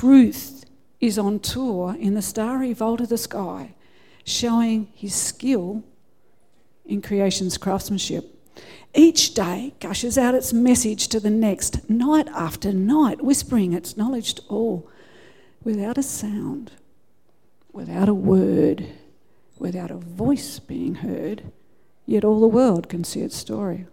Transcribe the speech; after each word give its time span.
truth 0.00 0.64
is 0.98 1.18
on 1.18 1.38
tour 1.38 1.94
in 2.00 2.14
the 2.14 2.22
starry 2.22 2.72
vault 2.72 3.02
of 3.02 3.10
the 3.10 3.18
sky, 3.18 3.74
showing 4.24 4.88
his 4.94 5.14
skill 5.14 5.84
in 6.86 7.02
creation's 7.02 7.58
craftsmanship. 7.58 8.24
Each 8.94 9.34
day 9.34 9.74
gushes 9.78 10.16
out 10.16 10.34
its 10.34 10.54
message 10.54 11.08
to 11.08 11.20
the 11.20 11.28
next, 11.28 11.90
night 11.90 12.28
after 12.28 12.72
night, 12.72 13.22
whispering 13.22 13.74
its 13.74 13.94
knowledge 13.98 14.32
to 14.36 14.42
all, 14.48 14.88
without 15.64 15.98
a 15.98 16.02
sound, 16.02 16.72
without 17.70 18.08
a 18.08 18.14
word, 18.14 18.86
without 19.58 19.90
a 19.90 19.98
voice 19.98 20.58
being 20.60 20.94
heard, 20.94 21.52
yet 22.06 22.24
all 22.24 22.40
the 22.40 22.48
world 22.48 22.88
can 22.88 23.04
see 23.04 23.20
its 23.20 23.36
story. 23.36 23.86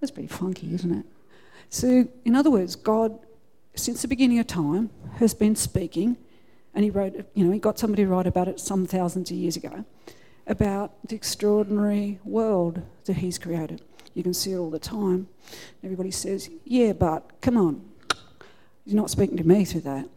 That's 0.00 0.12
pretty 0.12 0.28
funky, 0.28 0.72
isn't 0.72 1.00
it? 1.00 1.06
So, 1.68 2.08
in 2.24 2.34
other 2.34 2.50
words, 2.50 2.74
God, 2.74 3.18
since 3.74 4.02
the 4.02 4.08
beginning 4.08 4.38
of 4.38 4.46
time, 4.46 4.90
has 5.16 5.34
been 5.34 5.56
speaking, 5.56 6.16
and 6.74 6.84
He 6.84 6.90
wrote, 6.90 7.14
you 7.34 7.44
know, 7.44 7.52
He 7.52 7.58
got 7.58 7.78
somebody 7.78 8.04
to 8.04 8.08
write 8.08 8.26
about 8.26 8.48
it 8.48 8.60
some 8.60 8.86
thousands 8.86 9.30
of 9.30 9.36
years 9.36 9.56
ago, 9.56 9.84
about 10.46 10.92
the 11.08 11.14
extraordinary 11.14 12.18
world 12.24 12.82
that 13.04 13.18
He's 13.18 13.38
created. 13.38 13.82
You 14.14 14.22
can 14.22 14.34
see 14.34 14.52
it 14.52 14.56
all 14.56 14.70
the 14.70 14.78
time. 14.78 15.28
Everybody 15.82 16.10
says, 16.10 16.50
Yeah, 16.64 16.92
but 16.92 17.40
come 17.40 17.56
on. 17.56 17.88
You're 18.84 18.96
not 18.96 19.10
speaking 19.10 19.36
to 19.36 19.44
me 19.44 19.64
through 19.64 19.82
that. 19.82 20.08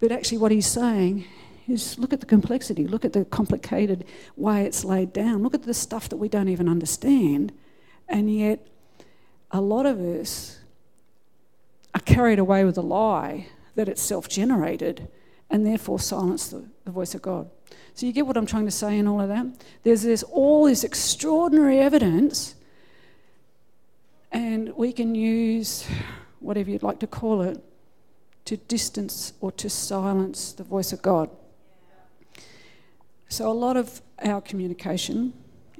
But 0.00 0.12
actually, 0.12 0.38
what 0.38 0.52
he's 0.52 0.66
saying 0.66 1.24
is 1.68 1.98
look 1.98 2.12
at 2.12 2.20
the 2.20 2.26
complexity, 2.26 2.86
look 2.86 3.04
at 3.04 3.12
the 3.12 3.24
complicated 3.24 4.04
way 4.36 4.64
it's 4.64 4.84
laid 4.84 5.12
down, 5.12 5.42
look 5.42 5.54
at 5.54 5.64
the 5.64 5.74
stuff 5.74 6.08
that 6.08 6.16
we 6.16 6.28
don't 6.28 6.48
even 6.48 6.68
understand. 6.68 7.52
And 8.08 8.34
yet, 8.34 8.66
a 9.50 9.60
lot 9.60 9.86
of 9.86 10.00
us 10.00 10.58
are 11.96 12.00
carried 12.00 12.38
away 12.38 12.62
with 12.62 12.76
a 12.76 12.82
lie 12.82 13.46
that 13.74 13.88
it's 13.88 14.02
self 14.02 14.28
generated 14.28 15.08
and 15.48 15.64
therefore 15.64 15.98
silence 15.98 16.48
the, 16.48 16.68
the 16.84 16.90
voice 16.90 17.14
of 17.14 17.22
God. 17.22 17.48
So, 17.94 18.04
you 18.04 18.12
get 18.12 18.26
what 18.26 18.36
I'm 18.36 18.44
trying 18.44 18.66
to 18.66 18.70
say 18.70 18.98
in 18.98 19.08
all 19.08 19.22
of 19.22 19.28
that? 19.28 19.46
There's, 19.82 20.02
there's 20.02 20.22
all 20.22 20.66
this 20.66 20.84
extraordinary 20.84 21.78
evidence 21.78 22.54
and 24.30 24.76
we 24.76 24.92
can 24.92 25.14
use 25.14 25.88
whatever 26.40 26.70
you'd 26.70 26.82
like 26.82 26.98
to 26.98 27.06
call 27.06 27.40
it 27.40 27.64
to 28.44 28.58
distance 28.58 29.32
or 29.40 29.50
to 29.52 29.70
silence 29.70 30.52
the 30.52 30.64
voice 30.64 30.92
of 30.92 31.00
God. 31.00 31.30
So, 33.28 33.50
a 33.50 33.54
lot 33.54 33.78
of 33.78 34.02
our 34.22 34.42
communication 34.42 35.32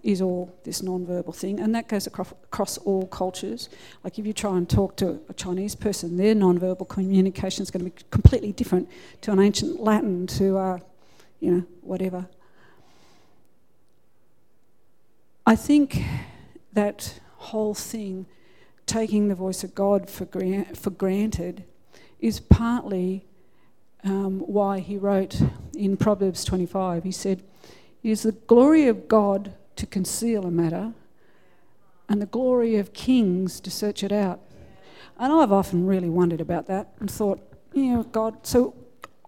is 0.07 0.23
all 0.23 0.57
this 0.63 0.83
non-verbal 0.85 1.33
thing, 1.33 1.59
and 1.59 1.75
that 1.75 1.89
goes 1.89 2.07
across, 2.07 2.31
across 2.31 2.79
all 2.79 3.07
cultures. 3.09 3.69
Like 4.05 4.21
if 4.21 4.27
you 4.27 4.33
try 4.33 4.57
and 4.57 4.71
talk 4.71 4.97
to 4.99 5.21
a 5.29 5.35
Chinese 5.35 5.75
person, 5.75 6.17
their 6.17 6.35
non-verbal 6.35 6.87
communication 6.87 7.63
is 7.65 7.73
going 7.73 7.85
to 7.85 7.91
be 7.91 8.03
completely 8.11 8.53
different 8.53 8.89
to 9.23 9.33
an 9.33 9.41
ancient 9.41 9.81
Latin, 9.81 10.29
to 10.29 10.59
uh, 10.59 10.79
you 11.41 11.51
know 11.51 11.65
whatever. 11.81 12.29
I 15.45 15.57
think 15.57 16.01
that 16.73 17.21
whole 17.37 17.75
thing 17.75 18.27
taking 18.87 19.27
the 19.27 19.35
voice 19.35 19.65
of 19.65 19.75
God 19.75 20.09
for, 20.09 20.25
grant, 20.25 20.79
for 20.79 20.91
granted 20.91 21.65
is 22.21 22.39
partly 22.39 23.27
um, 24.05 24.39
why 24.41 24.79
he 24.79 24.97
wrote 24.97 25.41
in 25.75 25.97
Proverbs 25.97 26.45
25. 26.45 27.03
He 27.03 27.13
said, 27.13 27.43
is 28.05 28.23
the 28.23 28.33
glory 28.33 28.87
of 28.87 29.09
God 29.09 29.53
to 29.77 29.87
conceal 29.87 30.45
a 30.45 30.51
matter, 30.51 30.93
and 32.09 32.21
the 32.21 32.27
glory 32.27 32.77
of 32.77 32.93
kings 32.93 33.61
to 33.61 33.71
search 33.71 34.03
it 34.03 34.13
out. 34.13 34.41
And 35.19 35.33
I've 35.33 35.53
often 35.53 35.87
really 35.87 36.11
wondered 36.11 36.41
about 36.41 36.67
that 36.67 36.89
and 37.01 37.11
thought, 37.11 37.41
you 37.73 37.95
know, 37.95 38.03
God, 38.03 38.47
so 38.47 38.75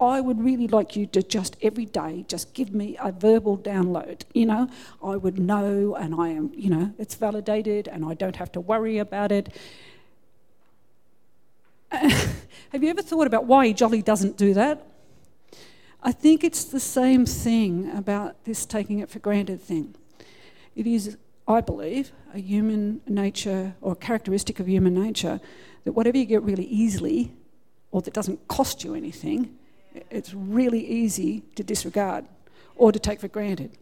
I 0.00 0.20
would 0.20 0.41
really 0.41 0.69
like 0.69 0.94
you 0.96 1.06
to 1.06 1.22
just 1.22 1.56
every 1.60 1.86
day 1.86 2.24
just 2.28 2.54
give 2.54 2.72
me 2.72 2.96
a 3.00 3.10
verbal 3.10 3.58
download. 3.58 4.22
You 4.32 4.46
know, 4.46 4.69
I 5.02 5.16
would 5.16 5.38
know 5.38 5.96
and 5.96 6.14
I 6.14 6.28
am, 6.28 6.52
you 6.54 6.70
know, 6.70 6.94
it's 6.98 7.15
validated 7.15 7.88
and 7.88 8.04
I 8.04 8.15
don't 8.15 8.36
have 8.36 8.53
to 8.53 8.60
worry 8.60 8.98
about 8.98 9.32
it. 9.32 9.54
have 11.91 12.82
you 12.82 12.91
ever 12.91 13.03
thought 13.03 13.26
about 13.26 13.47
why 13.47 13.72
Jolly 13.72 14.03
doesn't 14.03 14.36
do 14.36 14.54
that? 14.54 14.86
I 16.03 16.12
think 16.12 16.44
it's 16.44 16.65
the 16.65 16.80
same 16.80 17.26
thing 17.26 17.91
about 17.91 18.44
this 18.44 18.65
taking 18.65 19.00
it 19.00 19.10
for 19.10 19.19
granted 19.19 19.60
thing. 19.60 19.97
It 20.78 20.87
is, 20.87 21.16
I 21.49 21.61
believe, 21.61 22.12
a 22.33 22.39
human 22.39 23.00
nature 23.09 23.75
or 23.81 23.97
characteristic 23.97 24.61
of 24.61 24.69
human 24.69 24.94
nature 24.94 25.41
that 25.83 25.91
whatever 25.91 26.16
you 26.16 26.25
get 26.25 26.41
really 26.44 26.66
easily 26.66 27.33
or 27.91 28.00
that 28.03 28.15
doesn't 28.15 28.47
cost 28.47 28.84
you 28.84 28.94
anything, 28.94 29.59
it's 30.09 30.33
really 30.33 30.87
easy 30.87 31.43
to 31.56 31.65
disregard 31.65 32.27
or 32.77 32.93
to 32.93 33.00
take 33.00 33.19
for 33.19 33.27
granted. 33.27 33.72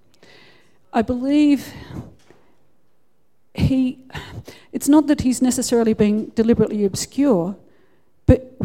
I 0.90 1.02
believe 1.02 1.70
he, 3.52 3.98
it's 4.72 4.88
not 4.88 5.06
that 5.08 5.20
he's 5.20 5.42
necessarily 5.42 5.92
being 5.92 6.28
deliberately 6.28 6.86
obscure, 6.86 7.56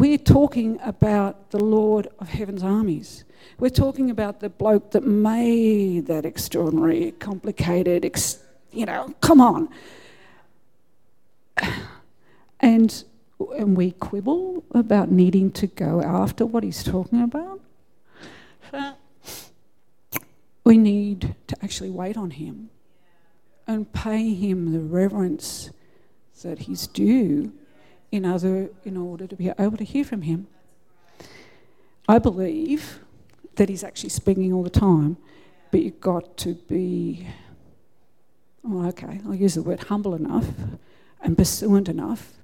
we're 0.02 0.18
talking 0.18 0.80
about 0.82 1.52
the 1.52 1.62
Lord 1.62 2.08
of 2.18 2.28
Heaven's 2.28 2.64
armies. 2.64 3.22
We're 3.60 3.68
talking 3.68 4.10
about 4.10 4.40
the 4.40 4.48
bloke 4.48 4.90
that 4.90 5.04
made 5.04 6.06
that 6.06 6.26
extraordinary, 6.26 7.12
complicated, 7.20 8.04
ex, 8.04 8.42
you 8.72 8.84
know, 8.84 9.14
come 9.20 9.40
on. 9.40 9.68
And 12.58 13.04
and 13.56 13.76
we 13.76 13.92
quibble 13.92 14.64
about 14.72 15.12
needing 15.12 15.52
to 15.52 15.68
go 15.68 16.02
after 16.02 16.46
what 16.46 16.64
he's 16.64 16.82
talking 16.82 17.22
about. 17.22 17.60
we 20.64 20.78
need 20.78 21.36
to 21.46 21.56
actually 21.62 21.90
wait 21.90 22.16
on 22.16 22.32
him 22.32 22.70
and 23.68 23.92
pay 23.92 24.34
him 24.34 24.72
the 24.72 24.80
reverence 24.80 25.70
that 26.42 26.58
he's 26.60 26.88
due 26.88 27.52
in, 28.12 28.24
other, 28.26 28.70
in 28.84 28.96
order 28.96 29.26
to 29.26 29.34
be 29.34 29.50
able 29.58 29.76
to 29.78 29.84
hear 29.84 30.04
from 30.04 30.22
him. 30.22 30.46
I 32.06 32.18
believe 32.18 33.00
that 33.56 33.68
he's 33.68 33.82
actually 33.82 34.10
speaking 34.10 34.52
all 34.52 34.62
the 34.62 34.70
time, 34.70 35.16
but 35.70 35.80
you've 35.80 36.00
got 36.00 36.36
to 36.38 36.54
be, 36.54 37.26
oh, 38.64 38.86
okay, 38.88 39.20
I'll 39.26 39.34
use 39.34 39.54
the 39.54 39.62
word 39.62 39.84
humble 39.84 40.14
enough 40.14 40.46
and 41.22 41.36
pursuant 41.36 41.88
enough 41.88 42.34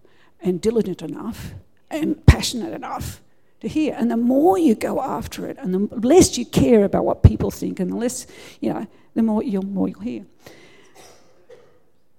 and 0.41 0.61
diligent 0.61 1.03
enough 1.03 1.53
and 1.91 2.25
passionate 2.27 2.73
enough 2.73 3.21
to 3.61 3.69
hear. 3.69 3.95
And 3.99 4.11
the 4.11 4.17
more 4.17 4.57
you 4.57 4.75
go 4.75 5.03
after 5.03 5.47
it, 5.47 5.59
and 5.59 5.75
the 5.75 5.97
less 5.97 6.39
you 6.39 6.47
care 6.47 6.85
about 6.85 7.05
what 7.05 7.23
people 7.23 7.51
think, 7.51 7.81
and 7.81 7.93
the 7.93 7.97
less, 7.97 8.27
you 8.61 8.73
know, 8.73 8.87
the 9.15 9.23
more 9.23 9.43
you'll, 9.43 9.65
more 9.65 9.89
you'll 9.89 10.01
hear. 10.01 10.25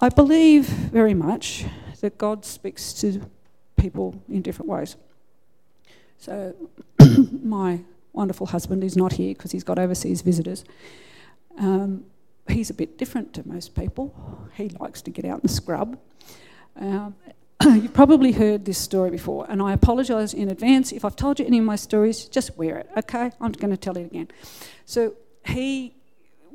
I 0.02 0.10
believe 0.10 0.66
very 0.66 1.14
much 1.14 1.66
that 2.02 2.18
God 2.18 2.46
speaks 2.46 2.94
to 2.94 3.22
people 3.80 4.22
in 4.30 4.42
different 4.42 4.70
ways. 4.70 4.96
So, 6.18 6.56
my 7.44 7.82
wonderful 8.14 8.48
husband 8.48 8.84
is 8.84 8.98
not 8.98 9.14
here 9.14 9.34
because 9.34 9.52
he's 9.52 9.64
got 9.64 9.80
overseas 9.80 10.22
visitors. 10.22 10.66
Um, 11.58 12.06
he's 12.48 12.70
a 12.70 12.74
bit 12.74 12.98
different 12.98 13.34
to 13.36 13.48
most 13.48 13.76
people. 13.76 14.14
He 14.56 14.70
likes 14.70 15.02
to 15.04 15.12
get 15.12 15.26
out 15.26 15.42
and 15.42 15.50
scrub. 15.50 15.98
Um, 16.80 17.16
You've 17.64 17.94
probably 17.94 18.32
heard 18.32 18.66
this 18.66 18.78
story 18.78 19.10
before, 19.10 19.46
and 19.50 19.62
I 19.62 19.74
apologise 19.74 20.34
in 20.34 20.50
advance 20.50 20.92
if 20.92 21.04
I've 21.04 21.16
told 21.16 21.40
you 21.40 21.46
any 21.46 21.60
of 21.60 21.66
my 21.66 21.76
stories. 21.76 22.26
Just 22.26 22.58
wear 22.58 22.78
it, 22.78 22.90
okay? 22.98 23.32
I'm 23.42 23.52
going 23.52 23.72
to 23.72 23.78
tell 23.78 23.98
it 23.98 24.06
again. 24.06 24.30
So 24.86 25.14
he 25.46 25.94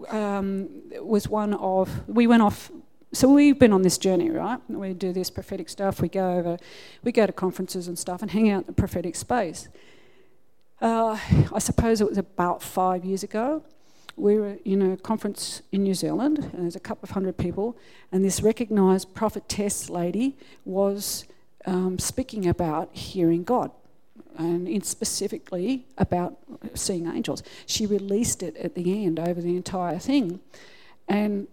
um, 0.09 0.69
was 1.01 1.29
one 1.29 1.55
of. 1.55 2.09
We 2.09 2.27
went 2.27 2.43
off. 2.43 2.71
So 3.15 3.33
we've 3.33 3.59
been 3.59 3.73
on 3.73 3.83
this 3.83 3.97
journey, 3.97 4.31
right? 4.31 4.59
We 4.69 4.93
do 4.93 5.13
this 5.13 5.31
prophetic 5.31 5.69
stuff. 5.69 6.01
We 6.01 6.09
go 6.09 6.33
over, 6.33 6.59
we 7.03 7.13
go 7.13 7.27
to 7.27 7.33
conferences 7.33 7.89
and 7.89 7.99
stuff, 7.99 8.23
and 8.23 8.31
hang 8.31 8.51
out 8.51 8.63
in 8.63 8.67
the 8.67 8.73
prophetic 8.73 9.17
space. 9.17 9.69
Uh, 10.83 11.17
I 11.53 11.59
suppose 11.61 12.01
it 12.01 12.09
was 12.09 12.19
about 12.19 12.63
five 12.63 13.05
years 13.05 13.23
ago 13.23 13.65
we 14.17 14.37
were 14.37 14.59
in 14.65 14.93
a 14.93 14.97
conference 14.97 15.63
in 15.73 15.83
New 15.83 15.95
Zealand, 15.95 16.39
and 16.39 16.63
there's 16.63 16.77
a 16.77 16.81
couple 16.81 17.05
of 17.05 17.11
hundred 17.11 17.37
people, 17.37 17.77
and 18.13 18.25
this 18.25 18.43
recognised 18.43 19.15
prophetess 19.15 19.91
lady 19.91 20.37
was 20.65 21.25
um, 21.67 21.99
speaking 21.99 22.47
about 22.47 22.95
hearing 22.95 23.43
God, 23.43 23.71
and 24.37 24.85
specifically 24.85 25.87
about 25.99 26.39
seeing 26.75 27.07
angels. 27.07 27.43
She 27.67 27.87
released 27.87 28.43
it 28.43 28.57
at 28.57 28.75
the 28.75 29.05
end 29.05 29.19
over 29.19 29.41
the 29.41 29.57
entire 29.57 29.99
thing, 29.99 30.41
and 31.09 31.49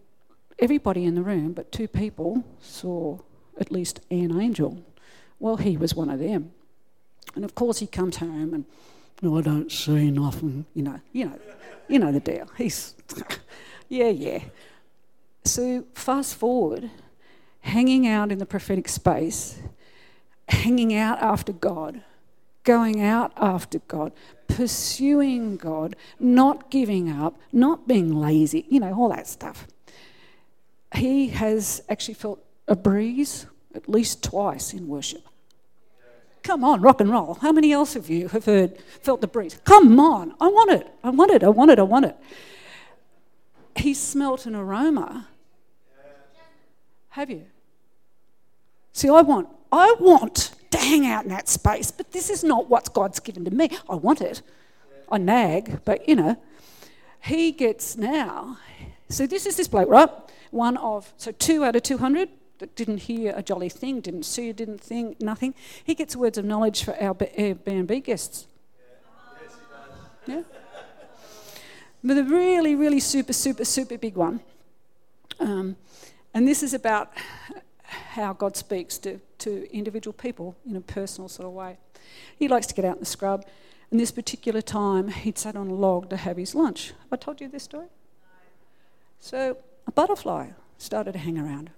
everybody 0.62 1.06
in 1.06 1.16
the 1.16 1.22
room, 1.22 1.54
but 1.54 1.72
two 1.72 1.88
people, 1.88 2.44
saw 2.60 3.20
at 3.60 3.72
least 3.72 4.00
an 4.10 4.40
angel. 4.40 4.84
Well, 5.40 5.58
he 5.58 5.76
was 5.76 5.96
one 5.96 6.10
of 6.10 6.20
them, 6.20 6.52
and 7.36 7.44
of 7.44 7.56
course 7.56 7.80
he 7.80 7.88
comes 7.88 8.18
home 8.18 8.54
and. 8.54 8.66
No, 9.22 9.38
I 9.38 9.42
don't 9.42 9.72
see 9.72 10.10
nothing, 10.10 10.66
you 10.74 10.82
know, 10.82 11.00
you 11.14 11.26
know. 11.26 11.40
You 11.88 12.00
know 12.00 12.12
the 12.12 12.20
deal. 12.20 12.50
He's, 12.58 12.96
yeah, 13.90 14.10
yeah. 14.10 14.44
So 15.44 15.86
fast 15.94 16.36
forward, 16.36 16.90
hanging 17.60 18.08
out 18.08 18.32
in 18.32 18.40
the 18.40 18.46
prophetic 18.46 18.88
space, 18.88 19.60
hanging 20.48 20.96
out 20.96 21.22
after 21.22 21.52
God, 21.52 22.02
going 22.64 23.02
out 23.02 23.32
after 23.38 23.80
God, 23.80 24.12
pursuing 24.48 25.58
God, 25.58 25.96
not 26.20 26.72
giving 26.72 27.12
up, 27.12 27.38
not 27.52 27.88
being 27.88 28.16
lazy, 28.16 28.66
you 28.70 28.80
know, 28.80 28.94
all 28.94 29.10
that 29.10 29.28
stuff. 29.28 29.68
He 30.94 31.30
has 31.30 31.82
actually 31.90 32.16
felt 32.16 32.44
a 32.68 32.76
breeze 32.76 33.46
at 33.74 33.88
least 33.88 34.24
twice 34.24 34.74
in 34.74 34.88
worship. 34.88 35.24
Come 36.44 36.64
on, 36.64 36.82
rock 36.82 37.00
and 37.02 37.10
roll. 37.10 37.36
How 37.36 37.52
many 37.52 37.72
else 37.72 37.96
of 37.96 38.10
you 38.10 38.28
have 38.30 38.46
heard, 38.46 38.78
felt 39.02 39.22
the 39.22 39.28
breeze? 39.28 39.60
Come 39.64 40.00
on, 40.00 40.34
I 40.42 40.48
want 40.48 40.72
it, 40.72 40.88
I 41.04 41.12
want 41.12 41.32
it, 41.32 41.44
I 41.44 41.50
want 41.50 41.72
it, 41.72 41.80
I 41.80 41.84
want 41.84 42.06
it. 42.06 42.18
He 43.76 43.94
smelt 43.94 44.46
an 44.46 44.56
aroma. 44.56 45.28
Have 47.10 47.30
you? 47.30 47.46
See, 48.94 49.10
I 49.10 49.22
want, 49.22 49.50
I 49.72 49.96
want 50.00 50.52
to 50.72 50.78
hang 50.78 51.06
out 51.06 51.24
in 51.24 51.30
that 51.30 51.48
space, 51.48 51.92
but 51.92 52.12
this 52.12 52.30
is 52.30 52.44
not 52.44 52.70
what 52.70 52.94
God's 52.94 53.20
given 53.20 53.46
to 53.46 53.52
me. 53.52 53.70
I 53.90 53.96
want 53.96 54.22
it. 54.22 54.42
I 55.12 55.18
nag, 55.18 55.82
but 55.86 56.08
you 56.08 56.16
know, 56.16 56.38
he 57.22 57.52
gets 57.52 57.98
now. 57.98 58.58
So 59.12 59.28
this 59.28 59.46
is 59.46 59.58
this 59.58 59.68
bloke, 59.68 59.90
right? 59.90 60.10
One 60.52 60.78
of, 60.78 61.14
so 61.18 61.32
two 61.32 61.64
out 61.64 61.76
of 61.76 61.84
200 61.84 62.30
that 62.60 62.76
didn't 62.76 63.00
hear 63.00 63.34
a 63.36 63.44
jolly 63.44 63.70
thing, 63.70 64.00
didn't 64.00 64.24
see, 64.24 64.52
didn't 64.54 64.80
think, 64.80 65.22
nothing. 65.22 65.54
He 65.84 65.96
gets 65.96 66.16
words 66.16 66.38
of 66.38 66.46
knowledge 66.46 66.84
for 66.84 66.96
our 67.02 67.14
Airbnb 67.16 68.04
guests. 68.04 68.48
Yeah. 70.26 70.44
But 72.04 72.16
the 72.16 72.24
really, 72.24 72.76
really 72.76 73.00
super, 73.00 73.34
super, 73.34 73.66
super 73.66 73.98
big 73.98 74.16
one, 74.16 74.40
um, 75.40 75.76
and 76.34 76.48
this 76.48 76.64
is 76.64 76.74
about 76.74 77.12
how 77.84 78.34
God 78.34 78.56
speaks 78.56 78.98
to, 79.00 79.20
to 79.40 79.72
individual 79.76 80.14
people 80.14 80.56
in 80.68 80.76
a 80.76 80.82
personal 80.82 81.28
sort 81.28 81.48
of 81.48 81.54
way. 81.54 81.78
He 82.38 82.48
likes 82.48 82.68
to 82.68 82.74
get 82.74 82.86
out 82.86 82.96
in 82.96 83.02
the 83.02 83.06
scrub, 83.06 83.46
and 83.90 84.00
this 84.00 84.12
particular 84.12 84.62
time 84.62 85.10
he'd 85.10 85.38
sat 85.38 85.56
on 85.56 85.68
a 85.68 85.74
log 85.74 86.10
to 86.10 86.18
have 86.18 86.38
his 86.38 86.56
lunch. 86.56 86.88
Have 86.88 87.14
I 87.14 87.16
told 87.18 87.42
you 87.42 87.50
this 87.50 87.64
story? 87.64 87.88
So 89.22 89.56
a 89.88 89.92
butterfly 89.92 90.50
started 90.78 91.14
to 91.14 91.20
hang 91.20 91.38
around. 91.38 91.70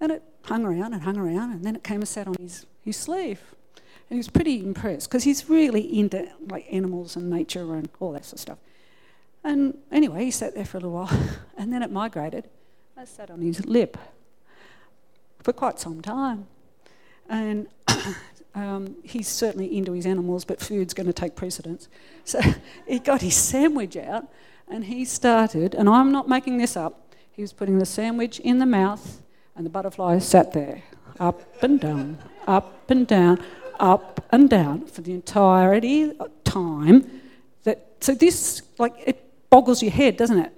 And 0.00 0.10
it 0.10 0.22
hung 0.46 0.64
around 0.64 0.92
and 0.92 1.02
hung 1.02 1.16
around, 1.16 1.52
and 1.52 1.64
then 1.64 1.76
it 1.76 1.84
came 1.84 2.00
and 2.00 2.08
sat 2.08 2.26
on 2.26 2.34
his, 2.40 2.66
his 2.82 2.96
sleeve. 2.96 3.40
And 3.76 4.16
he 4.16 4.16
was 4.16 4.28
pretty 4.28 4.58
impressed 4.58 5.08
because 5.08 5.22
he's 5.22 5.48
really 5.48 5.98
into 5.98 6.28
like 6.48 6.66
animals 6.72 7.16
and 7.16 7.30
nature 7.30 7.74
and 7.74 7.88
all 8.00 8.12
that 8.12 8.24
sort 8.24 8.34
of 8.34 8.40
stuff. 8.40 8.58
And 9.44 9.78
anyway, 9.92 10.24
he 10.24 10.30
sat 10.30 10.54
there 10.54 10.64
for 10.64 10.78
a 10.78 10.80
little 10.80 10.92
while, 10.92 11.36
and 11.56 11.72
then 11.72 11.82
it 11.82 11.92
migrated. 11.92 12.48
I 12.96 13.04
sat 13.04 13.30
on 13.30 13.40
his 13.40 13.64
lip 13.66 13.96
for 15.42 15.52
quite 15.52 15.78
some 15.78 16.00
time. 16.00 16.46
And 17.28 17.68
um, 18.54 18.96
he's 19.02 19.28
certainly 19.28 19.76
into 19.76 19.92
his 19.92 20.06
animals, 20.06 20.44
but 20.44 20.60
food's 20.60 20.94
going 20.94 21.06
to 21.06 21.12
take 21.12 21.36
precedence. 21.36 21.88
So 22.24 22.40
he 22.86 22.98
got 22.98 23.20
his 23.20 23.36
sandwich 23.36 23.96
out 23.96 24.26
and 24.68 24.84
he 24.84 25.04
started, 25.04 25.74
and 25.74 25.88
I'm 25.88 26.10
not 26.12 26.28
making 26.28 26.58
this 26.58 26.76
up, 26.76 27.14
he 27.30 27.42
was 27.42 27.52
putting 27.52 27.78
the 27.78 27.86
sandwich 27.86 28.40
in 28.40 28.58
the 28.58 28.66
mouth, 28.66 29.22
and 29.56 29.64
the 29.64 29.70
butterfly 29.70 30.18
sat 30.18 30.52
there, 30.52 30.82
up 31.20 31.62
and 31.62 31.80
down, 31.80 32.18
up 32.46 32.90
and 32.90 33.06
down, 33.06 33.42
up 33.78 34.24
and 34.30 34.48
down 34.48 34.86
for 34.86 35.02
the 35.02 35.12
entirety 35.12 36.12
of 36.18 36.30
time. 36.44 37.22
That, 37.64 37.86
so 38.00 38.14
this, 38.14 38.62
like, 38.78 38.94
it 39.04 39.50
boggles 39.50 39.82
your 39.82 39.92
head, 39.92 40.16
doesn't 40.16 40.38
it? 40.38 40.52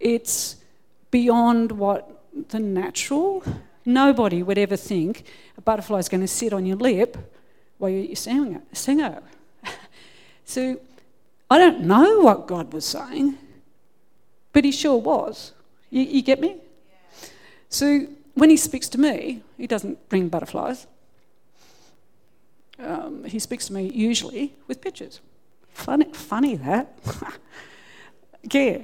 It's 0.00 0.56
beyond 1.10 1.72
what 1.72 2.24
the 2.48 2.58
natural 2.58 3.44
Nobody 3.84 4.42
would 4.42 4.58
ever 4.58 4.76
think 4.76 5.24
a 5.56 5.60
butterfly 5.60 5.98
is 5.98 6.08
going 6.08 6.20
to 6.20 6.28
sit 6.28 6.52
on 6.52 6.64
your 6.66 6.76
lip 6.76 7.16
while 7.78 7.90
you're 7.90 8.14
singing 8.14 8.54
it. 8.54 9.22
so 10.44 10.78
I 11.52 11.58
don't 11.58 11.80
know 11.80 12.20
what 12.20 12.46
God 12.46 12.72
was 12.72 12.84
saying, 12.84 13.38
but 14.52 14.64
He 14.64 14.72
sure 14.72 14.96
was. 14.96 15.52
You, 15.90 16.02
you 16.02 16.22
get 16.22 16.40
me? 16.40 16.56
So 17.68 18.06
when 18.34 18.50
He 18.50 18.56
speaks 18.56 18.88
to 18.90 18.98
me, 18.98 19.42
He 19.56 19.66
doesn't 19.66 20.08
bring 20.08 20.28
butterflies. 20.28 20.86
Um, 22.78 23.24
he 23.24 23.38
speaks 23.38 23.66
to 23.66 23.72
me 23.72 23.88
usually 23.94 24.54
with 24.66 24.80
pictures. 24.80 25.20
Funny, 25.72 26.06
funny 26.12 26.56
that. 26.56 26.98
yeah. 28.50 28.78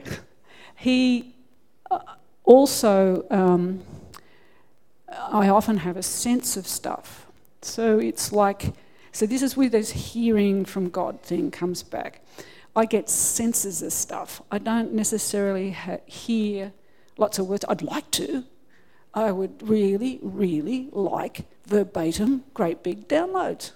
He 0.77 1.35
uh, 1.91 1.99
also. 2.45 3.27
Um, 3.31 3.83
I 5.11 5.49
often 5.49 5.79
have 5.79 5.97
a 5.97 6.03
sense 6.03 6.57
of 6.57 6.67
stuff. 6.67 7.27
So 7.63 7.99
it's 7.99 8.33
like, 8.33 8.75
so 9.13 9.27
this 9.27 9.43
is 9.43 9.57
where 9.57 9.69
this 9.69 9.91
hearing 9.91 10.65
from 10.65 10.91
God 10.91 11.21
thing 11.23 11.51
comes 11.51 11.83
back. 11.83 12.21
I 12.79 12.85
get 12.85 13.11
senses 13.11 13.83
of 13.83 13.93
stuff. 13.93 14.41
I 14.53 14.59
don't 14.59 14.93
necessarily 14.93 15.73
ha- 15.73 15.99
hear 16.07 16.73
lots 17.17 17.41
of 17.41 17.49
words. 17.49 17.65
I'd 17.69 17.83
like 17.83 18.09
to. 18.13 18.45
I 19.13 19.33
would 19.33 19.69
really, 19.69 20.21
really 20.23 20.89
like 20.93 21.41
verbatim, 21.67 22.45
great 22.55 22.85
big 22.85 23.09
downloads. 23.09 23.73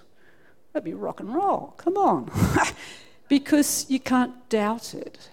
That'd 0.72 0.84
be 0.84 0.94
rock 0.94 1.19
and 1.19 1.34
roll. 1.34 1.75
Come 1.78 1.96
on. 1.96 2.31
because 3.28 3.87
you 3.88 3.99
can't 3.99 4.49
doubt 4.49 4.94
it. 4.94 5.31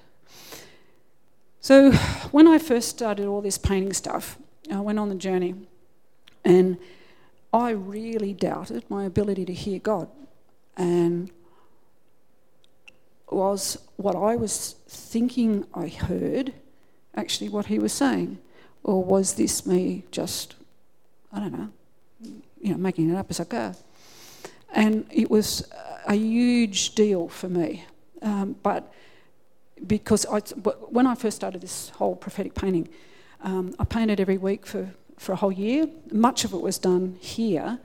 So 1.62 1.92
when 2.32 2.48
I 2.48 2.58
first 2.58 2.90
started 2.90 3.28
all 3.28 3.40
this 3.40 3.60
painting 3.60 3.94
stuff, 3.94 4.40
I 4.72 4.80
went 4.80 4.98
on 4.98 5.10
the 5.10 5.16
journey 5.16 5.54
and 6.44 6.80
I 7.54 7.70
really 7.70 8.34
doubted 8.34 8.90
my 8.90 9.06
ability 9.06 9.46
to 9.46 9.54
hear 9.54 9.78
God. 9.78 10.10
And 10.76 11.30
was 13.32 13.78
what 13.98 14.16
I 14.16 14.36
was 14.36 14.76
thinking 14.88 15.66
I 15.74 15.88
heard 15.88 16.54
actually 17.16 17.50
what 17.50 17.68
he 17.68 17.80
was 17.80 17.94
saying? 17.94 18.40
Or 18.84 19.04
was 19.04 19.34
this 19.34 19.66
me 19.66 20.04
just, 20.12 20.56
I 21.34 21.40
don't 21.40 21.52
know, 21.52 21.70
you 22.62 22.72
know, 22.72 22.78
making 22.78 23.10
it 23.10 23.16
up 23.16 23.28
as 23.30 23.40
I 23.40 23.44
go? 23.44 23.74
And 24.74 25.06
it 25.12 25.30
was 25.30 25.70
a 26.08 26.16
huge 26.16 26.96
deal 26.96 27.28
for 27.28 27.50
me. 27.50 27.86
Um, 28.22 28.56
but 28.64 28.94
because 29.86 30.26
I, 30.26 30.40
when 30.90 31.08
I 31.08 31.16
first 31.16 31.38
started 31.38 31.62
this 31.62 31.90
whole 31.90 32.16
prophetic 32.16 32.56
painting, 32.56 32.90
um, 33.42 33.74
I 33.80 33.86
painted 33.86 34.20
every 34.20 34.38
week 34.38 34.66
for 34.66 34.90
for 35.20 35.34
a 35.34 35.36
whole 35.36 35.52
year. 35.52 35.88
Much 36.12 36.46
of 36.46 36.54
it 36.54 36.62
was 36.62 36.80
done 36.80 37.18
here, 37.20 37.80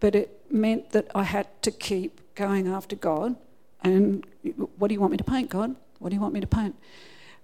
but 0.00 0.14
it 0.14 0.42
meant 0.50 0.90
that 0.90 1.06
I 1.14 1.22
had 1.22 1.46
to 1.62 1.70
keep 1.70 2.20
going 2.34 2.66
after 2.66 2.96
God. 2.96 3.36
And 3.82 4.24
what 4.76 4.88
do 4.88 4.94
you 4.94 5.00
want 5.00 5.12
me 5.12 5.16
to 5.16 5.24
paint, 5.24 5.50
God? 5.50 5.74
What 5.98 6.10
do 6.10 6.14
you 6.14 6.20
want 6.20 6.34
me 6.34 6.40
to 6.40 6.46
paint? 6.46 6.74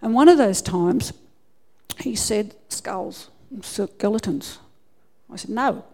And 0.02 0.14
one 0.14 0.28
of 0.28 0.38
those 0.38 0.60
times, 0.62 1.12
he 1.98 2.14
said 2.14 2.54
skulls, 2.68 3.30
skeletons. 3.62 4.58
I 5.32 5.36
said, 5.36 5.50
no, 5.50 5.84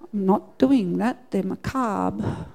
I'm 0.00 0.26
not 0.26 0.58
doing 0.58 0.98
that. 0.98 1.30
They're 1.30 1.42
macabre. 1.42 2.46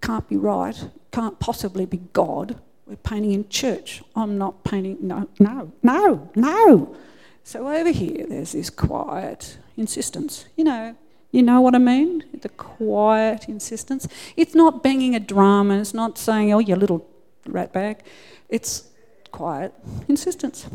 Can't 0.00 0.28
be 0.28 0.36
right. 0.36 0.88
Can't 1.10 1.38
possibly 1.38 1.86
be 1.86 2.02
God. 2.12 2.60
We're 2.86 2.96
painting 2.96 3.32
in 3.32 3.48
church. 3.48 4.02
I'm 4.14 4.36
not 4.36 4.62
painting. 4.64 4.98
No, 5.00 5.28
no, 5.38 5.72
no, 5.82 6.30
no. 6.34 6.96
So 7.42 7.68
over 7.68 7.90
here, 7.90 8.26
there's 8.28 8.52
this 8.52 8.68
quiet 8.68 9.58
insistence. 9.76 10.46
You 10.56 10.64
know, 10.64 10.96
you 11.34 11.42
know 11.42 11.60
what 11.60 11.74
I 11.74 11.78
mean? 11.78 12.22
The 12.42 12.48
quiet 12.48 13.48
insistence. 13.48 14.06
It's 14.36 14.54
not 14.54 14.84
banging 14.84 15.16
a 15.16 15.20
drum 15.20 15.72
and 15.72 15.80
it's 15.80 15.92
not 15.92 16.16
saying, 16.16 16.52
oh, 16.52 16.60
you 16.60 16.76
little 16.76 17.04
rat 17.48 17.72
bag. 17.72 18.04
It's 18.48 18.84
quiet 19.32 19.74
insistence. 20.06 20.68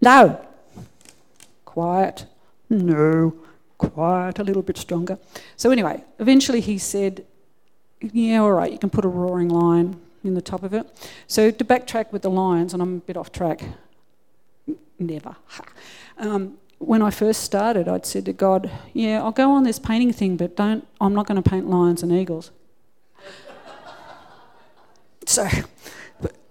No. 0.00 0.40
Quiet. 1.66 2.24
No. 2.70 3.34
Quiet, 3.76 4.38
a 4.38 4.42
little 4.42 4.62
bit 4.62 4.78
stronger. 4.78 5.18
So, 5.58 5.70
anyway, 5.70 6.02
eventually 6.18 6.62
he 6.62 6.78
said, 6.78 7.26
yeah, 8.00 8.38
all 8.38 8.52
right, 8.52 8.72
you 8.72 8.78
can 8.78 8.88
put 8.88 9.04
a 9.04 9.08
roaring 9.08 9.50
lion 9.50 10.00
in 10.24 10.32
the 10.32 10.40
top 10.40 10.62
of 10.62 10.72
it. 10.72 10.86
So, 11.26 11.50
to 11.50 11.62
backtrack 11.62 12.10
with 12.10 12.22
the 12.22 12.30
lions, 12.30 12.72
and 12.72 12.82
I'm 12.82 12.96
a 12.96 13.00
bit 13.00 13.18
off 13.18 13.32
track, 13.32 13.62
never. 14.98 15.36
Um, 16.16 16.56
when 16.78 17.02
I 17.02 17.10
first 17.10 17.42
started, 17.42 17.88
I'd 17.88 18.06
said 18.06 18.24
to 18.26 18.32
God, 18.32 18.70
"Yeah, 18.92 19.22
I'll 19.22 19.32
go 19.32 19.52
on 19.52 19.64
this 19.64 19.78
painting 19.78 20.12
thing, 20.12 20.36
but 20.36 20.56
don't. 20.56 20.86
I'm 21.00 21.14
not 21.14 21.26
going 21.26 21.42
to 21.42 21.48
paint 21.48 21.68
lions 21.68 22.02
and 22.02 22.12
eagles." 22.12 22.50
so, 25.26 25.48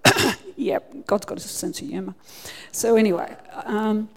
yeah, 0.56 0.80
God's 1.06 1.26
got 1.26 1.38
a 1.38 1.42
sense 1.42 1.82
of 1.82 1.88
humour. 1.88 2.16
So 2.72 2.96
anyway, 2.96 3.36
um, 3.66 4.10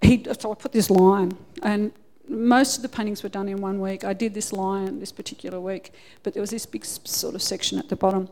he, 0.00 0.24
so 0.38 0.52
I 0.52 0.54
put 0.54 0.72
this 0.72 0.90
lion, 0.90 1.36
and 1.62 1.92
most 2.28 2.76
of 2.76 2.82
the 2.82 2.88
paintings 2.88 3.22
were 3.22 3.28
done 3.28 3.48
in 3.48 3.60
one 3.60 3.80
week. 3.80 4.04
I 4.04 4.12
did 4.12 4.34
this 4.34 4.52
lion 4.52 4.98
this 4.98 5.12
particular 5.12 5.60
week, 5.60 5.92
but 6.22 6.32
there 6.32 6.40
was 6.40 6.50
this 6.50 6.66
big 6.66 6.84
sort 6.84 7.34
of 7.34 7.42
section 7.42 7.78
at 7.78 7.88
the 7.88 7.96
bottom, 7.96 8.28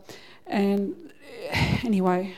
and 0.47 0.95
anyway, 1.83 2.35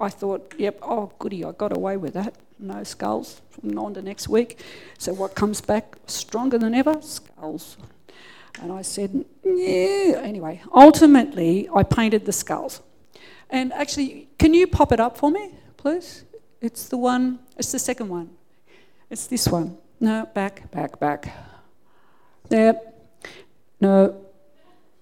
I 0.00 0.08
thought, 0.08 0.54
yep, 0.58 0.78
oh, 0.82 1.12
goody, 1.18 1.44
I 1.44 1.52
got 1.52 1.76
away 1.76 1.96
with 1.96 2.14
that. 2.14 2.34
no 2.58 2.84
skulls 2.84 3.42
from 3.50 3.78
on 3.78 3.94
to 3.94 4.02
next 4.02 4.28
week. 4.28 4.60
So 4.98 5.12
what 5.12 5.34
comes 5.34 5.60
back 5.60 5.96
stronger 6.06 6.58
than 6.58 6.74
ever? 6.74 7.00
Skulls. 7.02 7.76
And 8.60 8.72
I 8.72 8.82
said, 8.82 9.24
yeah. 9.44 10.20
Anyway, 10.22 10.62
ultimately, 10.72 11.68
I 11.74 11.82
painted 11.82 12.24
the 12.24 12.32
skulls. 12.32 12.80
And 13.50 13.72
actually, 13.72 14.28
can 14.38 14.54
you 14.54 14.66
pop 14.66 14.92
it 14.92 15.00
up 15.00 15.16
for 15.16 15.30
me, 15.30 15.50
please? 15.76 16.24
It's 16.60 16.88
the 16.88 16.96
one, 16.96 17.40
it's 17.56 17.72
the 17.72 17.78
second 17.78 18.08
one. 18.08 18.30
It's 19.10 19.26
this 19.26 19.48
one. 19.48 19.76
No, 20.00 20.26
back, 20.34 20.70
back, 20.70 20.98
back. 20.98 21.32
There. 22.48 22.80
No. 23.80 24.20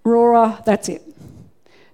Rora, 0.05 0.62
that's 0.67 0.88
it. 0.88 1.02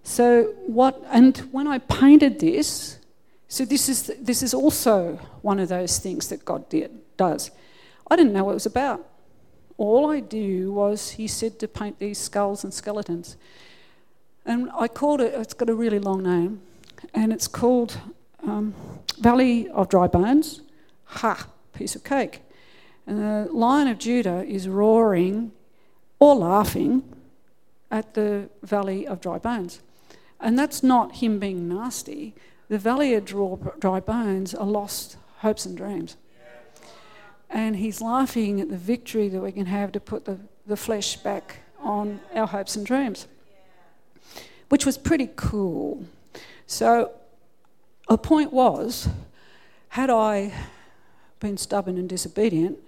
So 0.09 0.55
what, 0.67 1.05
and 1.11 1.37
when 1.53 1.69
I 1.69 1.77
painted 1.77 2.41
this, 2.41 2.99
so 3.47 3.67
this 3.67 3.91
is, 3.91 4.11
this 4.19 4.43
is 4.43 4.55
also 4.55 5.17
one 5.43 5.59
of 5.59 5.69
those 5.69 5.99
things 5.99 6.29
that 6.29 6.47
God 6.47 6.67
did, 6.71 6.91
does. 7.19 7.51
I 8.11 8.17
didn't 8.17 8.33
know 8.33 8.45
what 8.45 8.53
it 8.53 8.55
was 8.55 8.65
about. 8.65 9.07
All 9.77 10.11
I 10.11 10.21
do 10.21 10.73
was, 10.73 11.11
he 11.11 11.29
said 11.29 11.59
to 11.59 11.69
paint 11.69 11.99
these 11.99 12.17
skulls 12.17 12.65
and 12.65 12.73
skeletons. 12.73 13.37
And 14.47 14.71
I 14.75 14.89
called 14.89 15.21
it, 15.21 15.35
it's 15.35 15.53
got 15.53 15.69
a 15.69 15.75
really 15.75 15.99
long 15.99 16.23
name, 16.23 16.63
and 17.13 17.31
it's 17.31 17.47
called 17.47 18.01
um, 18.43 18.75
Valley 19.19 19.69
of 19.69 19.91
Dry 19.91 20.07
Bones. 20.07 20.63
Ha, 21.05 21.49
piece 21.75 21.95
of 21.95 22.03
cake. 22.03 22.41
And 23.07 23.19
the 23.19 23.53
Lion 23.53 23.89
of 23.89 23.99
Judah 23.99 24.43
is 24.43 24.69
roaring 24.69 25.53
or 26.19 26.35
laughing 26.35 27.03
at 27.91 28.15
the 28.15 28.49
Valley 28.63 29.07
of 29.07 29.21
Dry 29.21 29.37
Bones. 29.37 29.81
And 30.41 30.59
that's 30.59 30.83
not 30.83 31.17
him 31.17 31.39
being 31.39 31.69
nasty. 31.69 32.35
The 32.69 32.79
Valley 32.79 33.15
of 33.15 33.25
Dry 33.25 34.01
Bones 34.01 34.55
are 34.55 34.67
lost 34.67 35.17
hopes 35.39 35.67
and 35.67 35.77
dreams. 35.77 36.17
And 37.51 37.77
he's 37.77 38.01
laughing 38.01 38.61
at 38.61 38.69
the 38.69 38.77
victory 38.77 39.29
that 39.29 39.41
we 39.41 39.53
can 39.53 39.67
have 39.67 39.91
to 39.93 40.01
put 40.01 40.27
the, 40.27 40.39
the 40.67 40.77
flesh 40.77 41.17
back 41.17 41.61
on 41.81 42.21
our 42.35 42.47
hopes 42.47 42.77
and 42.77 42.85
dreams, 42.85 43.27
which 44.69 44.85
was 44.85 44.99
pretty 44.99 45.31
cool. 45.35 46.05
So, 46.67 47.13
a 48.09 48.19
point 48.19 48.53
was, 48.53 49.09
had 49.91 50.11
I 50.11 50.53
been 51.41 51.57
stubborn 51.57 51.97
and 51.97 52.09
disobedient, 52.09 52.79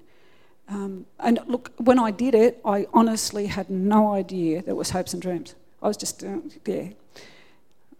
um, 0.68 1.06
and 1.18 1.40
look, 1.46 1.72
when 1.78 1.98
I 1.98 2.10
did 2.10 2.34
it, 2.34 2.60
I 2.64 2.86
honestly 2.92 3.46
had 3.46 3.70
no 3.70 4.12
idea 4.12 4.62
there 4.62 4.74
was 4.74 4.90
hopes 4.90 5.12
and 5.14 5.22
dreams. 5.22 5.54
I 5.82 5.88
was 5.88 5.96
just, 5.96 6.22
uh, 6.22 6.36
yeah, 6.66 6.88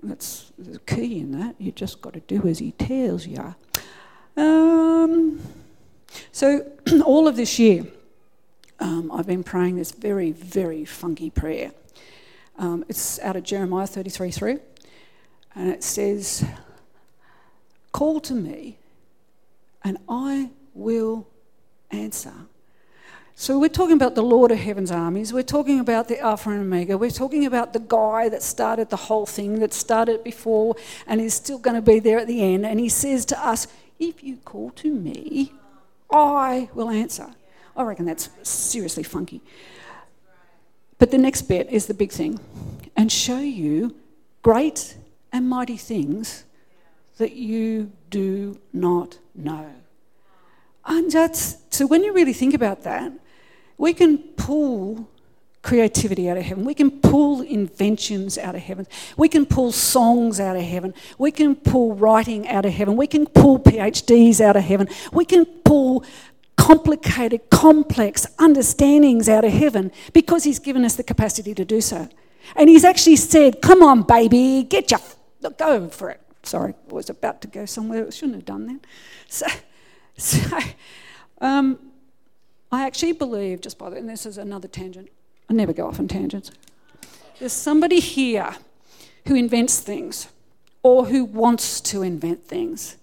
that's 0.03 0.53
the 0.59 0.79
key 0.81 1.21
in 1.21 1.33
that. 1.39 1.57
You 1.59 1.73
just 1.73 2.01
got 2.01 2.15
to 2.15 2.21
do 2.21 2.47
as 2.47 2.59
he 2.59 2.73
tells 2.73 3.27
you. 3.27 3.55
Um, 4.37 5.41
so, 6.33 6.67
all 7.05 7.29
of 7.29 7.37
this 7.37 7.59
year, 7.59 7.87
um, 8.79 9.11
I've 9.13 9.27
been 9.27 9.45
praying 9.45 9.77
this 9.77 9.93
very, 9.93 10.33
very 10.33 10.85
funky 10.85 11.31
prayer. 11.31 11.73
Um, 12.59 12.85
it's 12.89 13.19
out 13.21 13.37
of 13.37 13.43
Jeremiah 13.43 13.87
33 13.87 14.31
3, 14.31 14.59
and 15.55 15.71
it 15.71 15.85
says, 15.85 16.45
Call 17.93 18.21
to 18.21 18.35
me, 18.35 18.79
and 19.85 19.99
I 20.09 20.51
will 20.75 21.27
answer. 21.91 22.33
So 23.41 23.59
we're 23.59 23.71
talking 23.71 23.95
about 23.95 24.17
the 24.17 24.23
Lord 24.23 24.51
of 24.51 24.59
Heaven's 24.59 24.91
armies. 24.91 25.33
We're 25.33 25.43
talking 25.43 25.81
about 25.81 26.09
the 26.09 26.21
Alpha 26.21 26.51
and 26.51 26.61
Omega. 26.61 26.99
We're 26.99 27.09
talking 27.09 27.47
about 27.47 27.73
the 27.73 27.81
guy 27.81 28.29
that 28.29 28.43
started 28.43 28.91
the 28.91 28.99
whole 29.09 29.25
thing, 29.25 29.61
that 29.61 29.73
started 29.73 30.23
before 30.23 30.77
and 31.07 31.23
is 31.23 31.33
still 31.33 31.57
going 31.57 31.75
to 31.75 31.81
be 31.81 32.01
there 32.01 32.19
at 32.19 32.27
the 32.27 32.43
end. 32.43 32.67
And 32.67 32.79
he 32.79 32.91
says 32.91 33.25
to 33.25 33.43
us, 33.43 33.67
If 33.99 34.23
you 34.23 34.37
call 34.45 34.73
to 34.73 34.93
me, 34.93 35.55
I 36.11 36.69
will 36.75 36.91
answer. 36.91 37.29
I 37.75 37.85
reckon 37.85 38.05
that's 38.05 38.29
seriously 38.43 39.05
funky. 39.05 39.41
But 40.99 41.11
the 41.11 41.17
next 41.17 41.49
bit 41.49 41.71
is 41.71 41.87
the 41.87 41.95
big 41.95 42.13
thing 42.13 42.39
and 42.95 43.11
show 43.11 43.39
you 43.39 43.97
great 44.43 44.99
and 45.33 45.49
mighty 45.49 45.79
things 45.79 46.45
that 47.17 47.33
you 47.33 47.91
do 48.11 48.61
not 48.75 49.17
know. 49.35 49.71
And 50.85 51.11
that's 51.11 51.57
so 51.71 51.87
when 51.87 52.05
you 52.05 52.13
really 52.13 52.35
think 52.35 52.53
about 52.53 52.83
that, 52.83 53.13
we 53.81 53.95
can 53.95 54.19
pull 54.19 55.09
creativity 55.63 56.29
out 56.29 56.37
of 56.37 56.45
heaven. 56.45 56.67
We 56.67 56.75
can 56.75 56.91
pull 57.01 57.41
inventions 57.41 58.37
out 58.37 58.55
of 58.55 58.61
heaven. 58.61 58.87
We 59.17 59.27
can 59.27 59.47
pull 59.47 59.73
songs 59.73 60.39
out 60.39 60.55
of 60.57 60.63
heaven. 60.63 60.93
We 61.17 61.31
can 61.31 61.57
pull 61.57 61.95
writing 61.95 62.47
out 62.47 62.67
of 62.67 62.75
heaven. 62.75 62.95
We 62.97 63.07
can 63.07 63.25
pull 63.27 63.59
PhDs 63.59 64.39
out 64.39 64.55
of 64.57 64.65
heaven. 64.65 64.89
We 65.13 65.25
can 65.25 65.47
pull 65.47 66.05
complicated, 66.59 67.49
complex 67.49 68.27
understandings 68.39 69.31
out 69.31 69.47
of 69.47 69.53
heaven 69.53 69.93
because 70.13 70.45
He's 70.45 70.59
given 70.59 70.85
us 70.85 70.97
the 70.97 71.03
capacity 71.03 71.55
to 71.55 71.65
do 71.65 71.81
so. 71.81 72.07
And 72.57 72.69
He's 72.69 72.85
actually 72.85 73.17
said, 73.17 73.63
Come 73.63 73.83
on, 73.83 74.03
baby, 74.03 74.63
get 74.63 74.91
your. 74.91 75.01
Go 75.57 75.89
for 75.89 76.11
it. 76.11 76.21
Sorry, 76.43 76.75
I 76.91 76.93
was 76.93 77.09
about 77.09 77.41
to 77.43 77.49
go 77.49 77.65
somewhere. 77.65 78.07
I 78.07 78.11
shouldn't 78.11 78.35
have 78.35 78.45
done 78.45 78.67
that. 78.67 78.87
So, 79.29 79.47
so 80.19 80.59
um, 81.41 81.90
I 82.73 82.87
actually 82.87 83.13
believe, 83.13 83.61
just 83.61 83.79
by 83.79 83.91
the, 83.91 83.97
and 83.97 84.09
this 84.09 84.27
is 84.27 84.39
another 84.39 84.69
tangent, 84.69 85.09
I 85.49 85.55
never 85.55 85.73
go 85.73 85.89
off 85.89 85.99
on 85.99 86.09
tangents. 86.09 86.51
There's 87.39 87.53
somebody 87.53 88.01
here 88.01 88.55
who 89.27 89.35
invents 89.35 89.81
things 89.81 90.29
or 90.83 91.07
who 91.07 91.25
wants 91.25 91.81
to 91.81 92.03
invent 92.03 92.47
things. 92.47 92.97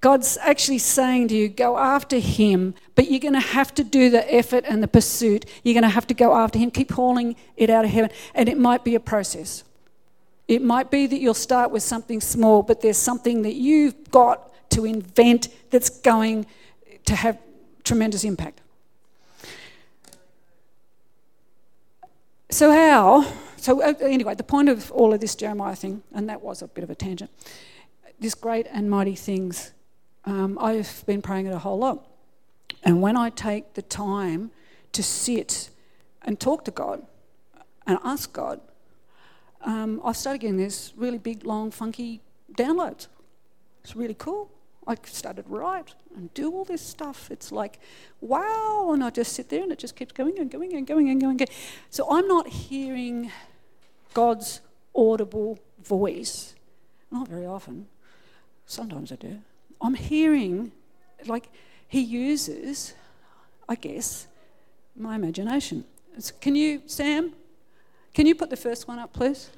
God's 0.00 0.38
actually 0.42 0.78
saying 0.78 1.28
to 1.28 1.36
you, 1.36 1.48
go 1.48 1.76
after 1.76 2.18
him, 2.18 2.74
but 2.94 3.10
you're 3.10 3.20
going 3.20 3.34
to 3.34 3.40
have 3.40 3.74
to 3.74 3.84
do 3.84 4.10
the 4.10 4.32
effort 4.32 4.64
and 4.66 4.82
the 4.82 4.88
pursuit. 4.88 5.44
You're 5.64 5.74
going 5.74 5.82
to 5.82 5.88
have 5.88 6.06
to 6.08 6.14
go 6.14 6.36
after 6.36 6.58
him, 6.58 6.70
keep 6.70 6.92
hauling 6.92 7.36
it 7.56 7.68
out 7.68 7.84
of 7.84 7.90
heaven. 7.90 8.10
And 8.34 8.48
it 8.48 8.58
might 8.58 8.84
be 8.84 8.94
a 8.94 9.00
process. 9.00 9.64
It 10.46 10.62
might 10.62 10.90
be 10.90 11.06
that 11.06 11.20
you'll 11.20 11.34
start 11.34 11.70
with 11.70 11.82
something 11.82 12.20
small, 12.20 12.62
but 12.62 12.80
there's 12.80 12.96
something 12.96 13.42
that 13.42 13.54
you've 13.54 14.10
got 14.10 14.70
to 14.70 14.84
invent 14.84 15.48
that's 15.70 15.90
going 15.90 16.46
to 17.04 17.16
have 17.16 17.38
tremendous 17.82 18.24
impact. 18.24 18.60
So, 22.50 22.72
how? 22.72 23.30
So, 23.58 23.82
uh, 23.82 23.92
anyway, 24.00 24.34
the 24.34 24.42
point 24.42 24.70
of 24.70 24.90
all 24.92 25.12
of 25.12 25.20
this 25.20 25.34
Jeremiah 25.34 25.76
thing, 25.76 26.02
and 26.14 26.30
that 26.30 26.40
was 26.40 26.62
a 26.62 26.68
bit 26.68 26.82
of 26.82 26.88
a 26.88 26.94
tangent, 26.94 27.30
this 28.18 28.34
great 28.34 28.66
and 28.72 28.88
mighty 28.88 29.14
things, 29.14 29.72
um, 30.24 30.56
I've 30.58 31.04
been 31.04 31.20
praying 31.20 31.44
it 31.44 31.52
a 31.52 31.58
whole 31.58 31.78
lot. 31.78 32.06
And 32.82 33.02
when 33.02 33.18
I 33.18 33.28
take 33.28 33.74
the 33.74 33.82
time 33.82 34.50
to 34.92 35.02
sit 35.02 35.68
and 36.22 36.40
talk 36.40 36.64
to 36.64 36.70
God 36.70 37.06
and 37.86 37.98
ask 38.02 38.32
God, 38.32 38.62
um, 39.60 40.00
I've 40.02 40.16
started 40.16 40.38
getting 40.38 40.56
this 40.56 40.94
really 40.96 41.18
big, 41.18 41.44
long, 41.44 41.70
funky 41.70 42.22
downloads. 42.54 43.08
It's 43.84 43.94
really 43.94 44.14
cool. 44.14 44.50
I 44.88 44.96
started 45.04 45.44
write 45.48 45.94
and 46.16 46.32
do 46.32 46.50
all 46.50 46.64
this 46.64 46.80
stuff. 46.80 47.30
It's 47.30 47.52
like, 47.52 47.78
wow, 48.22 48.90
and 48.94 49.04
I 49.04 49.10
just 49.10 49.34
sit 49.34 49.50
there 49.50 49.62
and 49.62 49.70
it 49.70 49.78
just 49.78 49.94
keeps 49.94 50.12
going 50.12 50.38
and 50.38 50.50
going 50.50 50.74
and 50.74 50.86
going 50.86 51.10
and 51.10 51.20
going. 51.20 51.38
So 51.90 52.10
I'm 52.10 52.26
not 52.26 52.48
hearing 52.48 53.30
God's 54.14 54.62
audible 54.94 55.58
voice. 55.84 56.54
Not 57.10 57.28
very 57.28 57.44
often. 57.44 57.86
Sometimes 58.64 59.12
I 59.12 59.16
do. 59.16 59.40
I'm 59.82 59.94
hearing, 59.94 60.72
like, 61.26 61.50
He 61.86 62.00
uses, 62.00 62.94
I 63.68 63.74
guess, 63.74 64.26
my 64.96 65.16
imagination. 65.16 65.84
Can 66.40 66.56
you, 66.56 66.80
Sam, 66.86 67.34
can 68.14 68.26
you 68.26 68.34
put 68.34 68.48
the 68.48 68.56
first 68.56 68.88
one 68.88 68.98
up, 68.98 69.12
please? 69.12 69.50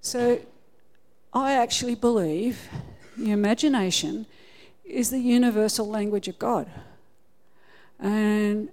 So 0.00 0.38
I 1.32 1.54
actually 1.54 1.96
believe 1.96 2.68
the 3.16 3.32
imagination 3.32 4.26
is 4.84 5.10
the 5.10 5.18
universal 5.18 5.88
language 5.88 6.28
of 6.28 6.38
God. 6.38 6.68
And 7.98 8.68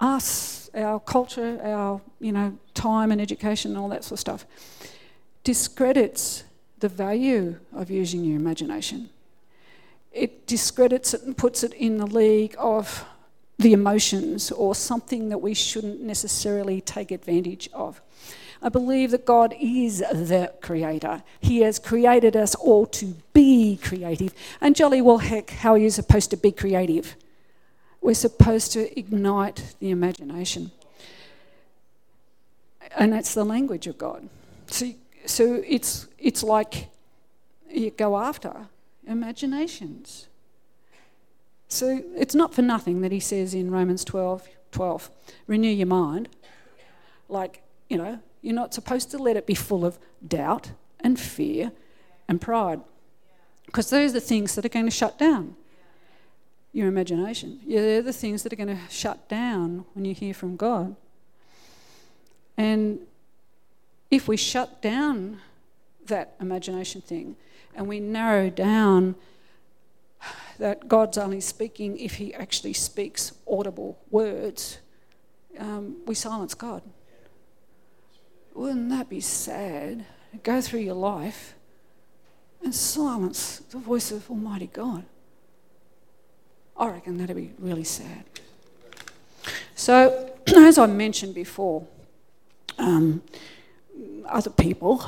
us, 0.00 0.70
our 0.74 1.00
culture, 1.00 1.60
our 1.62 2.00
you 2.20 2.32
know, 2.32 2.58
time 2.74 3.12
and 3.12 3.20
education 3.20 3.72
and 3.72 3.78
all 3.78 3.88
that 3.88 4.04
sort 4.04 4.12
of 4.12 4.20
stuff 4.20 4.46
discredits 5.44 6.44
the 6.80 6.88
value 6.88 7.58
of 7.74 7.90
using 7.90 8.24
your 8.24 8.36
imagination. 8.36 9.10
It 10.12 10.46
discredits 10.46 11.14
it 11.14 11.22
and 11.22 11.36
puts 11.36 11.62
it 11.62 11.72
in 11.74 11.98
the 11.98 12.06
league 12.06 12.54
of 12.58 13.04
the 13.58 13.72
emotions 13.72 14.50
or 14.50 14.74
something 14.74 15.28
that 15.28 15.38
we 15.38 15.54
shouldn't 15.54 16.00
necessarily 16.00 16.80
take 16.80 17.10
advantage 17.10 17.68
of. 17.72 18.00
I 18.62 18.68
believe 18.68 19.10
that 19.12 19.24
God 19.24 19.54
is 19.58 19.98
the 19.98 20.52
creator. 20.60 21.22
He 21.40 21.60
has 21.60 21.78
created 21.78 22.36
us 22.36 22.54
all 22.54 22.86
to 22.86 23.14
be 23.32 23.59
creative. 23.76 24.34
And 24.60 24.76
jolly 24.76 25.00
well, 25.00 25.18
heck, 25.18 25.50
how 25.50 25.72
are 25.72 25.78
you 25.78 25.90
supposed 25.90 26.30
to 26.30 26.36
be 26.36 26.52
creative? 26.52 27.16
We're 28.00 28.14
supposed 28.14 28.72
to 28.72 28.98
ignite 28.98 29.74
the 29.80 29.90
imagination. 29.90 30.70
And 32.96 33.12
that's 33.12 33.34
the 33.34 33.44
language 33.44 33.86
of 33.86 33.98
God. 33.98 34.28
So, 34.66 34.92
so 35.26 35.62
it's, 35.66 36.08
it's 36.18 36.42
like 36.42 36.88
you 37.70 37.90
go 37.90 38.16
after 38.16 38.68
imaginations. 39.06 40.28
So 41.68 42.02
it's 42.16 42.34
not 42.34 42.52
for 42.52 42.62
nothing 42.62 43.00
that 43.02 43.12
he 43.12 43.20
says 43.20 43.54
in 43.54 43.70
Romans 43.70 44.04
12 44.04 44.48
12, 44.72 45.10
renew 45.46 45.68
your 45.68 45.86
mind. 45.86 46.28
Like, 47.28 47.62
you 47.88 47.96
know, 47.96 48.20
you're 48.42 48.54
not 48.54 48.72
supposed 48.72 49.10
to 49.10 49.18
let 49.18 49.36
it 49.36 49.46
be 49.46 49.54
full 49.54 49.84
of 49.84 49.98
doubt 50.26 50.72
and 51.00 51.18
fear 51.18 51.72
and 52.28 52.40
pride. 52.40 52.80
Because 53.70 53.88
those 53.88 54.10
are 54.10 54.14
the 54.14 54.20
things 54.20 54.56
that 54.56 54.64
are 54.64 54.68
going 54.68 54.86
to 54.86 54.90
shut 54.90 55.16
down 55.16 55.54
your 56.72 56.88
imagination. 56.88 57.60
Yeah, 57.64 57.80
they're 57.80 58.02
the 58.02 58.12
things 58.12 58.42
that 58.42 58.52
are 58.52 58.56
going 58.56 58.76
to 58.76 58.80
shut 58.90 59.28
down 59.28 59.84
when 59.94 60.04
you 60.04 60.12
hear 60.12 60.34
from 60.34 60.56
God. 60.56 60.96
And 62.58 62.98
if 64.10 64.26
we 64.26 64.36
shut 64.36 64.82
down 64.82 65.38
that 66.06 66.34
imagination 66.40 67.00
thing 67.00 67.36
and 67.76 67.86
we 67.86 68.00
narrow 68.00 68.50
down 68.50 69.14
that 70.58 70.88
God's 70.88 71.16
only 71.16 71.40
speaking 71.40 71.96
if 71.96 72.14
He 72.14 72.34
actually 72.34 72.72
speaks 72.72 73.34
audible 73.48 74.00
words, 74.10 74.80
um, 75.60 75.98
we 76.06 76.16
silence 76.16 76.54
God. 76.54 76.82
Wouldn't 78.52 78.88
that 78.88 79.08
be 79.08 79.20
sad? 79.20 80.06
Go 80.42 80.60
through 80.60 80.80
your 80.80 80.94
life 80.94 81.54
and 82.62 82.74
silence 82.74 83.58
the 83.70 83.78
voice 83.78 84.10
of 84.10 84.30
Almighty 84.30 84.68
God. 84.72 85.04
I 86.76 86.88
reckon 86.88 87.18
that'd 87.18 87.36
be 87.36 87.52
really 87.58 87.84
sad. 87.84 88.24
So, 89.74 90.32
as 90.56 90.78
I 90.78 90.86
mentioned 90.86 91.34
before, 91.34 91.86
um, 92.78 93.22
other 94.26 94.50
people 94.50 95.04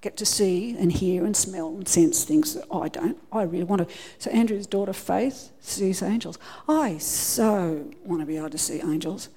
get 0.00 0.16
to 0.16 0.26
see 0.26 0.76
and 0.78 0.92
hear 0.92 1.24
and 1.24 1.36
smell 1.36 1.68
and 1.68 1.86
sense 1.86 2.24
things 2.24 2.54
that 2.54 2.64
I 2.72 2.88
don't. 2.88 3.16
I 3.30 3.42
really 3.42 3.64
want 3.64 3.88
to. 3.88 3.94
So 4.18 4.30
Andrew's 4.32 4.66
daughter 4.66 4.92
Faith 4.92 5.52
sees 5.60 6.02
angels. 6.02 6.38
I 6.68 6.98
so 6.98 7.88
want 8.04 8.20
to 8.20 8.26
be 8.26 8.36
able 8.36 8.50
to 8.50 8.58
see 8.58 8.80
angels. 8.80 9.28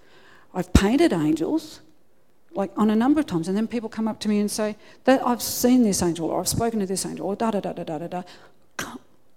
I've 0.53 0.74
painted 0.74 1.13
angels 1.13 1.81
like 2.55 2.71
on 2.77 2.89
a 2.89 2.95
number 2.95 3.19
of 3.19 3.27
times, 3.27 3.47
and 3.47 3.55
then 3.55 3.67
people 3.67 3.89
come 3.89 4.07
up 4.07 4.19
to 4.21 4.29
me 4.29 4.39
and 4.39 4.50
say 4.50 4.75
that 5.03 5.25
I've 5.25 5.41
seen 5.41 5.83
this 5.83 6.01
angel 6.01 6.29
or 6.29 6.39
I've 6.39 6.47
spoken 6.47 6.79
to 6.79 6.85
this 6.85 7.05
angel 7.05 7.27
or 7.27 7.35
da 7.35 7.51
da 7.51 7.59
da 7.59 7.74
da 7.74 7.83
da 7.83 7.97
da 7.97 8.07
da. 8.07 8.24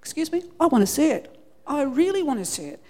Excuse 0.00 0.32
me, 0.32 0.42
I 0.58 0.66
want 0.66 0.82
to 0.82 0.86
see 0.86 1.10
it. 1.10 1.36
I 1.66 1.82
really 1.82 2.22
want 2.22 2.38
to 2.38 2.44
see 2.44 2.64
it. 2.64 2.82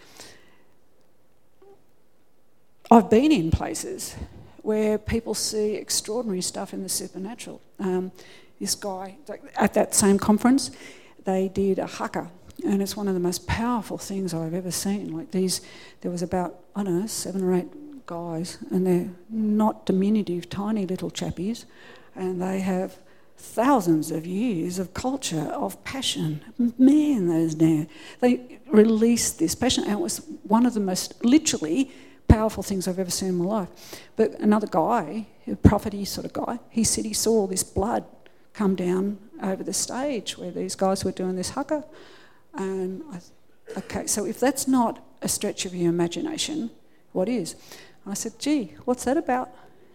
I've 2.90 3.10
been 3.10 3.32
in 3.32 3.50
places 3.50 4.14
where 4.62 4.98
people 4.98 5.34
see 5.34 5.74
extraordinary 5.74 6.42
stuff 6.42 6.72
in 6.72 6.82
the 6.82 6.88
supernatural. 6.88 7.60
Um, 7.78 8.12
this 8.60 8.74
guy, 8.74 9.16
at 9.56 9.74
that 9.74 9.94
same 9.94 10.18
conference, 10.18 10.70
they 11.24 11.48
did 11.48 11.78
a 11.78 11.86
haka, 11.86 12.30
and 12.64 12.82
it's 12.82 12.96
one 12.96 13.08
of 13.08 13.14
the 13.14 13.20
most 13.20 13.46
powerful 13.46 13.98
things 13.98 14.34
I've 14.34 14.54
ever 14.54 14.70
seen. 14.70 15.16
Like 15.16 15.30
these, 15.30 15.60
there 16.00 16.10
was 16.10 16.22
about, 16.22 16.60
I 16.74 16.82
don't 16.82 17.00
know, 17.00 17.06
seven 17.06 17.42
or 17.42 17.54
eight 17.54 17.68
guys, 18.08 18.58
and 18.70 18.86
they're 18.86 19.10
not 19.28 19.86
diminutive, 19.86 20.48
tiny 20.48 20.86
little 20.86 21.10
chappies, 21.10 21.66
and 22.16 22.42
they 22.42 22.58
have 22.60 22.96
thousands 23.36 24.10
of 24.10 24.26
years 24.26 24.78
of 24.78 24.94
culture, 24.94 25.48
of 25.52 25.82
passion. 25.84 26.40
Man, 26.78 27.28
those 27.28 27.54
now. 27.54 27.86
They 28.20 28.58
released 28.66 29.38
this 29.38 29.54
passion, 29.54 29.84
and 29.84 29.92
it 29.92 30.00
was 30.00 30.22
one 30.42 30.66
of 30.66 30.74
the 30.74 30.80
most, 30.80 31.24
literally, 31.24 31.92
powerful 32.26 32.62
things 32.62 32.88
I've 32.88 32.98
ever 32.98 33.10
seen 33.10 33.28
in 33.28 33.36
my 33.36 33.44
life. 33.44 33.68
But 34.16 34.40
another 34.40 34.66
guy, 34.66 35.26
a 35.46 35.54
prophety 35.56 36.04
sort 36.04 36.24
of 36.24 36.32
guy, 36.32 36.58
he 36.70 36.84
said 36.84 37.04
he 37.04 37.12
saw 37.12 37.46
this 37.46 37.62
blood 37.62 38.04
come 38.54 38.74
down 38.74 39.18
over 39.42 39.62
the 39.62 39.72
stage 39.72 40.36
where 40.36 40.50
these 40.50 40.74
guys 40.74 41.04
were 41.04 41.12
doing 41.12 41.36
this 41.36 41.50
haka. 41.50 41.84
And 42.54 43.02
I, 43.12 43.20
okay, 43.78 44.06
so 44.06 44.24
if 44.24 44.40
that's 44.40 44.66
not 44.66 45.04
a 45.22 45.28
stretch 45.28 45.66
of 45.66 45.74
your 45.74 45.90
imagination, 45.90 46.70
what 47.12 47.28
is? 47.28 47.54
I 48.10 48.14
said, 48.14 48.38
gee, 48.38 48.74
what's 48.84 49.04
that 49.04 49.16
about? 49.16 49.50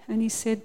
And 0.07 0.21
he 0.21 0.29
said, 0.29 0.61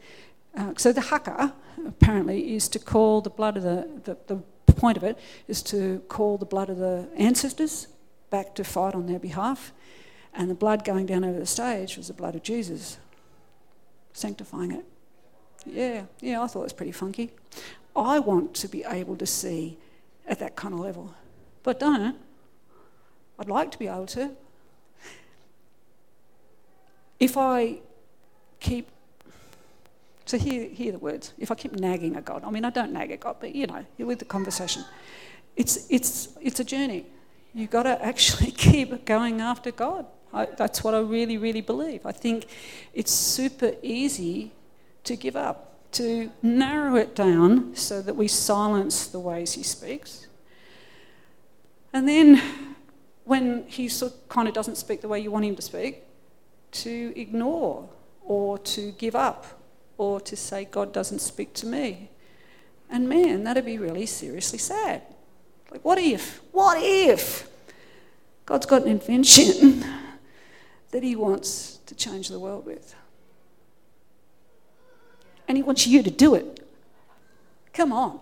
uh, 0.57 0.73
so 0.77 0.93
the 0.93 1.01
haka 1.01 1.55
apparently 1.87 2.55
is 2.55 2.69
to 2.71 2.79
call 2.79 3.21
the 3.21 3.31
blood 3.31 3.57
of 3.57 3.63
the, 3.63 3.89
the, 4.05 4.43
the 4.67 4.73
point 4.73 4.97
of 4.97 5.05
it 5.05 5.19
is 5.47 5.63
to 5.63 6.01
call 6.09 6.39
the 6.39 6.47
blood 6.47 6.71
of 6.71 6.79
the 6.79 7.09
ancestors 7.17 7.89
back 8.31 8.55
to 8.55 8.65
fight 8.65 8.95
on 8.95 9.07
their 9.07 9.19
behalf 9.19 9.73
and 10.35 10.49
the 10.49 10.55
blood 10.55 10.85
going 10.85 11.07
down 11.07 11.25
over 11.25 11.39
the 11.39 11.47
stage 11.47 11.97
was 11.97 12.09
the 12.09 12.15
blood 12.15 12.35
of 12.35 12.43
Jesus, 12.43 12.99
sanctifying 14.13 14.71
it. 14.71 14.85
Yeah, 15.67 16.05
yeah, 16.21 16.43
I 16.43 16.47
thought 16.47 16.61
it 16.61 16.65
was 16.65 16.73
pretty 16.73 16.93
funky. 16.93 17.31
I 17.97 18.21
want 18.21 18.55
to 18.55 18.69
be 18.69 18.85
able 18.85 19.17
to 19.17 19.27
see 19.27 19.79
at 20.27 20.39
that 20.39 20.55
kind 20.55 20.73
of 20.75 20.81
level, 20.81 21.13
but 21.63 21.81
don't. 21.81 22.17
I'd 23.39 23.49
like 23.49 23.71
to 23.73 23.79
be 23.79 23.89
able 23.89 24.07
to. 24.07 24.31
If 27.21 27.37
I 27.37 27.79
keep, 28.61 28.89
so 30.25 30.39
hear, 30.39 30.69
hear 30.69 30.93
the 30.93 30.99
words, 30.99 31.33
if 31.39 31.51
I 31.51 31.55
keep 31.55 31.73
nagging 31.73 32.17
at 32.17 32.25
God, 32.25 32.45
I 32.45 32.51
mean, 32.51 32.65
I 32.65 32.71
don't 32.71 32.93
nag 32.93 33.11
at 33.11 33.21
God, 33.21 33.37
but 33.41 33.55
you 33.55 33.67
know, 33.67 33.85
with 33.99 34.19
the 34.19 34.25
conversation, 34.25 34.85
it's, 35.57 35.87
it's, 35.91 36.29
it's 36.41 36.61
a 36.61 36.65
journey. 36.65 37.07
You've 37.55 37.71
got 37.71 37.85
to 37.85 38.05
actually 38.05 38.51
keep 38.67 39.05
going 39.05 39.41
after 39.41 39.71
God. 39.71 40.07
I, 40.33 40.47
that's 40.47 40.85
what 40.85 40.95
I 40.95 41.01
really, 41.01 41.39
really 41.39 41.63
believe. 41.63 42.05
I 42.05 42.13
think 42.13 42.47
it's 42.93 43.11
super 43.11 43.73
easy 43.83 44.53
to 45.05 45.17
give 45.17 45.37
up, 45.37 45.91
to 45.93 46.31
narrow 46.43 46.97
it 46.97 47.17
down 47.17 47.75
so 47.75 48.03
that 48.03 48.15
we 48.15 48.29
silence 48.29 49.07
the 49.07 49.19
ways 49.19 49.55
he 49.55 49.63
speaks. 49.63 50.27
And 51.93 52.07
then 52.07 52.43
when 53.25 53.65
he 53.67 53.89
sort 53.89 54.13
of 54.13 54.29
kind 54.29 54.49
of 54.49 54.55
doesn't 54.55 54.77
speak 54.77 55.01
the 55.01 55.09
way 55.09 55.19
you 55.19 55.31
want 55.31 55.47
him 55.47 55.57
to 55.57 55.63
speak, 55.63 56.03
to 56.73 57.13
ignore 57.17 57.89
or 58.25 58.59
to 58.59 58.93
give 58.93 59.15
up 59.15 59.47
or 59.97 60.21
to 60.21 60.37
say, 60.37 60.65
God 60.65 60.93
doesn't 60.93 61.21
speak 61.21 61.55
to 61.55 61.67
me. 61.67 62.11
And 62.91 63.09
man, 63.09 63.45
that'd 63.45 63.65
be 63.65 63.79
really 63.79 64.07
seriously 64.07 64.59
sad. 64.59 65.03
Like, 65.71 65.85
what 65.85 65.99
if? 65.99 66.41
What 66.53 66.79
if 66.81 67.49
God's 68.49 68.65
got 68.65 68.83
an 68.83 68.89
invention 68.89 69.85
that 70.91 71.03
He 71.03 71.15
wants 71.15 71.81
to 71.85 71.95
change 71.95 72.29
the 72.29 72.41
world 72.41 72.65
with. 72.65 72.95
And 75.47 75.59
He 75.59 75.63
wants 75.63 75.87
you 75.87 76.03
to 76.03 76.11
do 76.11 76.35
it. 76.35 76.67
Come 77.75 77.93
on. 77.93 78.21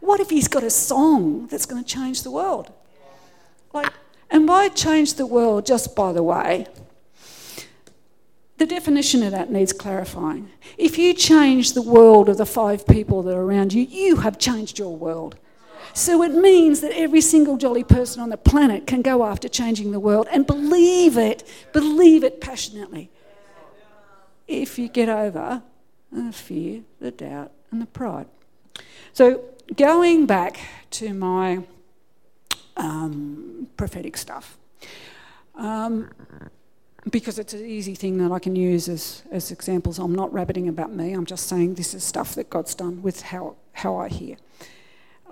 What 0.00 0.18
if 0.18 0.30
He's 0.30 0.48
got 0.48 0.64
a 0.64 0.70
song 0.70 1.46
that's 1.46 1.64
going 1.64 1.82
to 1.82 1.88
change 1.88 2.24
the 2.24 2.32
world? 2.32 2.72
Like, 3.72 3.92
and 4.32 4.48
by 4.48 4.68
change 4.68 5.14
the 5.14 5.26
world, 5.26 5.64
just 5.64 5.94
by 5.94 6.12
the 6.12 6.24
way, 6.24 6.66
the 8.62 8.66
definition 8.66 9.24
of 9.24 9.32
that 9.32 9.50
needs 9.50 9.72
clarifying. 9.72 10.48
If 10.78 10.96
you 10.96 11.14
change 11.14 11.72
the 11.72 11.82
world 11.82 12.28
of 12.28 12.36
the 12.36 12.46
five 12.46 12.86
people 12.86 13.20
that 13.24 13.34
are 13.34 13.42
around 13.42 13.72
you, 13.72 13.82
you 13.82 14.18
have 14.18 14.38
changed 14.38 14.78
your 14.78 14.96
world. 14.96 15.34
So 15.94 16.22
it 16.22 16.32
means 16.32 16.80
that 16.80 16.92
every 16.92 17.22
single 17.22 17.56
jolly 17.56 17.82
person 17.82 18.22
on 18.22 18.28
the 18.28 18.36
planet 18.36 18.86
can 18.86 19.02
go 19.02 19.24
after 19.24 19.48
changing 19.48 19.90
the 19.90 19.98
world 19.98 20.28
and 20.30 20.46
believe 20.46 21.18
it, 21.18 21.42
believe 21.72 22.22
it 22.22 22.40
passionately. 22.40 23.10
If 24.46 24.78
you 24.78 24.88
get 24.88 25.08
over 25.08 25.64
the 26.12 26.32
fear, 26.32 26.82
the 27.00 27.10
doubt, 27.10 27.50
and 27.72 27.82
the 27.82 27.86
pride. 27.86 28.28
So 29.12 29.42
going 29.74 30.26
back 30.26 30.60
to 30.92 31.12
my 31.12 31.64
um, 32.76 33.66
prophetic 33.76 34.16
stuff. 34.16 34.56
Um, 35.56 36.10
because 37.10 37.38
it's 37.38 37.52
an 37.52 37.64
easy 37.64 37.94
thing 37.94 38.18
that 38.18 38.32
I 38.32 38.38
can 38.38 38.54
use 38.54 38.88
as, 38.88 39.22
as 39.30 39.50
examples. 39.50 39.98
I'm 39.98 40.14
not 40.14 40.32
rabbiting 40.32 40.68
about 40.68 40.92
me, 40.92 41.12
I'm 41.12 41.26
just 41.26 41.48
saying 41.48 41.74
this 41.74 41.94
is 41.94 42.04
stuff 42.04 42.34
that 42.36 42.50
God's 42.50 42.74
done 42.74 43.02
with 43.02 43.22
how, 43.22 43.56
how 43.72 43.96
I 43.96 44.08
hear. 44.08 44.36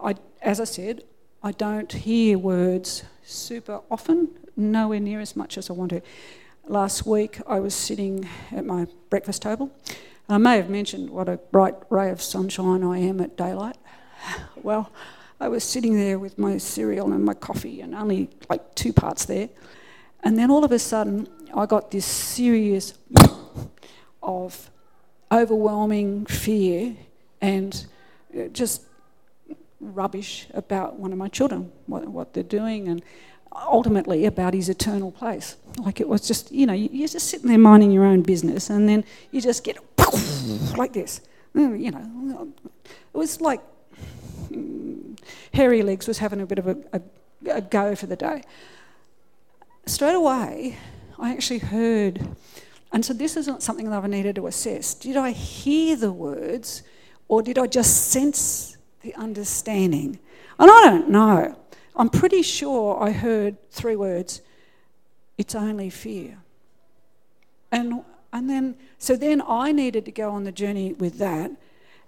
I, 0.03 0.17
as 0.43 0.61
I 0.61 0.65
said, 0.65 1.05
I 1.43 1.53
don't 1.53 1.91
hear 1.93 2.39
words 2.39 3.05
super 3.23 3.81
often, 3.91 4.31
nowhere 4.57 5.01
near 5.01 5.21
as 5.21 5.37
much 5.37 5.57
as 5.57 5.71
I 5.71 5.73
want 5.73 5.91
to. 5.91 6.03
Last 6.67 7.07
week 7.07 7.41
I 7.47 7.61
was 7.61 7.75
sitting 7.75 8.29
at 8.53 8.65
my 8.65 8.87
breakfast 9.09 9.43
table. 9.43 9.71
I 10.29 10.39
may 10.39 10.57
have 10.57 10.71
mentioned 10.71 11.11
what 11.11 11.29
a 11.29 11.39
bright 11.39 11.75
ray 11.89 12.11
of 12.11 12.23
sunshine 12.23 12.85
I 12.85 12.99
am 12.99 13.21
at 13.21 13.37
daylight. 13.37 13.77
Well, 14.63 14.93
I 15.41 15.49
was 15.49 15.65
sitting 15.65 15.97
there 15.97 16.19
with 16.19 16.39
my 16.39 16.59
cereal 16.59 17.13
and 17.13 17.25
my 17.25 17.33
coffee, 17.33 17.81
and 17.81 17.95
only 17.95 18.29
like 18.51 18.75
two 18.75 18.93
parts 18.93 19.25
there. 19.25 19.49
And 20.23 20.39
then 20.39 20.51
all 20.51 20.65
of 20.65 20.71
a 20.73 20.79
sudden, 20.79 21.27
I 21.55 21.67
got 21.67 21.91
this 21.91 22.07
serious 22.07 22.95
of 24.23 24.71
overwhelming 25.33 26.27
fear 26.27 26.97
and 27.41 27.87
just 28.53 28.83
rubbish 29.81 30.47
about 30.55 30.97
one 30.97 31.13
of 31.13 31.19
my 31.19 31.29
children, 31.29 31.73
what, 31.87 32.07
what 32.09 32.35
they're 32.35 32.43
doing, 32.43 32.89
and 32.89 33.03
ultimately 33.53 34.27
about 34.27 34.55
his 34.55 34.69
eternal 34.69 35.11
place. 35.11 35.57
Like 35.79 36.01
it 36.01 36.09
was 36.09 36.27
just, 36.27 36.53
you 36.53 36.67
know, 36.67 36.73
you're 36.73 37.09
just 37.09 37.29
sitting 37.29 37.49
there 37.49 37.59
minding 37.59 37.91
your 37.91 38.05
own 38.05 38.23
business, 38.23 38.71
and 38.71 38.89
then 38.89 39.05
you 39.31 39.41
just 39.41 39.65
get 39.65 39.79
like 40.77 40.93
this. 40.93 41.21
Mm, 41.55 41.83
you 41.83 41.91
know, 41.91 42.53
it 43.13 43.17
was 43.17 43.41
like 43.41 43.61
mm, 44.53 45.19
Hairy 45.53 45.83
Legs 45.83 46.07
was 46.07 46.19
having 46.19 46.41
a 46.41 46.47
bit 46.47 46.59
of 46.59 46.69
a, 46.69 46.77
a, 46.93 47.01
a 47.51 47.61
go 47.61 47.95
for 47.97 48.07
the 48.07 48.17
day. 48.17 48.43
straight 49.87 50.15
away, 50.15 50.79
I 51.21 51.33
actually 51.33 51.59
heard, 51.59 52.27
and 52.93 53.05
so 53.05 53.13
this 53.13 53.37
isn't 53.37 53.63
something 53.63 53.91
that 53.91 54.03
I 54.03 54.07
needed 54.07 54.37
to 54.37 54.47
assess. 54.47 54.95
Did 54.95 55.17
I 55.17 55.33
hear 55.33 55.95
the 55.97 56.13
words 56.13 56.83
or 57.29 57.43
did 57.43 57.59
I 57.59 57.67
just 57.67 58.09
sense 58.09 58.77
the 59.03 59.15
understanding? 59.15 60.19
And 60.59 60.71
I 60.71 60.85
don't 60.85 61.11
know. 61.11 61.57
I'm 61.95 62.09
pretty 62.09 62.43
sure 62.43 63.01
I 63.03 63.13
heard 63.13 63.57
three 63.71 63.97
words 63.97 64.41
it's 65.37 65.55
only 65.55 65.89
fear. 65.89 66.39
And, 67.73 68.05
and 68.33 68.51
then, 68.51 68.77
so 68.99 69.17
then 69.17 69.43
I 69.47 69.73
needed 69.73 70.05
to 70.05 70.13
go 70.13 70.31
on 70.31 70.45
the 70.45 70.53
journey 70.53 70.93
with 70.93 71.19
that. 71.19 71.51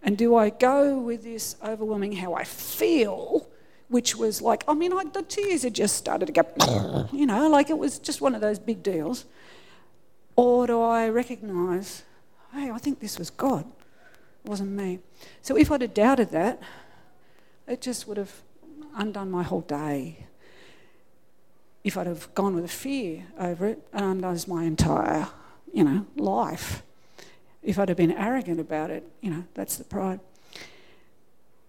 And 0.02 0.18
do 0.18 0.36
I 0.36 0.50
go 0.50 0.98
with 0.98 1.22
this 1.22 1.56
overwhelming 1.64 2.12
how 2.12 2.34
I 2.34 2.44
feel, 2.44 3.41
which 3.92 4.16
was 4.16 4.42
like, 4.42 4.64
I 4.66 4.74
mean, 4.74 4.92
I, 4.92 5.04
the 5.04 5.22
tears 5.22 5.62
had 5.62 5.74
just 5.74 5.96
started 5.96 6.26
to 6.26 6.32
go, 6.32 7.08
you 7.12 7.26
know, 7.26 7.48
like 7.48 7.70
it 7.70 7.78
was 7.78 7.98
just 7.98 8.20
one 8.20 8.34
of 8.34 8.40
those 8.40 8.58
big 8.58 8.82
deals. 8.82 9.26
Or 10.34 10.66
do 10.66 10.80
I 10.80 11.08
recognise, 11.08 12.02
hey, 12.52 12.70
I 12.70 12.78
think 12.78 13.00
this 13.00 13.18
was 13.18 13.30
God, 13.30 13.64
it 14.44 14.48
wasn't 14.50 14.70
me. 14.70 14.98
So 15.42 15.56
if 15.56 15.70
I'd 15.70 15.82
have 15.82 15.94
doubted 15.94 16.30
that, 16.30 16.60
it 17.68 17.80
just 17.80 18.08
would 18.08 18.16
have 18.16 18.32
undone 18.96 19.30
my 19.30 19.42
whole 19.42 19.60
day 19.60 20.26
if 21.84 21.96
I'd 21.96 22.06
have 22.06 22.32
gone 22.34 22.54
with 22.54 22.64
a 22.64 22.68
fear 22.68 23.24
over 23.38 23.66
it, 23.66 23.78
it 23.92 24.00
undoes 24.00 24.46
my 24.46 24.64
entire, 24.64 25.28
you 25.72 25.84
know, 25.84 26.06
life. 26.16 26.82
If 27.62 27.78
I'd 27.78 27.88
have 27.88 27.96
been 27.96 28.12
arrogant 28.12 28.60
about 28.60 28.90
it, 28.90 29.04
you 29.20 29.30
know, 29.30 29.44
that's 29.54 29.76
the 29.76 29.84
pride. 29.84 30.20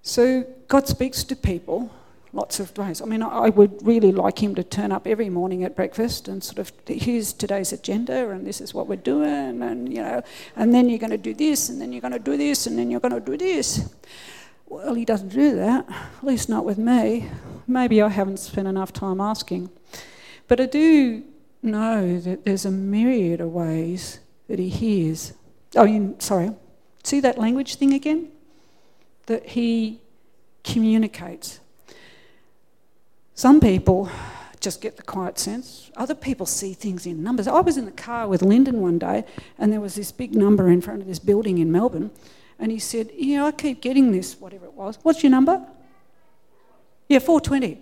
So 0.01 0.45
God 0.67 0.87
speaks 0.87 1.23
to 1.23 1.35
people 1.35 1.91
lots 2.33 2.59
of 2.59 2.75
ways. 2.77 3.01
I 3.01 3.05
mean, 3.05 3.21
I 3.21 3.49
would 3.49 3.85
really 3.85 4.11
like 4.11 4.41
him 4.41 4.55
to 4.55 4.63
turn 4.63 4.91
up 4.91 5.07
every 5.07 5.29
morning 5.29 5.63
at 5.63 5.75
breakfast 5.75 6.27
and 6.27 6.43
sort 6.43 6.57
of, 6.57 6.71
here's 6.87 7.31
today's 7.31 7.71
agenda 7.71 8.31
and 8.31 8.45
this 8.45 8.59
is 8.59 8.73
what 8.73 8.87
we're 8.87 8.95
doing 8.95 9.61
and, 9.61 9.87
you 9.93 10.01
know, 10.01 10.21
and 10.55 10.73
then 10.73 10.89
you're 10.89 10.99
going 10.99 11.11
to 11.11 11.17
do 11.17 11.35
this 11.35 11.69
and 11.69 11.79
then 11.79 11.93
you're 11.93 12.01
going 12.01 12.13
to 12.13 12.19
do 12.19 12.35
this 12.35 12.65
and 12.65 12.77
then 12.77 12.89
you're 12.89 12.99
going 12.99 13.13
to 13.13 13.19
do 13.19 13.37
this. 13.37 13.93
Well, 14.65 14.95
he 14.95 15.05
doesn't 15.05 15.29
do 15.29 15.55
that, 15.57 15.87
at 15.87 16.23
least 16.23 16.49
not 16.49 16.65
with 16.65 16.79
me. 16.79 17.29
Maybe 17.67 18.01
I 18.01 18.09
haven't 18.09 18.37
spent 18.37 18.67
enough 18.67 18.91
time 18.91 19.21
asking. 19.21 19.69
But 20.47 20.59
I 20.59 20.65
do 20.65 21.23
know 21.61 22.19
that 22.19 22.45
there's 22.45 22.65
a 22.65 22.71
myriad 22.71 23.41
of 23.41 23.53
ways 23.53 24.19
that 24.47 24.57
he 24.57 24.69
hears. 24.69 25.33
Oh, 25.75 25.83
you, 25.83 26.15
sorry. 26.17 26.51
See 27.03 27.19
that 27.19 27.37
language 27.37 27.75
thing 27.75 27.93
again? 27.93 28.31
That 29.27 29.49
he 29.49 30.01
communicates. 30.63 31.59
Some 33.35 33.59
people 33.59 34.09
just 34.59 34.79
get 34.79 34.95
the 34.95 35.03
quiet 35.03 35.37
sense. 35.37 35.91
Other 35.97 36.15
people 36.15 36.45
see 36.45 36.73
things 36.73 37.05
in 37.05 37.23
numbers. 37.23 37.47
I 37.47 37.59
was 37.59 37.77
in 37.77 37.85
the 37.85 37.91
car 37.91 38.27
with 38.27 38.41
Lyndon 38.41 38.79
one 38.81 38.97
day, 38.99 39.25
and 39.57 39.73
there 39.73 39.81
was 39.81 39.95
this 39.95 40.11
big 40.11 40.35
number 40.35 40.69
in 40.69 40.81
front 40.81 41.01
of 41.01 41.07
this 41.07 41.19
building 41.19 41.57
in 41.57 41.71
Melbourne, 41.71 42.11
and 42.59 42.71
he 42.71 42.79
said, 42.79 43.09
Yeah, 43.15 43.45
I 43.45 43.51
keep 43.51 43.81
getting 43.81 44.11
this, 44.11 44.39
whatever 44.39 44.65
it 44.65 44.73
was. 44.73 44.97
What's 45.03 45.23
your 45.23 45.31
number? 45.31 45.65
Yeah, 47.09 47.19
420. 47.19 47.79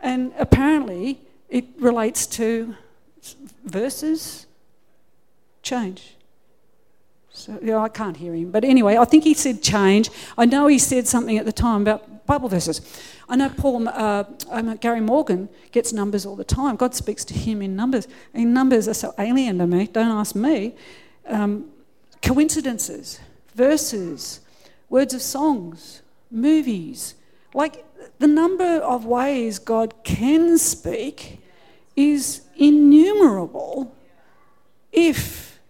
And 0.00 0.32
apparently, 0.38 1.18
it 1.48 1.66
relates 1.78 2.26
to 2.28 2.76
verses 3.64 4.46
change. 5.62 6.16
So 7.32 7.58
yeah, 7.62 7.78
I 7.78 7.88
can't 7.88 8.16
hear 8.16 8.34
him. 8.34 8.50
But 8.50 8.64
anyway, 8.64 8.96
I 8.96 9.04
think 9.04 9.24
he 9.24 9.34
said 9.34 9.62
change. 9.62 10.10
I 10.36 10.46
know 10.46 10.66
he 10.66 10.78
said 10.78 11.06
something 11.08 11.38
at 11.38 11.44
the 11.44 11.52
time 11.52 11.82
about 11.82 12.26
Bible 12.26 12.48
verses. 12.48 12.80
I 13.30 13.36
know 13.36 13.48
Paul, 13.48 13.88
uh, 13.88 14.24
Gary 14.80 15.00
Morgan 15.00 15.48
gets 15.70 15.92
numbers 15.92 16.26
all 16.26 16.34
the 16.34 16.42
time. 16.42 16.74
God 16.74 16.96
speaks 16.96 17.24
to 17.26 17.34
him 17.34 17.62
in 17.62 17.76
numbers. 17.76 18.08
And 18.34 18.52
numbers 18.52 18.88
are 18.88 18.94
so 18.94 19.14
alien 19.20 19.58
to 19.58 19.68
me. 19.68 19.86
Don't 19.86 20.10
ask 20.10 20.34
me. 20.34 20.74
Um, 21.28 21.70
coincidences, 22.22 23.20
verses, 23.54 24.40
words 24.88 25.14
of 25.14 25.22
songs, 25.22 26.02
movies. 26.28 27.14
Like 27.54 27.84
the 28.18 28.26
number 28.26 28.64
of 28.64 29.06
ways 29.06 29.60
God 29.60 29.94
can 30.02 30.58
speak 30.58 31.40
is 31.94 32.42
innumerable 32.56 33.94
if 34.90 35.60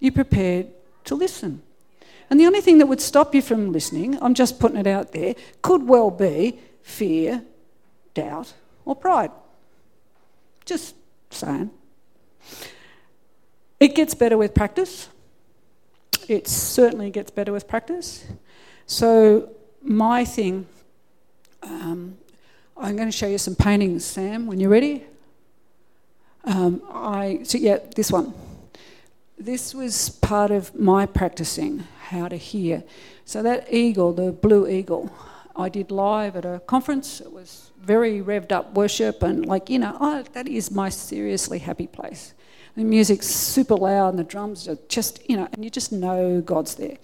you're 0.00 0.12
prepared 0.12 0.68
to 1.04 1.14
listen. 1.14 1.60
And 2.30 2.40
the 2.40 2.46
only 2.46 2.62
thing 2.62 2.78
that 2.78 2.86
would 2.86 3.00
stop 3.02 3.34
you 3.34 3.42
from 3.42 3.72
listening, 3.72 4.18
I'm 4.22 4.34
just 4.34 4.58
putting 4.58 4.78
it 4.78 4.86
out 4.86 5.12
there, 5.12 5.34
could 5.60 5.86
well 5.86 6.10
be 6.10 6.58
fear, 6.88 7.42
doubt, 8.14 8.54
or 8.84 8.96
pride. 8.96 9.30
Just 10.64 10.96
saying. 11.30 11.70
It 13.78 13.94
gets 13.94 14.14
better 14.14 14.36
with 14.36 14.54
practice. 14.54 15.08
It 16.26 16.48
certainly 16.48 17.10
gets 17.10 17.30
better 17.30 17.52
with 17.52 17.68
practice. 17.68 18.24
So, 18.86 19.50
my 19.82 20.24
thing, 20.24 20.66
um, 21.62 22.16
I'm 22.76 22.96
going 22.96 23.08
to 23.08 23.16
show 23.16 23.26
you 23.26 23.38
some 23.38 23.54
paintings, 23.54 24.04
Sam, 24.04 24.46
when 24.46 24.58
you're 24.58 24.70
ready. 24.70 25.04
Um, 26.44 26.82
I 26.90 27.40
so 27.44 27.58
yeah, 27.58 27.78
this 27.94 28.10
one. 28.10 28.32
This 29.38 29.74
was 29.74 30.08
part 30.08 30.50
of 30.50 30.74
my 30.74 31.06
practicing 31.06 31.84
how 32.08 32.28
to 32.28 32.36
hear. 32.36 32.82
So 33.24 33.42
that 33.42 33.72
eagle, 33.72 34.12
the 34.12 34.32
blue 34.32 34.66
eagle, 34.66 35.12
I 35.58 35.68
did 35.68 35.90
live 35.90 36.36
at 36.36 36.44
a 36.44 36.60
conference. 36.66 37.20
It 37.20 37.32
was 37.32 37.72
very 37.80 38.22
revved 38.22 38.52
up 38.52 38.74
worship 38.74 39.24
and 39.24 39.44
like 39.44 39.68
you 39.68 39.80
know, 39.80 39.96
oh, 40.00 40.22
that 40.32 40.46
is 40.46 40.70
my 40.70 40.88
seriously 40.88 41.58
happy 41.58 41.88
place. 41.88 42.32
The 42.76 42.84
music's 42.84 43.26
super 43.26 43.74
loud 43.74 44.10
and 44.10 44.18
the 44.20 44.24
drums 44.24 44.68
are 44.68 44.78
just 44.88 45.28
you 45.28 45.36
know, 45.36 45.48
and 45.52 45.64
you 45.64 45.70
just 45.70 45.90
know 45.90 46.40
God's 46.40 46.76
there. 46.76 46.98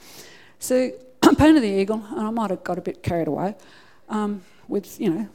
So 0.60 0.92
I'm 1.24 1.34
painted 1.34 1.62
the 1.64 1.80
eagle, 1.80 2.04
and 2.10 2.20
I 2.20 2.30
might 2.30 2.50
have 2.50 2.62
got 2.62 2.78
a 2.78 2.80
bit 2.80 3.02
carried 3.02 3.26
away 3.26 3.56
um, 4.08 4.42
with 4.68 5.00
you 5.00 5.10
know, 5.10 5.28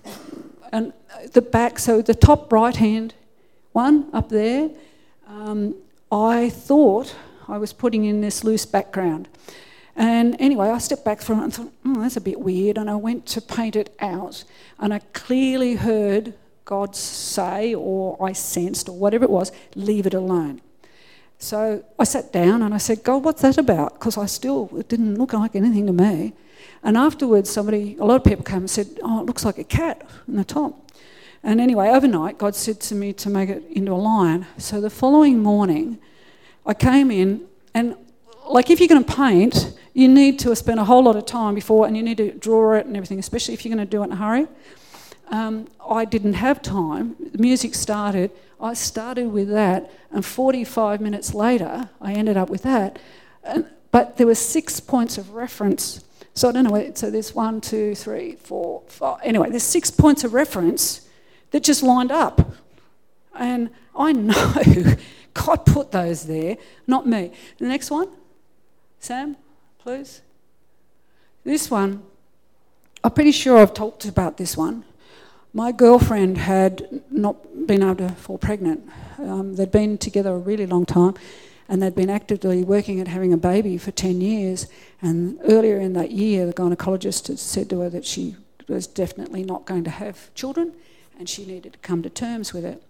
and 0.71 0.93
the 1.33 1.41
back. 1.41 1.77
So 1.77 2.01
the 2.01 2.15
top 2.15 2.53
right 2.53 2.75
hand 2.75 3.15
one 3.73 4.07
up 4.13 4.29
there, 4.29 4.69
um, 5.27 5.75
I 6.09 6.49
thought 6.49 7.13
I 7.49 7.57
was 7.57 7.73
putting 7.73 8.05
in 8.05 8.21
this 8.21 8.45
loose 8.45 8.65
background. 8.65 9.27
And 9.99 10.37
anyway, 10.39 10.69
I 10.69 10.77
stepped 10.77 11.03
back 11.03 11.21
from 11.21 11.41
it 11.41 11.43
and 11.43 11.53
thought, 11.53 11.73
oh, 11.85 12.01
that's 12.01 12.15
a 12.15 12.21
bit 12.21 12.39
weird. 12.39 12.77
And 12.77 12.89
I 12.89 12.95
went 12.95 13.25
to 13.27 13.41
paint 13.41 13.75
it 13.75 13.93
out. 13.99 14.45
And 14.79 14.93
I 14.93 14.99
clearly 15.11 15.75
heard 15.75 16.33
God 16.63 16.95
say, 16.95 17.75
or 17.75 18.17
I 18.23 18.31
sensed, 18.31 18.87
or 18.87 18.97
whatever 18.97 19.25
it 19.25 19.29
was, 19.29 19.51
leave 19.75 20.07
it 20.07 20.13
alone. 20.13 20.61
So 21.37 21.83
I 21.99 22.05
sat 22.05 22.31
down 22.31 22.61
and 22.61 22.73
I 22.73 22.77
said, 22.77 23.03
God, 23.03 23.25
what's 23.25 23.41
that 23.41 23.57
about? 23.57 23.95
Because 23.95 24.17
I 24.17 24.25
still, 24.25 24.69
it 24.77 24.87
didn't 24.87 25.17
look 25.17 25.33
like 25.33 25.53
anything 25.53 25.85
to 25.87 25.93
me. 25.93 26.31
And 26.81 26.95
afterwards, 26.95 27.49
somebody, 27.49 27.97
a 27.99 28.05
lot 28.05 28.15
of 28.15 28.23
people 28.23 28.45
came 28.45 28.59
and 28.59 28.69
said, 28.69 28.87
oh, 29.03 29.19
it 29.19 29.25
looks 29.25 29.43
like 29.43 29.57
a 29.57 29.65
cat 29.65 30.07
in 30.29 30.37
the 30.37 30.45
top. 30.45 30.91
And 31.43 31.59
anyway, 31.59 31.89
overnight, 31.89 32.37
God 32.37 32.55
said 32.55 32.79
to 32.81 32.95
me 32.95 33.11
to 33.13 33.29
make 33.29 33.49
it 33.49 33.63
into 33.69 33.91
a 33.91 33.95
lion. 33.95 34.45
So 34.57 34.79
the 34.79 34.89
following 34.89 35.39
morning, 35.39 35.97
I 36.65 36.73
came 36.73 37.11
in, 37.11 37.47
and 37.73 37.95
like 38.49 38.69
if 38.69 38.79
you're 38.79 38.87
going 38.87 39.03
to 39.03 39.13
paint, 39.13 39.73
you 39.99 40.07
need 40.07 40.39
to 40.39 40.55
spend 40.55 40.79
a 40.79 40.85
whole 40.85 41.03
lot 41.03 41.17
of 41.17 41.25
time 41.25 41.53
before, 41.53 41.85
and 41.85 41.97
you 41.97 42.01
need 42.01 42.17
to 42.17 42.31
draw 42.31 42.73
it 42.73 42.85
and 42.85 42.95
everything, 42.95 43.19
especially 43.19 43.53
if 43.53 43.65
you're 43.65 43.75
going 43.75 43.85
to 43.85 43.89
do 43.89 44.01
it 44.01 44.05
in 44.05 44.11
a 44.13 44.15
hurry. 44.15 44.47
Um, 45.27 45.67
I 45.87 46.05
didn't 46.05 46.33
have 46.33 46.61
time. 46.61 47.15
The 47.33 47.37
music 47.37 47.75
started. 47.75 48.31
I 48.61 48.73
started 48.75 49.27
with 49.27 49.49
that, 49.49 49.91
and 50.09 50.25
45 50.25 51.01
minutes 51.01 51.33
later, 51.33 51.89
I 52.01 52.13
ended 52.13 52.37
up 52.37 52.49
with 52.49 52.63
that. 52.63 52.97
And, 53.43 53.65
but 53.91 54.17
there 54.17 54.25
were 54.25 54.35
six 54.35 54.79
points 54.79 55.17
of 55.17 55.31
reference. 55.31 56.03
So 56.33 56.47
I 56.47 56.51
don't 56.53 56.63
know. 56.63 56.91
So 56.95 57.11
there's 57.11 57.35
one, 57.35 57.59
two, 57.59 57.93
three, 57.93 58.35
four, 58.35 58.83
five. 58.87 59.19
Anyway, 59.23 59.49
there's 59.49 59.63
six 59.63 59.91
points 59.91 60.23
of 60.23 60.33
reference 60.33 61.09
that 61.51 61.63
just 61.63 61.83
lined 61.83 62.11
up. 62.11 62.53
And 63.35 63.69
I 63.95 64.11
know 64.13 64.95
God 65.33 65.65
put 65.65 65.91
those 65.91 66.25
there, 66.25 66.57
not 66.87 67.05
me. 67.05 67.31
The 67.57 67.67
next 67.67 67.91
one, 67.91 68.09
Sam, 68.99 69.35
please. 69.79 70.21
This 71.45 71.71
one, 71.71 72.03
I'm 73.03 73.11
pretty 73.11 73.31
sure 73.31 73.57
I've 73.57 73.73
talked 73.73 74.05
about 74.05 74.37
this 74.37 74.57
one. 74.57 74.83
My 75.53 75.71
girlfriend 75.71 76.37
had 76.37 77.01
not 77.09 77.65
been 77.65 77.81
able 77.81 77.95
to 77.95 78.09
fall 78.09 78.37
pregnant. 78.37 78.87
Um, 79.17 79.55
they'd 79.55 79.71
been 79.71 79.97
together 79.97 80.31
a 80.31 80.37
really 80.37 80.67
long 80.67 80.85
time 80.85 81.15
and 81.67 81.81
they'd 81.81 81.95
been 81.95 82.09
actively 82.09 82.63
working 82.63 82.99
at 82.99 83.07
having 83.07 83.31
a 83.31 83.37
baby 83.37 83.77
for 83.77 83.91
10 83.91 84.21
years. 84.21 84.67
And 85.01 85.39
earlier 85.45 85.79
in 85.79 85.93
that 85.93 86.11
year, 86.11 86.45
the 86.45 86.53
gynecologist 86.53 87.27
had 87.27 87.39
said 87.39 87.69
to 87.69 87.79
her 87.79 87.89
that 87.89 88.05
she 88.05 88.35
was 88.67 88.85
definitely 88.85 89.43
not 89.43 89.65
going 89.65 89.85
to 89.85 89.89
have 89.89 90.33
children 90.35 90.73
and 91.17 91.27
she 91.27 91.45
needed 91.45 91.73
to 91.73 91.79
come 91.79 92.03
to 92.03 92.09
terms 92.09 92.53
with 92.53 92.65
it. 92.65 92.83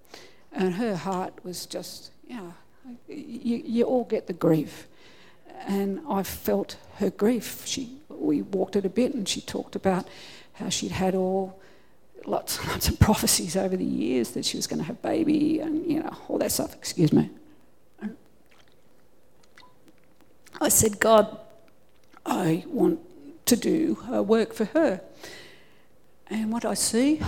And 0.51 0.73
her 0.73 0.95
heart 0.95 1.33
was 1.43 1.65
just, 1.65 2.11
yeah, 2.27 2.51
you, 3.07 3.61
you 3.63 3.83
all 3.85 4.05
get 4.05 4.27
the 4.27 4.33
grief. 4.33 4.87
And 5.67 6.01
I 6.09 6.23
felt 6.23 6.77
her 6.95 7.09
grief. 7.09 7.63
She, 7.65 7.97
we 8.09 8.41
walked 8.41 8.75
it 8.75 8.85
a 8.85 8.89
bit 8.89 9.13
and 9.13 9.27
she 9.27 9.41
talked 9.41 9.75
about 9.75 10.07
how 10.53 10.69
she'd 10.69 10.91
had 10.91 11.15
all 11.15 11.59
lots 12.25 12.59
and 12.59 12.67
lots 12.69 12.87
of 12.89 12.99
prophecies 12.99 13.55
over 13.55 13.75
the 13.75 13.85
years 13.85 14.31
that 14.31 14.45
she 14.45 14.57
was 14.57 14.67
going 14.67 14.79
to 14.79 14.85
have 14.85 15.01
baby 15.01 15.59
and, 15.59 15.89
you 15.89 16.01
know, 16.01 16.15
all 16.27 16.37
that 16.37 16.51
stuff. 16.51 16.73
Excuse 16.75 17.13
me. 17.13 17.29
I 20.61 20.69
said, 20.69 20.99
God, 20.99 21.37
I 22.25 22.65
want 22.67 22.99
to 23.45 23.55
do 23.55 23.97
uh, 24.13 24.21
work 24.21 24.53
for 24.53 24.65
her. 24.65 25.01
And 26.27 26.51
what 26.51 26.65
I 26.65 26.73
see, 26.73 27.21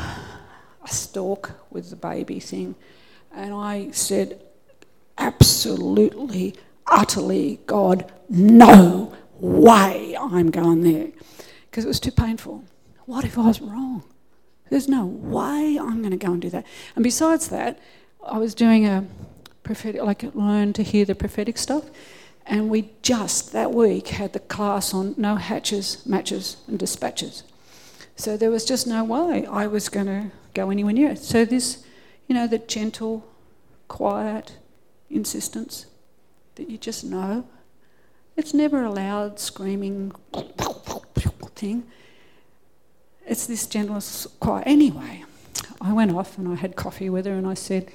a 0.83 0.87
stalk 0.87 1.51
with 1.69 1.89
the 1.89 1.95
baby 1.95 2.39
thing. 2.39 2.75
And 3.33 3.53
I 3.53 3.91
said, 3.91 4.41
absolutely, 5.17 6.55
utterly, 6.91 7.59
God, 7.65 8.11
no 8.29 9.15
way 9.39 10.15
I'm 10.19 10.51
going 10.51 10.81
there. 10.81 11.07
Because 11.69 11.85
it 11.85 11.87
was 11.87 11.99
too 11.99 12.11
painful. 12.11 12.63
What 13.05 13.25
if 13.25 13.37
I 13.37 13.47
was 13.47 13.61
wrong? 13.61 14.03
There's 14.69 14.87
no 14.87 15.05
way 15.05 15.77
I'm 15.79 16.01
going 16.01 16.11
to 16.11 16.17
go 16.17 16.33
and 16.33 16.41
do 16.41 16.49
that. 16.49 16.65
And 16.95 17.03
besides 17.03 17.47
that, 17.47 17.79
I 18.25 18.37
was 18.37 18.53
doing 18.53 18.85
a 18.85 19.05
prophetic, 19.63 20.01
like 20.01 20.23
learn 20.35 20.73
to 20.73 20.83
hear 20.83 21.05
the 21.05 21.15
prophetic 21.15 21.57
stuff. 21.57 21.85
And 22.45 22.69
we 22.69 22.89
just 23.01 23.53
that 23.53 23.73
week 23.73 24.09
had 24.09 24.33
the 24.33 24.39
class 24.39 24.93
on 24.93 25.15
no 25.17 25.35
hatches, 25.35 26.05
matches, 26.05 26.57
and 26.67 26.77
dispatches. 26.77 27.43
So 28.15 28.37
there 28.37 28.51
was 28.51 28.65
just 28.65 28.85
no 28.85 29.03
way 29.03 29.45
I 29.45 29.67
was 29.67 29.89
going 29.89 30.07
to 30.07 30.31
go 30.53 30.69
anywhere 30.69 30.93
near 30.93 31.11
it. 31.11 31.19
So 31.19 31.45
this, 31.45 31.83
you 32.27 32.35
know, 32.35 32.47
the 32.47 32.59
gentle, 32.59 33.25
quiet 33.87 34.57
insistence 35.09 35.85
that 36.61 36.69
you 36.69 36.77
just 36.77 37.03
know. 37.03 37.43
It's 38.37 38.53
never 38.53 38.83
a 38.83 38.91
loud 38.91 39.39
screaming 39.39 40.11
thing. 41.55 41.83
It's 43.25 43.47
this 43.47 43.65
gentle, 43.65 43.99
quiet. 44.39 44.67
Anyway, 44.67 45.23
I 45.81 45.91
went 45.93 46.11
off 46.15 46.37
and 46.37 46.47
I 46.47 46.55
had 46.55 46.75
coffee 46.75 47.09
with 47.09 47.25
her 47.25 47.33
and 47.33 47.47
I 47.47 47.55
said, 47.55 47.91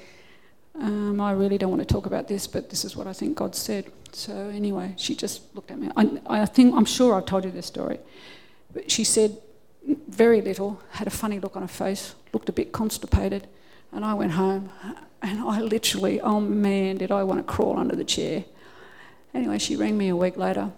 um, 0.75 1.21
I 1.21 1.31
really 1.31 1.57
don't 1.57 1.71
want 1.71 1.81
to 1.81 1.93
talk 1.93 2.05
about 2.05 2.27
this, 2.27 2.45
but 2.45 2.69
this 2.69 2.83
is 2.83 2.95
what 2.95 3.07
I 3.07 3.13
think 3.13 3.37
God 3.37 3.55
said. 3.55 3.85
So 4.11 4.33
anyway, 4.33 4.93
she 4.97 5.15
just 5.15 5.55
looked 5.55 5.71
at 5.71 5.79
me. 5.79 5.89
I, 5.95 6.19
I 6.41 6.45
think 6.45 6.75
I'm 6.75 6.85
sure 6.85 7.15
I've 7.15 7.25
told 7.25 7.45
you 7.45 7.51
this 7.51 7.65
story, 7.65 7.99
but 8.73 8.91
she 8.91 9.05
said 9.05 9.37
very 10.09 10.41
little, 10.41 10.81
had 10.91 11.07
a 11.07 11.15
funny 11.21 11.39
look 11.39 11.55
on 11.55 11.61
her 11.61 11.67
face, 11.69 12.15
looked 12.33 12.49
a 12.49 12.51
bit 12.51 12.73
constipated, 12.73 13.47
and 13.93 14.03
I 14.03 14.13
went 14.13 14.33
home, 14.33 14.69
and 15.21 15.39
I 15.39 15.61
literally, 15.61 16.19
oh 16.19 16.41
man, 16.41 16.97
did 16.97 17.11
I 17.11 17.23
want 17.23 17.39
to 17.39 17.43
crawl 17.43 17.77
under 17.77 17.95
the 17.95 18.03
chair. 18.03 18.43
Anyway, 19.33 19.57
she 19.59 19.75
rang 19.75 19.97
me 19.97 20.09
a 20.09 20.15
week 20.15 20.37
later, 20.37 20.71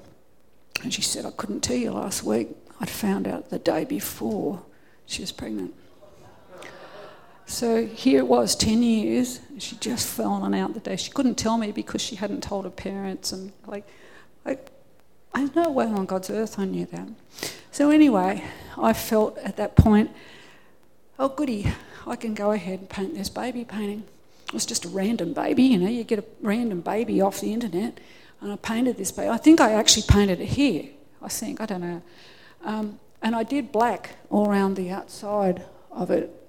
and 0.83 0.93
she 0.93 1.01
said 1.01 1.25
I 1.25 1.31
couldn't 1.31 1.61
tell 1.61 1.75
you 1.75 1.91
last 1.91 2.23
week. 2.23 2.49
I'd 2.81 2.89
found 2.89 3.27
out 3.27 3.49
the 3.49 3.59
day 3.59 3.85
before 3.85 4.61
she 5.05 5.21
was 5.21 5.31
pregnant. 5.31 5.73
So 7.45 7.85
here 7.85 8.19
it 8.19 8.27
was, 8.27 8.55
10 8.55 8.83
years, 8.83 9.39
she'd 9.57 9.81
just 9.81 10.07
fallen 10.07 10.53
out 10.53 10.75
the 10.75 10.79
day. 10.79 10.95
She 10.95 11.09
couldn't 11.09 11.35
tell 11.35 11.57
me 11.57 11.71
because 11.71 11.99
she 11.99 12.15
hadn't 12.15 12.43
told 12.43 12.65
her 12.65 12.71
parents. 12.71 13.31
And 13.31 13.51
like, 13.65 13.87
I 14.45 15.43
know 15.55 15.71
way 15.71 15.85
on 15.85 16.05
God's 16.05 16.29
earth 16.29 16.59
I 16.59 16.65
knew 16.65 16.85
that. 16.87 17.07
So 17.71 17.89
anyway, 17.89 18.43
I 18.77 18.93
felt 18.93 19.37
at 19.39 19.57
that 19.57 19.75
point, 19.75 20.11
oh 21.17 21.29
goody, 21.29 21.71
I 22.05 22.15
can 22.15 22.33
go 22.33 22.51
ahead 22.51 22.79
and 22.79 22.89
paint 22.89 23.15
this 23.15 23.29
baby 23.29 23.65
painting. 23.65 24.03
It 24.47 24.53
was 24.53 24.65
just 24.65 24.85
a 24.85 24.89
random 24.89 25.33
baby, 25.33 25.63
you 25.63 25.77
know, 25.77 25.89
you 25.89 26.03
get 26.03 26.19
a 26.19 26.25
random 26.41 26.81
baby 26.81 27.21
off 27.21 27.41
the 27.41 27.53
internet. 27.53 27.99
And 28.41 28.51
I 28.51 28.55
painted 28.55 28.97
this 28.97 29.11
baby. 29.11 29.29
I 29.29 29.37
think 29.37 29.59
I 29.59 29.73
actually 29.73 30.03
painted 30.07 30.39
it 30.39 30.47
here. 30.47 30.85
I 31.21 31.27
think, 31.27 31.59
I 31.59 31.65
don't 31.65 31.81
know. 31.81 32.01
Um, 32.63 32.99
and 33.21 33.35
I 33.35 33.43
did 33.43 33.71
black 33.71 34.15
all 34.29 34.49
around 34.49 34.75
the 34.75 34.89
outside 34.89 35.65
of 35.91 36.09
it 36.09 36.39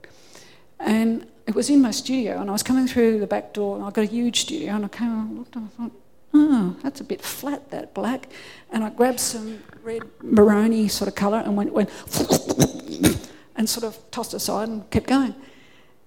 and 0.80 1.26
it 1.46 1.54
was 1.54 1.68
in 1.68 1.82
my 1.82 1.90
studio, 1.90 2.40
and 2.40 2.48
I 2.48 2.52
was 2.52 2.62
coming 2.62 2.86
through 2.86 3.20
the 3.20 3.26
back 3.26 3.52
door, 3.52 3.76
and 3.76 3.84
I 3.84 3.90
got 3.90 4.02
a 4.02 4.06
huge 4.06 4.40
studio, 4.40 4.74
and 4.74 4.84
I 4.84 4.88
came 4.88 5.08
and 5.08 5.38
looked, 5.38 5.54
and 5.54 5.66
I 5.66 5.76
thought, 5.76 5.92
oh, 6.32 6.76
that's 6.82 7.00
a 7.00 7.04
bit 7.04 7.20
flat, 7.20 7.70
that 7.70 7.92
black. 7.92 8.28
And 8.70 8.82
I 8.82 8.90
grabbed 8.90 9.20
some 9.20 9.62
red 9.82 10.02
maroni 10.22 10.88
sort 10.88 11.08
of 11.08 11.14
colour 11.14 11.38
and 11.38 11.56
went, 11.56 11.72
went 11.72 11.90
and 13.56 13.68
sort 13.68 13.84
of 13.84 13.98
tossed 14.10 14.32
aside 14.32 14.68
and 14.68 14.88
kept 14.90 15.06
going. 15.06 15.34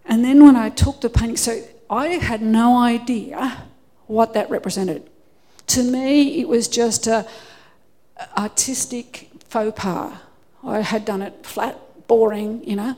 And 0.06 0.24
then 0.26 0.44
when 0.44 0.56
I 0.56 0.70
took 0.70 1.02
the 1.02 1.10
painting, 1.10 1.38
so 1.38 1.62
I 1.90 2.08
had 2.08 2.42
no 2.42 2.78
idea 2.78 3.66
what 4.08 4.34
that 4.34 4.50
represented. 4.50 5.10
To 5.68 5.84
me, 5.84 6.40
it 6.40 6.48
was 6.48 6.68
just 6.68 7.08
a 7.08 7.28
artistic 8.38 9.30
faux 9.50 9.74
pas. 9.76 10.14
I 10.64 10.82
had 10.82 11.06
done 11.06 11.22
it 11.22 11.46
flat, 11.46 11.78
boring, 12.08 12.64
you 12.68 12.76
know. 12.76 12.96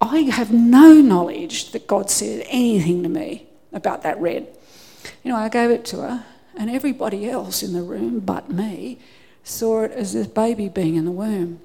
I 0.00 0.18
have 0.20 0.52
no 0.52 0.94
knowledge 0.94 1.72
that 1.72 1.86
God 1.86 2.08
said 2.08 2.46
anything 2.48 3.02
to 3.02 3.08
me 3.08 3.46
about 3.72 4.02
that 4.04 4.20
red. 4.20 4.46
You 5.24 5.32
know, 5.32 5.36
I 5.36 5.48
gave 5.48 5.70
it 5.70 5.84
to 5.86 5.96
her, 6.02 6.24
and 6.56 6.70
everybody 6.70 7.28
else 7.28 7.62
in 7.62 7.72
the 7.72 7.82
room 7.82 8.20
but 8.20 8.50
me 8.50 8.98
saw 9.42 9.82
it 9.82 9.92
as 9.92 10.12
this 10.12 10.26
baby 10.26 10.68
being 10.68 10.94
in 10.94 11.04
the 11.04 11.10
womb. 11.10 11.60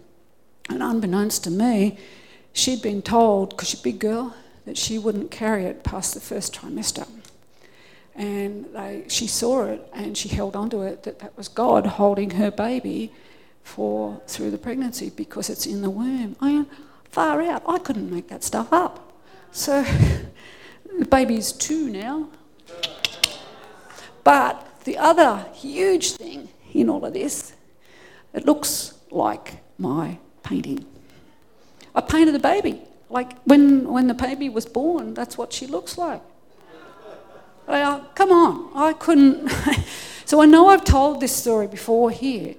And 0.69 0.81
unbeknownst 0.81 1.43
to 1.43 1.51
me, 1.51 1.97
she'd 2.53 2.81
been 2.81 3.01
told, 3.01 3.51
because 3.51 3.69
she's 3.69 3.79
a 3.79 3.83
big 3.83 3.99
girl, 3.99 4.35
that 4.65 4.77
she 4.77 4.97
wouldn't 4.97 5.29
carry 5.29 5.65
it 5.65 5.83
past 5.83 6.13
the 6.13 6.19
first 6.19 6.55
trimester. 6.55 7.07
And 8.15 8.65
they, 8.73 9.05
she 9.07 9.27
saw 9.27 9.65
it 9.65 9.87
and 9.93 10.17
she 10.17 10.29
held 10.29 10.55
on 10.55 10.69
to 10.69 10.83
it 10.83 11.03
that 11.03 11.19
that 11.19 11.35
was 11.35 11.47
God 11.47 11.85
holding 11.85 12.31
her 12.31 12.51
baby 12.51 13.11
for 13.63 14.21
through 14.27 14.51
the 14.51 14.57
pregnancy 14.57 15.09
because 15.09 15.49
it's 15.49 15.65
in 15.65 15.81
the 15.81 15.89
womb. 15.89 16.35
I, 16.39 16.49
am 16.51 16.67
Far 17.13 17.43
out. 17.43 17.61
I 17.67 17.77
couldn't 17.77 18.09
make 18.11 18.27
that 18.29 18.43
stuff 18.43 18.73
up. 18.73 19.13
So 19.51 19.83
the 20.97 21.05
baby's 21.05 21.51
two 21.51 21.89
now. 21.89 22.27
But 24.23 24.83
the 24.83 24.97
other 24.97 25.45
huge 25.53 26.13
thing 26.13 26.49
in 26.73 26.89
all 26.89 27.05
of 27.05 27.13
this, 27.13 27.53
it 28.33 28.47
looks 28.47 28.95
like 29.11 29.63
my 29.77 30.17
painting. 30.41 30.87
I 31.93 32.01
painted 32.01 32.33
the 32.33 32.39
baby. 32.39 32.81
Like 33.11 33.39
when, 33.43 33.87
when 33.91 34.07
the 34.07 34.15
baby 34.15 34.49
was 34.49 34.65
born, 34.65 35.13
that's 35.13 35.37
what 35.37 35.53
she 35.53 35.67
looks 35.67 35.99
like. 35.99 36.23
Well, 37.67 38.09
come 38.13 38.31
on, 38.31 38.71
I 38.75 38.93
couldn't. 38.93 39.49
so 40.25 40.41
I 40.41 40.45
know 40.45 40.67
I've 40.67 40.83
told 40.83 41.21
this 41.21 41.35
story 41.35 41.67
before 41.67 42.11
here, 42.11 42.55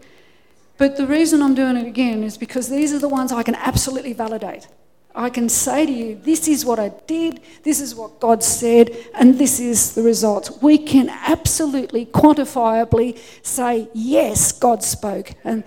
but 0.78 0.96
the 0.96 1.06
reason 1.06 1.42
I'm 1.42 1.54
doing 1.54 1.76
it 1.76 1.86
again 1.86 2.22
is 2.22 2.38
because 2.38 2.68
these 2.68 2.92
are 2.92 2.98
the 2.98 3.08
ones 3.08 3.30
I 3.30 3.42
can 3.42 3.54
absolutely 3.54 4.12
validate. 4.12 4.66
I 5.14 5.30
can 5.30 5.48
say 5.48 5.86
to 5.86 5.92
you, 5.92 6.16
this 6.16 6.48
is 6.48 6.64
what 6.64 6.80
I 6.80 6.88
did, 7.06 7.40
this 7.62 7.80
is 7.80 7.94
what 7.94 8.18
God 8.18 8.42
said, 8.42 8.96
and 9.14 9.38
this 9.38 9.60
is 9.60 9.94
the 9.94 10.02
results. 10.02 10.50
We 10.60 10.76
can 10.76 11.08
absolutely, 11.08 12.06
quantifiably 12.06 13.18
say, 13.42 13.88
yes, 13.94 14.50
God 14.50 14.82
spoke. 14.82 15.34
And, 15.44 15.62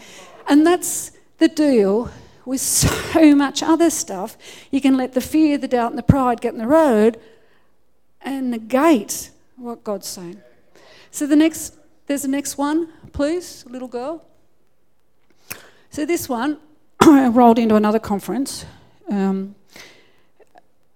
and 0.50 0.68
that's 0.68 1.12
the 1.38 1.48
deal 1.48 2.12
with 2.44 2.60
so 2.62 3.36
much 3.36 3.64
other 3.64 3.90
stuff. 3.90 4.38
You 4.70 4.82
can 4.82 4.98
let 4.98 5.14
the 5.14 5.22
fear, 5.22 5.58
the 5.58 5.68
doubt, 5.70 5.92
and 5.92 5.98
the 5.98 6.04
pride 6.04 6.42
get 6.42 6.54
in 6.54 6.60
the 6.60 6.68
road 6.68 7.18
and 8.22 8.52
negate 8.52 9.32
what 9.56 9.84
God's 9.84 10.08
saying. 10.08 10.42
So 11.12 11.26
the 11.26 11.36
next, 11.36 11.76
there's 12.08 12.24
the 12.24 12.28
next 12.28 12.58
one, 12.58 12.90
please, 13.12 13.66
little 13.68 13.88
girl. 13.88 14.26
So 15.90 16.06
this 16.06 16.30
one, 16.30 16.60
I 17.02 17.28
rolled 17.30 17.60
into 17.60 17.76
another 17.76 18.00
conference, 18.00 18.66
um, 19.10 19.56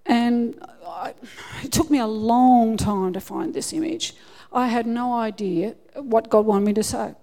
and 0.06 0.58
I, 0.86 1.14
it 1.62 1.72
took 1.72 1.90
me 1.90 1.98
a 1.98 2.06
long 2.06 2.76
time 2.76 3.12
to 3.14 3.20
find 3.20 3.54
this 3.54 3.72
image. 3.72 4.14
I 4.52 4.68
had 4.68 4.86
no 4.86 5.14
idea 5.14 5.74
what 5.94 6.28
God 6.28 6.44
wanted 6.44 6.66
me 6.66 6.72
to 6.74 6.82
say, 6.82 7.14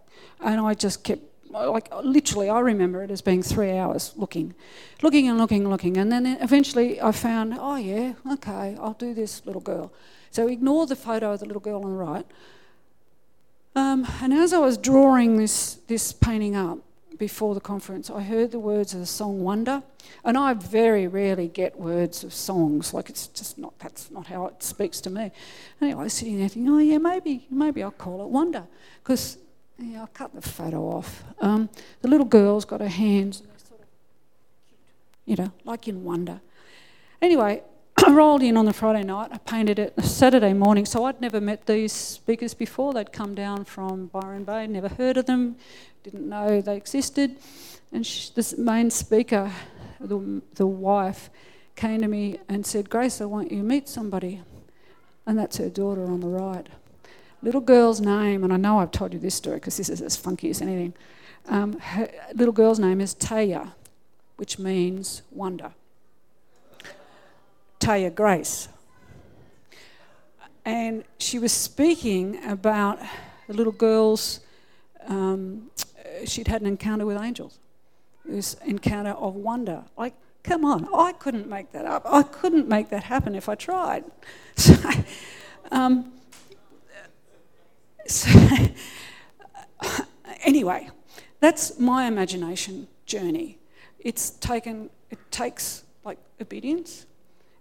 and 0.41 0.59
I 0.59 0.73
just 0.73 1.03
kept 1.03 1.29
like 1.49 1.93
literally 2.03 2.49
I 2.49 2.59
remember 2.59 3.03
it 3.03 3.12
as 3.12 3.21
being 3.21 3.43
three 3.43 3.77
hours 3.77 4.13
looking, 4.15 4.53
looking 5.01 5.27
and 5.27 5.38
looking 5.38 5.62
and 5.62 5.69
looking, 5.69 5.97
and 5.97 6.12
then 6.12 6.25
eventually 6.25 7.01
I 7.01 7.12
found, 7.12 7.55
oh 7.59 7.75
yeah, 7.75 8.13
okay, 8.33 8.77
I'll 8.79 8.93
do 8.93 9.13
this 9.13 9.45
little 9.45 9.62
girl. 9.62 9.91
So 10.31 10.47
ignore 10.47 10.85
the 10.85 10.95
photo 10.95 11.33
of 11.33 11.39
the 11.39 11.45
little 11.45 11.62
girl 11.62 11.83
on 11.83 11.91
the 11.91 11.97
right. 11.97 12.25
Um, 13.75 14.07
and 14.21 14.33
as 14.33 14.53
I 14.53 14.59
was 14.59 14.77
drawing 14.77 15.38
this 15.38 15.75
this 15.88 16.13
painting 16.13 16.55
up, 16.55 16.79
before 17.19 17.53
the 17.53 17.62
conference, 17.62 18.09
I 18.09 18.21
heard 18.21 18.51
the 18.51 18.59
words 18.59 18.93
of 18.93 19.01
the 19.01 19.05
song 19.05 19.41
Wonder. 19.41 19.83
And 20.23 20.38
I 20.38 20.53
very 20.53 21.05
rarely 21.05 21.47
get 21.47 21.77
words 21.77 22.23
of 22.23 22.33
songs. 22.33 22.93
Like 22.93 23.09
it's 23.09 23.27
just 23.27 23.57
not, 23.57 23.77
that's 23.77 24.09
not 24.09 24.27
how 24.27 24.47
it 24.47 24.63
speaks 24.63 25.01
to 25.01 25.09
me. 25.09 25.31
Anyway, 25.81 25.99
I 25.99 26.03
was 26.03 26.13
sitting 26.13 26.39
there 26.39 26.47
thinking, 26.47 26.71
oh 26.71 26.79
yeah, 26.79 26.97
maybe, 26.97 27.45
maybe 27.51 27.83
I'll 27.83 27.91
call 27.91 28.23
it 28.23 28.29
Wonder. 28.29 28.63
Because 29.03 29.38
yeah, 29.82 30.02
I'll 30.02 30.08
cut 30.08 30.34
the 30.34 30.42
photo 30.42 30.84
off. 30.84 31.24
Um, 31.39 31.70
the 32.02 32.08
little 32.08 32.26
girl's 32.26 32.65
got 32.65 32.82
her 32.82 32.88
hands, 32.88 33.44
you 35.26 35.36
know, 35.36 35.52
like 35.63 35.88
in 35.88 36.04
Wonder. 36.04 36.42
Anyway, 37.22 37.62
I 38.06 38.12
rolled 38.12 38.44
in 38.44 38.58
on 38.58 38.65
the 38.65 38.74
Friday 38.74 39.04
night. 39.04 39.30
I 39.32 39.38
painted 39.38 39.80
it 39.80 39.94
Saturday 40.04 40.54
morning. 40.54 40.86
So 40.86 41.06
I'd 41.06 41.22
never 41.22 41.39
met 41.39 41.65
these 41.65 41.94
speakers 41.94 42.54
before. 42.54 42.94
They'd 42.94 43.12
come 43.12 43.36
down 43.36 43.65
from 43.65 44.08
Byron 44.08 44.44
Bay, 44.44 44.68
never 44.68 44.89
heard 44.89 45.18
of 45.18 45.26
them, 45.26 45.56
didn't 46.04 46.28
know 46.28 46.62
they 46.62 46.76
existed. 46.76 47.38
And 47.92 48.06
she, 48.06 48.32
this 48.36 48.58
main 48.58 48.92
speaker, 48.92 49.52
the, 50.00 50.42
the 50.56 50.68
wife, 50.68 51.30
came 51.76 52.02
to 52.02 52.08
me 52.08 52.39
and 52.50 52.65
said, 52.65 52.89
Grace, 52.89 53.22
I 53.22 53.26
want 53.26 53.52
you 53.52 53.60
to 53.60 53.63
meet 53.63 53.88
somebody. 53.88 54.42
And 55.26 55.38
that's 55.38 55.58
her 55.58 55.70
daughter 55.70 56.06
on 56.06 56.20
the 56.20 56.28
right. 56.28 56.68
Little 57.41 57.62
girl's 57.62 58.02
name, 58.02 58.43
and 58.43 58.52
I 58.52 58.58
know 58.58 58.80
I've 58.80 58.91
told 58.91 59.13
you 59.13 59.19
this 59.19 59.36
story 59.36 59.58
because 59.58 59.78
this 59.78 59.89
is 59.89 60.02
as 60.02 60.17
funky 60.17 60.49
as 60.49 60.62
anything. 60.62 60.93
Um, 61.47 61.80
her 61.80 62.10
little 62.34 62.52
girl's 62.52 62.80
name 62.80 62.99
is 62.99 63.15
Taya, 63.15 63.71
which 64.36 64.60
means 64.60 65.21
wonder. 65.32 65.71
Taya 67.80 68.13
Grace. 68.13 68.67
And 70.65 71.04
she 71.17 71.39
was 71.39 71.54
speaking 71.54 72.43
about 72.45 72.99
the 73.47 73.54
little 73.54 73.71
girl's, 73.73 74.41
um, 75.08 75.71
she'd 76.25 76.47
had 76.47 76.62
an 76.62 76.67
encounter 76.67 77.06
with 77.06 77.19
angels. 77.19 77.58
This 78.25 78.56
encounter 78.65 79.12
of 79.12 79.36
wonder. 79.36 79.84
Like, 79.97 80.13
come 80.43 80.65
on, 80.65 80.88
I 80.93 81.13
couldn't 81.13 81.47
make 81.47 81.71
that 81.71 81.86
up. 81.86 82.04
I 82.06 82.21
couldn't 82.21 82.67
make 82.67 82.89
that 82.89 83.04
happen 83.04 83.34
if 83.34 83.49
I 83.49 83.56
tried. 83.56 84.04
So, 84.58 84.75
um, 85.71 86.12
so 88.10 88.30
anyway, 90.43 90.89
that's 91.39 91.80
my 91.80 92.06
imagination 92.06 92.88
journey. 93.06 93.60
It's 94.00 94.32
taken, 94.32 94.89
it 95.10 95.19
takes 95.32 95.84
like 96.04 96.17
obedience, 96.41 97.06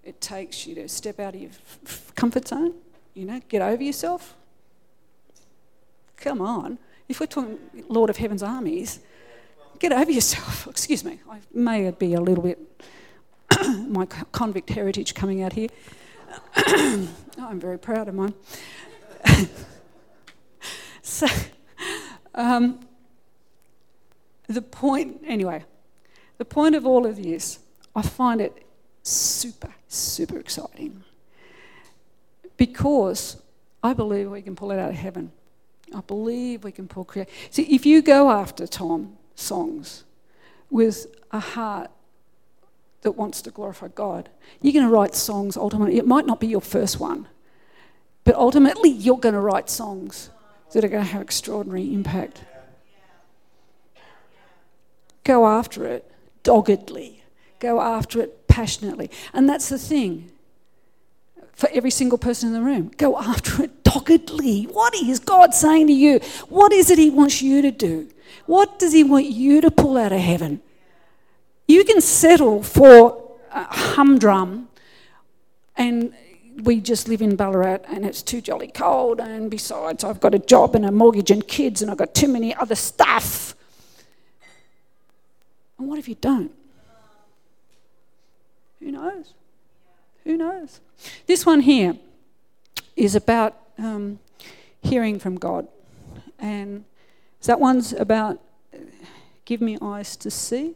it 0.04 0.20
takes 0.20 0.66
you 0.66 0.74
to 0.76 0.88
step 0.88 1.20
out 1.20 1.34
of 1.34 1.40
your 1.40 1.50
f- 1.84 2.12
comfort 2.14 2.48
zone, 2.48 2.74
you 3.14 3.24
know, 3.24 3.40
get 3.48 3.62
over 3.62 3.82
yourself. 3.82 4.34
Come 6.16 6.40
on. 6.40 6.78
If 7.08 7.20
we're 7.20 7.26
talking 7.26 7.58
Lord 7.88 8.10
of 8.10 8.16
Heaven's 8.16 8.42
armies, 8.42 9.00
get 9.78 9.92
over 9.92 10.10
yourself. 10.10 10.66
Excuse 10.70 11.04
me, 11.04 11.20
I 11.30 11.40
may 11.52 11.90
be 11.90 12.14
a 12.14 12.20
little 12.20 12.42
bit 12.42 12.58
my 13.88 14.06
convict 14.06 14.70
heritage 14.70 15.14
coming 15.14 15.42
out 15.42 15.52
here. 15.52 15.68
I'm 16.56 17.60
very 17.60 17.78
proud 17.78 18.08
of 18.08 18.14
mine. 18.14 18.34
so, 21.08 21.26
um, 22.34 22.80
the 24.46 24.62
point, 24.62 25.22
anyway, 25.26 25.64
the 26.36 26.44
point 26.44 26.74
of 26.74 26.86
all 26.86 27.06
of 27.06 27.16
this, 27.22 27.58
I 27.96 28.02
find 28.02 28.40
it 28.40 28.64
super, 29.02 29.74
super 29.88 30.38
exciting 30.38 31.02
because 32.56 33.42
I 33.82 33.94
believe 33.94 34.30
we 34.30 34.42
can 34.42 34.54
pull 34.54 34.70
it 34.70 34.78
out 34.78 34.90
of 34.90 34.96
heaven. 34.96 35.32
I 35.94 36.00
believe 36.00 36.64
we 36.64 36.72
can 36.72 36.88
pull 36.88 37.04
create. 37.04 37.28
See, 37.50 37.62
if 37.62 37.86
you 37.86 38.02
go 38.02 38.30
after 38.30 38.66
Tom 38.66 39.16
songs 39.34 40.04
with 40.70 41.06
a 41.30 41.40
heart 41.40 41.90
that 43.00 43.12
wants 43.12 43.40
to 43.42 43.50
glorify 43.50 43.88
God, 43.88 44.28
you're 44.60 44.74
going 44.74 44.84
to 44.84 44.92
write 44.92 45.14
songs 45.14 45.56
ultimately. 45.56 45.96
It 45.96 46.06
might 46.06 46.26
not 46.26 46.40
be 46.40 46.46
your 46.46 46.60
first 46.60 47.00
one, 47.00 47.28
but 48.24 48.34
ultimately 48.34 48.90
you're 48.90 49.18
going 49.18 49.34
to 49.34 49.40
write 49.40 49.70
songs 49.70 50.30
that 50.72 50.84
are 50.84 50.88
going 50.88 51.04
to 51.04 51.10
have 51.10 51.22
extraordinary 51.22 51.92
impact. 51.92 52.42
Go 55.24 55.46
after 55.46 55.84
it 55.86 56.10
doggedly, 56.42 57.22
go 57.58 57.80
after 57.80 58.20
it 58.20 58.48
passionately. 58.48 59.10
And 59.32 59.48
that's 59.48 59.68
the 59.68 59.78
thing 59.78 60.30
for 61.52 61.68
every 61.72 61.90
single 61.90 62.18
person 62.18 62.48
in 62.48 62.54
the 62.54 62.62
room. 62.62 62.90
Go 62.96 63.18
after 63.18 63.64
it 63.64 63.82
doggedly. 63.82 64.64
What 64.64 64.94
is 64.94 65.18
God 65.18 65.54
saying 65.54 65.88
to 65.88 65.92
you? 65.92 66.20
What 66.48 66.72
is 66.72 66.90
it 66.90 66.98
He 66.98 67.10
wants 67.10 67.42
you 67.42 67.62
to 67.62 67.70
do? 67.70 68.08
What 68.46 68.78
does 68.78 68.92
He 68.92 69.04
want 69.04 69.26
you 69.26 69.60
to 69.60 69.70
pull 69.70 69.96
out 69.96 70.12
of 70.12 70.20
heaven? 70.20 70.60
You 71.66 71.84
can 71.84 72.00
settle 72.00 72.62
for 72.62 73.36
a 73.50 73.64
humdrum 73.64 74.68
and 75.76 76.14
we 76.62 76.80
just 76.80 77.08
live 77.08 77.22
in 77.22 77.36
Ballarat 77.36 77.80
and 77.88 78.04
it's 78.04 78.22
too 78.22 78.40
jolly 78.40 78.68
cold, 78.68 79.20
and 79.20 79.50
besides, 79.50 80.04
I've 80.04 80.20
got 80.20 80.34
a 80.34 80.38
job 80.38 80.74
and 80.74 80.84
a 80.84 80.92
mortgage 80.92 81.30
and 81.30 81.46
kids, 81.46 81.82
and 81.82 81.90
I've 81.90 81.96
got 81.96 82.14
too 82.14 82.28
many 82.28 82.54
other 82.54 82.74
stuff. 82.74 83.54
And 85.78 85.88
what 85.88 85.98
if 85.98 86.08
you 86.08 86.16
don't? 86.16 86.52
Who 88.80 88.92
knows? 88.92 89.34
Who 90.24 90.36
knows? 90.36 90.80
This 91.26 91.46
one 91.46 91.60
here 91.60 91.96
is 92.96 93.14
about 93.14 93.56
um, 93.78 94.18
hearing 94.82 95.18
from 95.18 95.36
God. 95.36 95.68
And 96.38 96.84
that 97.42 97.60
one's 97.60 97.92
about 97.92 98.40
give 99.44 99.60
me 99.60 99.78
eyes 99.80 100.16
to 100.16 100.30
see. 100.30 100.74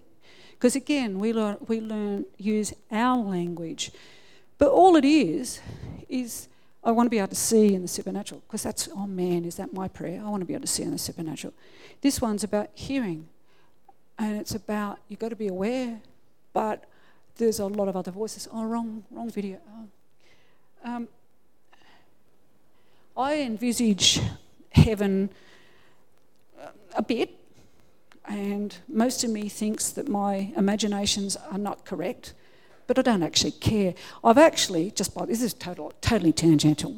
Because 0.53 0.77
again, 0.77 1.19
we 1.19 1.33
learn, 1.33 1.59
we 1.67 1.81
learn 1.81 2.25
use 2.39 2.73
our 2.91 3.19
language. 3.19 3.91
But 4.63 4.71
all 4.71 4.95
it 4.95 5.05
is, 5.05 5.61
is 6.09 6.47
I 6.85 6.93
want 6.93 7.07
to 7.07 7.11
be 7.11 7.19
able 7.19 7.27
to 7.31 7.35
see 7.35 7.75
in 7.75 7.83
the 7.83 7.89
supernatural. 7.89 8.45
Because 8.47 8.63
that's, 8.63 8.89
oh 8.95 9.09
man, 9.09 9.45
is 9.45 9.57
that 9.57 9.73
my 9.73 9.89
prayer? 9.89 10.23
I 10.25 10.29
want 10.29 10.41
to 10.41 10.45
be 10.45 10.55
able 10.55 10.61
to 10.61 10.69
see 10.69 10.85
in 10.85 10.93
the 10.93 10.99
supernatural. 10.99 11.53
This 12.01 12.21
one's 12.21 12.45
about 12.45 12.71
hearing. 12.73 13.27
And 14.21 14.39
it's 14.39 14.55
about, 14.55 15.01
you've 15.09 15.19
got 15.19 15.31
to 15.31 15.35
be 15.35 15.49
aware, 15.49 16.01
but 16.53 16.85
there's 17.39 17.59
a 17.59 17.67
lot 17.67 17.89
of 17.89 17.97
other 17.97 18.13
voices. 18.13 18.47
Oh, 18.53 18.63
wrong, 18.63 19.03
wrong 19.11 19.31
video. 19.31 19.59
Oh. 19.69 20.95
Um, 20.95 21.09
I 23.17 23.41
envisage 23.41 24.21
heaven 24.71 25.31
uh, 26.63 26.69
a 26.95 27.03
bit, 27.03 27.35
and 28.29 28.77
most 28.87 29.25
of 29.25 29.31
me 29.31 29.49
thinks 29.49 29.91
that 29.91 30.09
my 30.09 30.53
imaginations 30.57 31.37
are 31.51 31.59
not 31.59 31.85
correct, 31.85 32.35
but 32.95 33.07
I 33.07 33.11
don't 33.11 33.23
actually 33.23 33.53
care. 33.53 33.95
I've 34.23 34.37
actually, 34.37 34.91
just 34.91 35.15
by 35.15 35.25
this 35.25 35.41
is 35.41 35.55
total, 35.55 35.93
totally 36.03 36.33
tangential. 36.33 36.97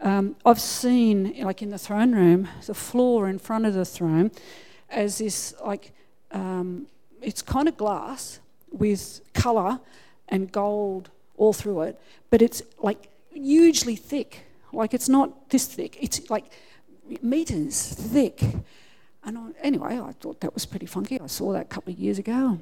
Um, 0.00 0.36
I've 0.46 0.60
seen, 0.60 1.34
like 1.42 1.60
in 1.60 1.70
the 1.70 1.78
throne 1.78 2.14
room, 2.14 2.48
the 2.66 2.74
floor 2.74 3.28
in 3.28 3.38
front 3.38 3.66
of 3.66 3.74
the 3.74 3.84
throne 3.84 4.30
as 4.88 5.18
this, 5.18 5.54
like, 5.64 5.92
um, 6.32 6.86
it's 7.20 7.42
kind 7.42 7.68
of 7.68 7.76
glass, 7.76 8.40
with 8.70 9.20
colour 9.34 9.80
and 10.28 10.50
gold 10.52 11.10
all 11.36 11.52
through 11.52 11.82
it, 11.82 12.00
but 12.30 12.42
it's 12.42 12.62
like 12.78 13.08
hugely 13.32 13.96
thick. 13.96 14.46
Like 14.72 14.94
it's 14.94 15.08
not 15.08 15.50
this 15.50 15.66
thick, 15.66 15.98
it's 16.00 16.30
like 16.30 16.44
meters 17.22 17.94
thick. 17.94 18.42
And 19.24 19.38
I, 19.38 19.48
anyway, 19.62 19.98
I 19.98 20.12
thought 20.12 20.40
that 20.40 20.54
was 20.54 20.66
pretty 20.66 20.86
funky. 20.86 21.20
I 21.20 21.26
saw 21.26 21.52
that 21.52 21.62
a 21.62 21.64
couple 21.64 21.92
of 21.92 21.98
years 21.98 22.18
ago. 22.18 22.58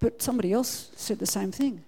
But 0.00 0.22
somebody 0.22 0.52
else 0.52 0.90
said 0.96 1.18
the 1.18 1.26
same 1.26 1.52
thing. 1.52 1.84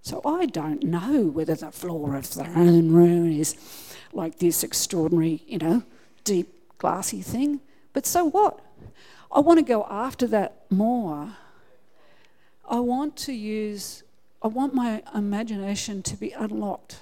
So 0.00 0.20
I 0.24 0.46
don't 0.46 0.82
know 0.82 1.24
whether 1.24 1.54
the 1.54 1.70
floor 1.70 2.16
of 2.16 2.32
the 2.34 2.44
throne 2.44 2.90
room 2.90 3.30
is 3.30 3.56
like 4.12 4.38
this 4.38 4.64
extraordinary, 4.64 5.42
you 5.46 5.58
know, 5.58 5.82
deep, 6.24 6.48
glassy 6.78 7.22
thing. 7.22 7.60
But 7.92 8.06
so 8.06 8.24
what? 8.24 8.60
I 9.30 9.40
want 9.40 9.58
to 9.58 9.64
go 9.64 9.86
after 9.88 10.26
that 10.28 10.64
more 10.70 11.36
I 12.72 12.80
want 12.80 13.16
to 13.18 13.32
use, 13.32 14.02
I 14.40 14.48
want 14.48 14.72
my 14.72 15.02
imagination 15.14 16.02
to 16.04 16.16
be 16.16 16.32
unlocked. 16.32 17.00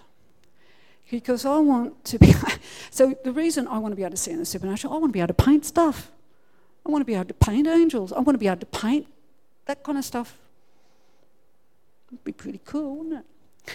Because 1.10 1.44
I 1.44 1.58
want 1.58 2.04
to 2.06 2.18
be, 2.18 2.34
so 2.90 3.14
the 3.24 3.32
reason 3.32 3.68
I 3.68 3.78
want 3.78 3.92
to 3.92 3.96
be 3.96 4.02
able 4.02 4.12
to 4.12 4.16
see 4.16 4.32
in 4.32 4.38
the 4.38 4.44
supernatural, 4.44 4.92
I 4.92 4.98
want 4.98 5.10
to 5.10 5.12
be 5.12 5.20
able 5.20 5.28
to 5.28 5.34
paint 5.34 5.64
stuff. 5.64 6.10
I 6.84 6.90
want 6.90 7.02
to 7.02 7.04
be 7.04 7.14
able 7.14 7.26
to 7.26 7.34
paint 7.34 7.68
angels. 7.68 8.12
I 8.12 8.20
want 8.20 8.34
to 8.34 8.38
be 8.38 8.48
able 8.48 8.60
to 8.60 8.66
paint 8.66 9.06
that 9.70 9.83
kind 9.83 9.96
of 9.96 10.04
stuff. 10.04 10.37
It'd 12.09 12.24
be 12.24 12.33
pretty 12.33 12.61
cool, 12.64 12.96
wouldn't 12.96 13.24
it? 13.66 13.74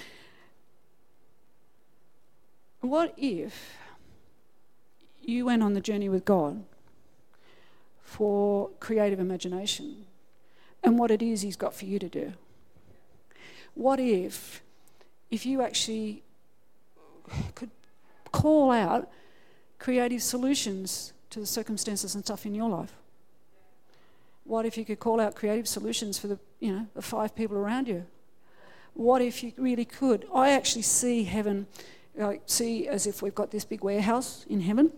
What 2.81 3.13
if 3.17 3.77
you 5.21 5.45
went 5.45 5.63
on 5.63 5.73
the 5.73 5.81
journey 5.81 6.09
with 6.09 6.25
God 6.25 6.63
for 8.03 8.69
creative 8.79 9.19
imagination? 9.19 10.05
and 10.85 10.99
what 10.99 11.11
it 11.11 11.21
is 11.21 11.41
He's 11.41 11.55
got 11.57 11.73
for 11.73 11.85
you 11.85 11.99
to 11.99 12.07
do. 12.07 12.33
What 13.73 13.99
if, 13.99 14.61
if 15.31 15.45
you 15.45 15.61
actually 15.61 16.23
could 17.55 17.71
call 18.31 18.71
out 18.71 19.09
creative 19.79 20.21
solutions 20.21 21.11
to 21.31 21.39
the 21.39 21.45
circumstances 21.45 22.15
and 22.15 22.23
stuff 22.23 22.45
in 22.45 22.55
your 22.55 22.69
life? 22.69 22.93
What 24.45 24.65
if 24.65 24.77
you 24.77 24.85
could 24.85 24.99
call 24.99 25.19
out 25.19 25.35
creative 25.35 25.67
solutions 25.67 26.17
for 26.17 26.27
the, 26.27 26.39
you 26.59 26.71
know, 26.71 26.87
the 26.95 27.01
five 27.01 27.35
people 27.35 27.57
around 27.57 27.87
you? 27.87 28.05
What 28.93 29.21
if 29.21 29.43
you 29.43 29.51
really 29.57 29.85
could? 29.85 30.25
I 30.33 30.51
actually 30.51 30.83
see 30.83 31.23
heaven, 31.23 31.67
I 32.21 32.39
see 32.45 32.87
as 32.87 33.05
if 33.05 33.21
we've 33.21 33.35
got 33.35 33.51
this 33.51 33.65
big 33.65 33.83
warehouse 33.83 34.45
in 34.49 34.61
heaven, 34.61 34.91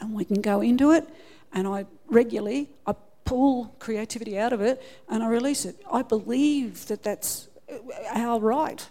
and 0.00 0.14
we 0.14 0.24
can 0.24 0.40
go 0.40 0.62
into 0.62 0.92
it, 0.92 1.06
and 1.52 1.68
I 1.68 1.84
regularly 2.08 2.70
I 2.86 2.94
pull 3.24 3.74
creativity 3.78 4.38
out 4.38 4.52
of 4.52 4.60
it 4.60 4.82
and 5.08 5.22
I 5.22 5.28
release 5.28 5.64
it. 5.64 5.76
I 5.90 6.02
believe 6.02 6.86
that 6.86 7.02
that's 7.02 7.48
our 8.10 8.38
right. 8.38 8.86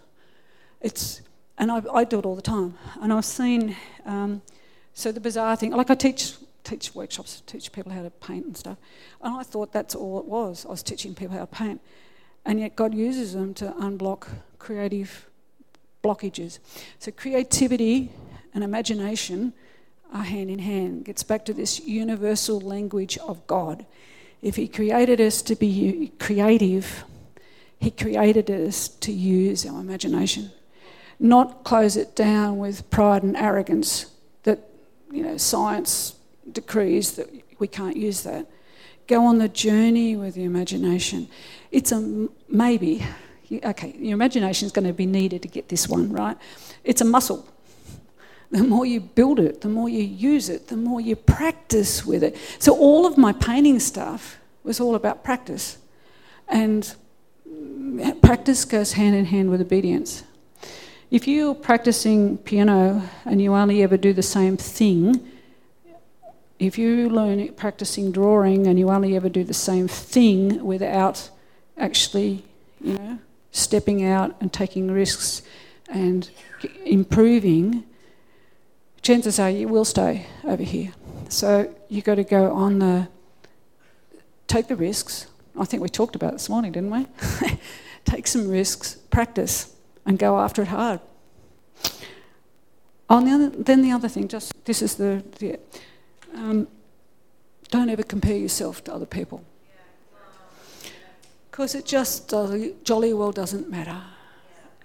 It's, 0.81 1.21
and 1.57 1.71
I, 1.71 1.81
I 1.93 2.03
do 2.03 2.19
it 2.19 2.25
all 2.25 2.35
the 2.35 2.41
time. 2.41 2.75
And 3.01 3.13
I've 3.13 3.25
seen, 3.25 3.75
um, 4.05 4.41
so 4.93 5.11
the 5.11 5.19
bizarre 5.19 5.55
thing, 5.55 5.71
like 5.71 5.89
I 5.89 5.95
teach 5.95 6.35
teach 6.63 6.95
workshops, 6.95 7.41
teach 7.45 7.71
people 7.71 7.91
how 7.91 8.03
to 8.03 8.09
paint 8.09 8.45
and 8.45 8.57
stuff. 8.57 8.77
And 9.21 9.35
I 9.35 9.43
thought 9.43 9.71
that's 9.71 9.95
all 9.95 10.19
it 10.19 10.25
was. 10.25 10.65
I 10.65 10.69
was 10.69 10.83
teaching 10.83 11.13
people 11.13 11.35
how 11.35 11.41
to 11.41 11.47
paint. 11.47 11.81
And 12.45 12.59
yet 12.59 12.75
God 12.75 12.93
uses 12.93 13.33
them 13.33 13.53
to 13.55 13.71
unblock 13.79 14.27
creative 14.59 15.27
blockages. 16.03 16.59
So 16.99 17.11
creativity 17.11 18.11
and 18.53 18.63
imagination 18.63 19.53
are 20.13 20.23
hand 20.23 20.49
in 20.49 20.59
hand. 20.59 21.01
It 21.01 21.03
gets 21.05 21.23
back 21.23 21.45
to 21.45 21.53
this 21.53 21.79
universal 21.81 22.59
language 22.59 23.17
of 23.17 23.45
God. 23.47 23.85
If 24.41 24.57
He 24.57 24.67
created 24.67 25.21
us 25.21 25.41
to 25.43 25.55
be 25.55 26.11
creative, 26.19 27.05
He 27.79 27.91
created 27.91 28.51
us 28.51 28.89
to 28.89 29.11
use 29.11 29.65
our 29.65 29.79
imagination, 29.79 30.51
not 31.19 31.63
close 31.63 31.95
it 31.95 32.15
down 32.15 32.57
with 32.57 32.89
pride 32.89 33.23
and 33.23 33.37
arrogance 33.37 34.07
that 34.43 34.59
you 35.11 35.23
know 35.23 35.37
science 35.37 36.15
decrees 36.51 37.15
that 37.15 37.29
we 37.59 37.67
can't 37.67 37.97
use 37.97 38.23
that. 38.23 38.47
Go 39.07 39.25
on 39.25 39.37
the 39.37 39.49
journey 39.49 40.15
with 40.15 40.37
your 40.37 40.45
imagination. 40.45 41.27
It's 41.71 41.91
a 41.91 42.27
maybe. 42.47 43.05
Okay, 43.51 43.95
your 43.99 44.13
imagination 44.13 44.65
is 44.65 44.71
going 44.71 44.87
to 44.87 44.93
be 44.93 45.05
needed 45.05 45.41
to 45.43 45.47
get 45.47 45.69
this 45.69 45.87
one 45.87 46.11
right. 46.11 46.37
It's 46.83 47.01
a 47.01 47.05
muscle. 47.05 47.47
The 48.51 48.63
more 48.63 48.85
you 48.85 48.99
build 48.99 49.39
it, 49.39 49.61
the 49.61 49.69
more 49.69 49.89
you 49.89 50.03
use 50.03 50.47
it, 50.49 50.67
the 50.67 50.77
more 50.77 51.01
you 51.01 51.15
practice 51.15 52.05
with 52.05 52.23
it. 52.23 52.37
So, 52.59 52.77
all 52.77 53.05
of 53.05 53.17
my 53.17 53.33
painting 53.33 53.79
stuff 53.79 54.37
was 54.63 54.79
all 54.79 54.95
about 54.95 55.23
practice. 55.23 55.77
And 56.47 56.93
practice 58.21 58.65
goes 58.65 58.93
hand 58.93 59.15
in 59.15 59.25
hand 59.25 59.49
with 59.49 59.61
obedience. 59.61 60.23
If 61.11 61.27
you're 61.27 61.55
practicing 61.55 62.37
piano 62.37 63.07
and 63.25 63.41
you 63.41 63.53
only 63.53 63.83
ever 63.83 63.97
do 63.97 64.13
the 64.13 64.23
same 64.23 64.57
thing, 64.57 65.31
if 66.59 66.77
you 66.77 67.09
learn 67.09 67.53
practicing 67.53 68.11
drawing 68.11 68.67
and 68.67 68.79
you 68.79 68.89
only 68.89 69.15
ever 69.15 69.29
do 69.29 69.43
the 69.43 69.53
same 69.53 69.87
thing 69.87 70.63
without 70.63 71.29
actually, 71.77 72.43
you 72.81 72.93
know, 72.93 73.19
stepping 73.51 74.05
out 74.05 74.35
and 74.39 74.51
taking 74.53 74.89
risks 74.89 75.41
and 75.89 76.29
improving, 76.85 77.83
chances 79.01 79.39
are 79.39 79.49
you 79.49 79.67
will 79.67 79.85
stay 79.85 80.25
over 80.43 80.63
here. 80.63 80.93
So 81.29 81.73
you've 81.89 82.05
got 82.05 82.15
to 82.15 82.23
go 82.23 82.53
on 82.53 82.79
the 82.79 83.07
take 84.47 84.67
the 84.67 84.75
risks. 84.75 85.27
I 85.59 85.65
think 85.65 85.81
we 85.81 85.89
talked 85.89 86.15
about 86.15 86.33
this 86.33 86.49
morning, 86.49 86.71
didn't 86.71 86.91
we? 86.91 87.07
take 88.05 88.27
some 88.27 88.47
risks, 88.49 88.95
practice, 89.09 89.73
and 90.05 90.19
go 90.19 90.39
after 90.39 90.61
it 90.61 90.67
hard. 90.67 90.99
On 93.09 93.25
the 93.25 93.31
other, 93.31 93.49
then 93.49 93.81
the 93.81 93.91
other 93.91 94.07
thing, 94.07 94.27
just 94.27 94.53
this 94.65 94.81
is 94.81 94.95
the, 94.95 95.23
the 95.39 95.59
um, 96.33 96.67
don't 97.69 97.89
ever 97.89 98.03
compare 98.03 98.37
yourself 98.37 98.83
to 98.85 98.93
other 98.93 99.05
people. 99.05 99.43
Because 101.49 101.75
it 101.75 101.85
just 101.85 102.29
jolly 102.83 103.13
well 103.13 103.31
doesn't 103.31 103.69
matter. 103.69 104.01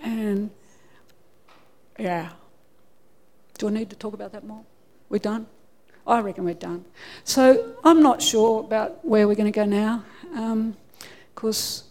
And 0.00 0.50
yeah. 1.98 2.30
Do 3.58 3.68
I 3.68 3.70
need 3.70 3.90
to 3.90 3.96
talk 3.96 4.14
about 4.14 4.32
that 4.32 4.44
more? 4.44 4.62
We're 5.08 5.18
done? 5.18 5.46
I 6.06 6.20
reckon 6.20 6.44
we're 6.44 6.54
done. 6.54 6.84
So 7.24 7.74
I'm 7.84 8.02
not 8.02 8.22
sure 8.22 8.60
about 8.60 9.04
where 9.04 9.26
we're 9.26 9.34
going 9.34 9.52
to 9.52 9.56
go 9.56 9.64
now, 9.64 10.04
because 11.34 11.82
um, 11.82 11.88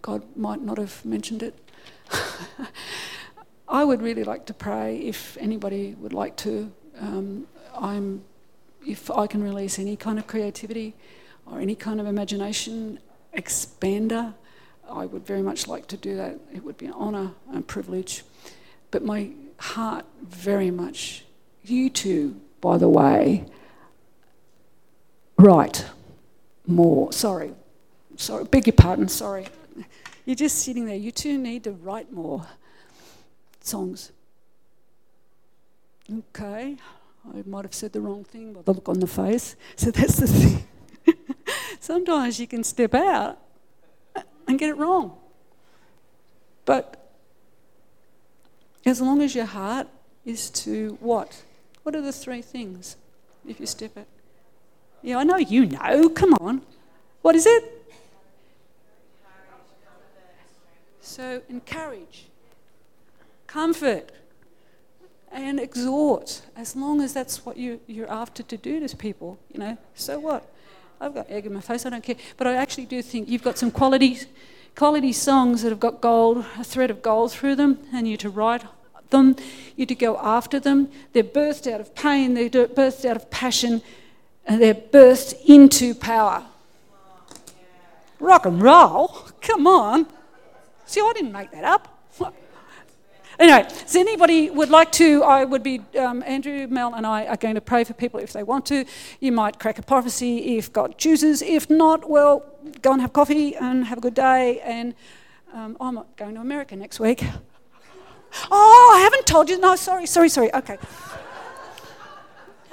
God 0.00 0.22
might 0.36 0.62
not 0.62 0.78
have 0.78 1.04
mentioned 1.04 1.42
it. 1.42 1.54
I 3.68 3.84
would 3.84 4.02
really 4.02 4.24
like 4.24 4.46
to 4.46 4.54
pray 4.54 4.96
if 4.98 5.36
anybody 5.38 5.94
would 5.94 6.12
like 6.12 6.36
to. 6.38 6.72
Um, 6.98 7.46
I'm 7.78 8.24
if 8.86 9.10
I 9.10 9.26
can 9.26 9.42
release 9.42 9.78
any 9.78 9.96
kind 9.96 10.18
of 10.18 10.26
creativity 10.26 10.94
or 11.46 11.60
any 11.60 11.74
kind 11.74 12.00
of 12.00 12.06
imagination 12.06 12.98
expander, 13.36 14.34
I 14.90 15.06
would 15.06 15.26
very 15.26 15.42
much 15.42 15.66
like 15.66 15.86
to 15.88 15.96
do 15.96 16.16
that. 16.16 16.38
It 16.52 16.64
would 16.64 16.76
be 16.76 16.86
an 16.86 16.92
honour 16.92 17.32
and 17.52 17.66
privilege. 17.66 18.24
But 18.90 19.04
my 19.04 19.30
heart 19.58 20.04
very 20.22 20.70
much, 20.70 21.24
you 21.62 21.88
too, 21.88 22.40
by 22.60 22.78
the 22.78 22.88
way, 22.88 23.46
write 25.38 25.86
more. 26.66 27.12
Sorry, 27.12 27.52
sorry, 28.16 28.44
beg 28.44 28.66
your 28.66 28.74
pardon, 28.74 29.08
sorry. 29.08 29.46
You're 30.24 30.36
just 30.36 30.58
sitting 30.58 30.84
there. 30.84 30.96
You 30.96 31.10
two 31.10 31.36
need 31.38 31.64
to 31.64 31.72
write 31.72 32.12
more 32.12 32.46
songs. 33.60 34.12
Okay. 36.12 36.76
I 37.28 37.42
might 37.46 37.64
have 37.64 37.74
said 37.74 37.92
the 37.92 38.00
wrong 38.00 38.24
thing 38.24 38.52
by 38.52 38.62
the 38.62 38.72
look 38.72 38.88
on 38.88 39.00
the 39.00 39.06
face. 39.06 39.56
So 39.76 39.90
that's 39.90 40.16
the 40.16 40.26
thing. 40.26 40.64
Sometimes 41.80 42.38
you 42.40 42.46
can 42.46 42.64
step 42.64 42.94
out 42.94 43.38
and 44.46 44.58
get 44.58 44.70
it 44.70 44.76
wrong. 44.76 45.16
But 46.64 47.02
as 48.84 49.00
long 49.00 49.22
as 49.22 49.34
your 49.34 49.46
heart 49.46 49.88
is 50.24 50.50
to 50.50 50.98
what? 51.00 51.42
What 51.82 51.94
are 51.96 52.00
the 52.00 52.12
three 52.12 52.42
things 52.42 52.96
if 53.46 53.58
you 53.60 53.66
step 53.66 53.96
it? 53.96 54.06
Yeah, 55.02 55.18
I 55.18 55.24
know 55.24 55.36
you 55.36 55.66
know. 55.66 56.08
Come 56.08 56.34
on. 56.34 56.62
What 57.22 57.34
is 57.34 57.46
it? 57.46 57.82
So, 61.00 61.42
encourage, 61.48 62.26
comfort, 63.46 64.12
and 65.32 65.58
exhort, 65.58 66.42
as 66.56 66.76
long 66.76 67.00
as 67.00 67.12
that's 67.12 67.44
what 67.44 67.56
you, 67.56 67.80
you're 67.86 68.10
after 68.10 68.42
to 68.42 68.56
do 68.56 68.86
to 68.86 68.96
people, 68.96 69.38
you 69.52 69.58
know, 69.58 69.78
so 69.94 70.18
what? 70.18 70.48
I've 71.00 71.14
got 71.14 71.30
egg 71.30 71.46
in 71.46 71.54
my 71.54 71.60
face, 71.60 71.84
I 71.84 71.90
don't 71.90 72.04
care. 72.04 72.16
But 72.36 72.46
I 72.46 72.54
actually 72.54 72.86
do 72.86 73.02
think 73.02 73.28
you've 73.28 73.42
got 73.42 73.58
some 73.58 73.70
quality, 73.70 74.18
quality 74.76 75.12
songs 75.12 75.62
that 75.62 75.70
have 75.70 75.80
got 75.80 76.00
gold, 76.00 76.44
a 76.58 76.64
thread 76.64 76.90
of 76.90 77.02
gold 77.02 77.32
through 77.32 77.56
them, 77.56 77.78
and 77.92 78.06
you 78.06 78.16
to 78.18 78.30
write 78.30 78.62
them, 79.10 79.36
you 79.76 79.86
to 79.86 79.94
go 79.94 80.18
after 80.18 80.60
them. 80.60 80.88
They're 81.12 81.24
birthed 81.24 81.70
out 81.70 81.80
of 81.80 81.94
pain, 81.94 82.34
they're 82.34 82.48
birthed 82.48 83.04
out 83.04 83.16
of 83.16 83.30
passion, 83.30 83.82
and 84.46 84.60
they're 84.60 84.74
birthed 84.74 85.34
into 85.46 85.94
power. 85.94 86.44
Rock 88.20 88.46
and 88.46 88.62
roll? 88.62 89.08
Come 89.40 89.66
on. 89.66 90.06
See, 90.86 91.00
I 91.00 91.12
didn't 91.14 91.32
make 91.32 91.50
that 91.50 91.64
up. 91.64 91.91
Anyway, 93.42 93.68
so 93.86 93.98
anybody 93.98 94.50
would 94.50 94.70
like 94.70 94.92
to, 94.92 95.24
I 95.24 95.44
would 95.44 95.64
be, 95.64 95.80
um, 95.98 96.22
Andrew, 96.24 96.68
Mel, 96.68 96.94
and 96.94 97.04
I 97.04 97.26
are 97.26 97.36
going 97.36 97.56
to 97.56 97.60
pray 97.60 97.82
for 97.82 97.92
people 97.92 98.20
if 98.20 98.32
they 98.32 98.44
want 98.44 98.64
to. 98.66 98.84
You 99.18 99.32
might 99.32 99.58
crack 99.58 99.80
a 99.80 99.82
prophecy 99.82 100.58
if 100.58 100.72
God 100.72 100.96
chooses. 100.96 101.42
If 101.42 101.68
not, 101.68 102.08
well, 102.08 102.44
go 102.82 102.92
and 102.92 103.00
have 103.00 103.12
coffee 103.12 103.56
and 103.56 103.86
have 103.86 103.98
a 103.98 104.00
good 104.00 104.14
day. 104.14 104.60
And 104.60 104.94
um, 105.52 105.76
I'm 105.80 106.04
going 106.14 106.36
to 106.36 106.40
America 106.40 106.76
next 106.76 107.00
week. 107.00 107.24
Oh, 108.50 108.94
I 108.96 109.02
haven't 109.02 109.26
told 109.26 109.50
you. 109.50 109.60
No, 109.60 109.76
sorry, 109.76 110.06
sorry, 110.06 110.30
sorry. 110.30 110.54
Okay. 110.54 110.78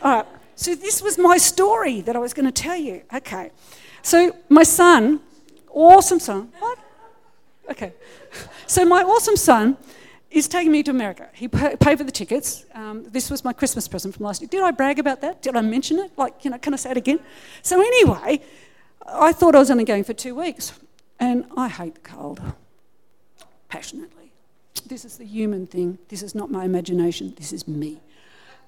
All 0.01 0.15
right. 0.15 0.25
So 0.55 0.73
this 0.73 1.01
was 1.01 1.17
my 1.17 1.35
story 1.35 1.99
that 1.99 2.15
I 2.15 2.19
was 2.19 2.33
going 2.33 2.45
to 2.45 2.51
tell 2.53 2.77
you. 2.77 3.01
Okay. 3.13 3.51
So 4.01 4.33
my 4.47 4.63
son, 4.63 5.19
awesome 5.69 6.21
son. 6.21 6.53
What? 6.59 6.79
Okay. 7.71 7.91
So 8.67 8.85
my 8.85 9.01
awesome 9.01 9.35
son 9.35 9.75
is 10.31 10.47
taking 10.47 10.71
me 10.71 10.83
to 10.83 10.91
America. 10.91 11.27
He 11.33 11.47
paid 11.47 11.97
for 11.97 12.03
the 12.03 12.11
tickets. 12.11 12.65
Um, 12.75 13.03
this 13.03 13.29
was 13.29 13.43
my 13.43 13.53
Christmas 13.53 13.87
present 13.87 14.15
from 14.15 14.25
last 14.25 14.41
year. 14.41 14.47
Did 14.47 14.63
I 14.63 14.71
brag 14.71 14.99
about 14.99 15.21
that? 15.21 15.41
Did 15.41 15.55
I 15.55 15.61
mention 15.61 15.97
it? 15.99 16.11
Like, 16.17 16.45
you 16.45 16.51
know, 16.51 16.57
can 16.57 16.73
I 16.73 16.77
say 16.77 16.91
it 16.91 16.97
again? 16.97 17.19
So 17.63 17.81
anyway, 17.81 18.41
I 19.07 19.33
thought 19.33 19.55
I 19.55 19.59
was 19.59 19.71
only 19.71 19.85
going 19.85 20.03
for 20.03 20.13
two 20.13 20.35
weeks, 20.35 20.73
and 21.19 21.45
I 21.57 21.67
hate 21.67 21.95
the 21.95 22.01
cold 22.01 22.41
passionately. 23.69 24.31
This 24.85 25.03
is 25.05 25.17
the 25.17 25.25
human 25.25 25.67
thing. 25.67 25.97
This 26.09 26.21
is 26.23 26.35
not 26.35 26.51
my 26.51 26.63
imagination. 26.63 27.33
This 27.37 27.51
is 27.53 27.67
me. 27.67 27.99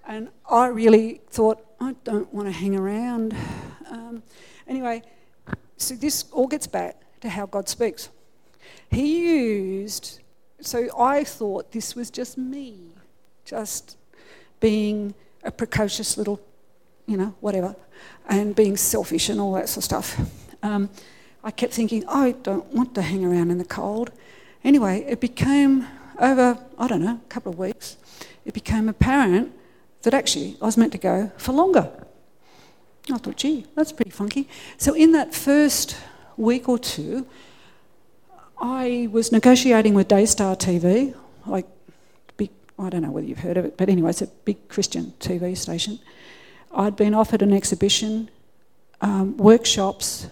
And 0.07 0.29
I 0.49 0.67
really 0.67 1.21
thought, 1.29 1.63
I 1.79 1.95
don't 2.03 2.31
want 2.33 2.47
to 2.47 2.51
hang 2.51 2.75
around. 2.75 3.35
Um, 3.89 4.23
anyway, 4.67 5.03
so 5.77 5.95
this 5.95 6.25
all 6.31 6.47
gets 6.47 6.67
back 6.67 7.01
to 7.21 7.29
how 7.29 7.45
God 7.45 7.69
speaks. 7.69 8.09
He 8.89 9.27
used 9.27 10.20
so 10.61 10.87
I 10.97 11.23
thought 11.23 11.71
this 11.71 11.95
was 11.95 12.09
just 12.09 12.37
me, 12.37 12.75
just 13.45 13.97
being 14.59 15.13
a 15.43 15.51
precocious 15.51 16.17
little, 16.17 16.39
you 17.07 17.17
know, 17.17 17.35
whatever, 17.41 17.75
and 18.27 18.55
being 18.55 18.77
selfish 18.77 19.29
and 19.29 19.39
all 19.39 19.53
that 19.53 19.69
sort 19.69 19.77
of 19.77 19.83
stuff. 19.83 20.19
Um, 20.63 20.89
I 21.43 21.51
kept 21.51 21.73
thinking, 21.73 22.05
I 22.07 22.31
don't 22.43 22.65
want 22.67 22.93
to 22.95 23.01
hang 23.01 23.25
around 23.25 23.49
in 23.49 23.57
the 23.57 23.65
cold. 23.65 24.11
Anyway, 24.63 25.03
it 25.07 25.19
became 25.19 25.87
over, 26.19 26.57
I 26.77 26.87
don't 26.87 27.01
know, 27.01 27.19
a 27.23 27.29
couple 27.29 27.51
of 27.51 27.57
weeks, 27.57 27.97
it 28.45 28.53
became 28.53 28.87
apparent 28.87 29.53
that 30.03 30.13
actually 30.13 30.57
I 30.61 30.65
was 30.65 30.77
meant 30.77 30.91
to 30.91 30.97
go 30.97 31.31
for 31.37 31.51
longer. 31.51 31.91
I 33.11 33.17
thought, 33.17 33.37
gee, 33.37 33.65
that's 33.75 33.91
pretty 33.91 34.11
funky. 34.11 34.47
So 34.77 34.93
in 34.93 35.11
that 35.13 35.33
first 35.33 35.97
week 36.37 36.69
or 36.69 36.77
two, 36.77 37.25
I 38.61 39.09
was 39.11 39.31
negotiating 39.31 39.95
with 39.95 40.07
Daystar 40.07 40.55
TV, 40.55 41.15
like 41.47 41.65
big, 42.37 42.51
I 42.77 42.89
don't 42.89 43.01
know 43.01 43.09
whether 43.09 43.25
you've 43.25 43.39
heard 43.39 43.57
of 43.57 43.65
it, 43.65 43.75
but 43.75 43.89
anyway, 43.89 44.11
it's 44.11 44.21
a 44.21 44.27
big 44.27 44.69
Christian 44.69 45.13
TV 45.19 45.57
station. 45.57 45.97
I'd 46.71 46.95
been 46.95 47.15
offered 47.15 47.41
an 47.41 47.53
exhibition, 47.53 48.29
um, 49.01 49.35
workshops, 49.37 50.27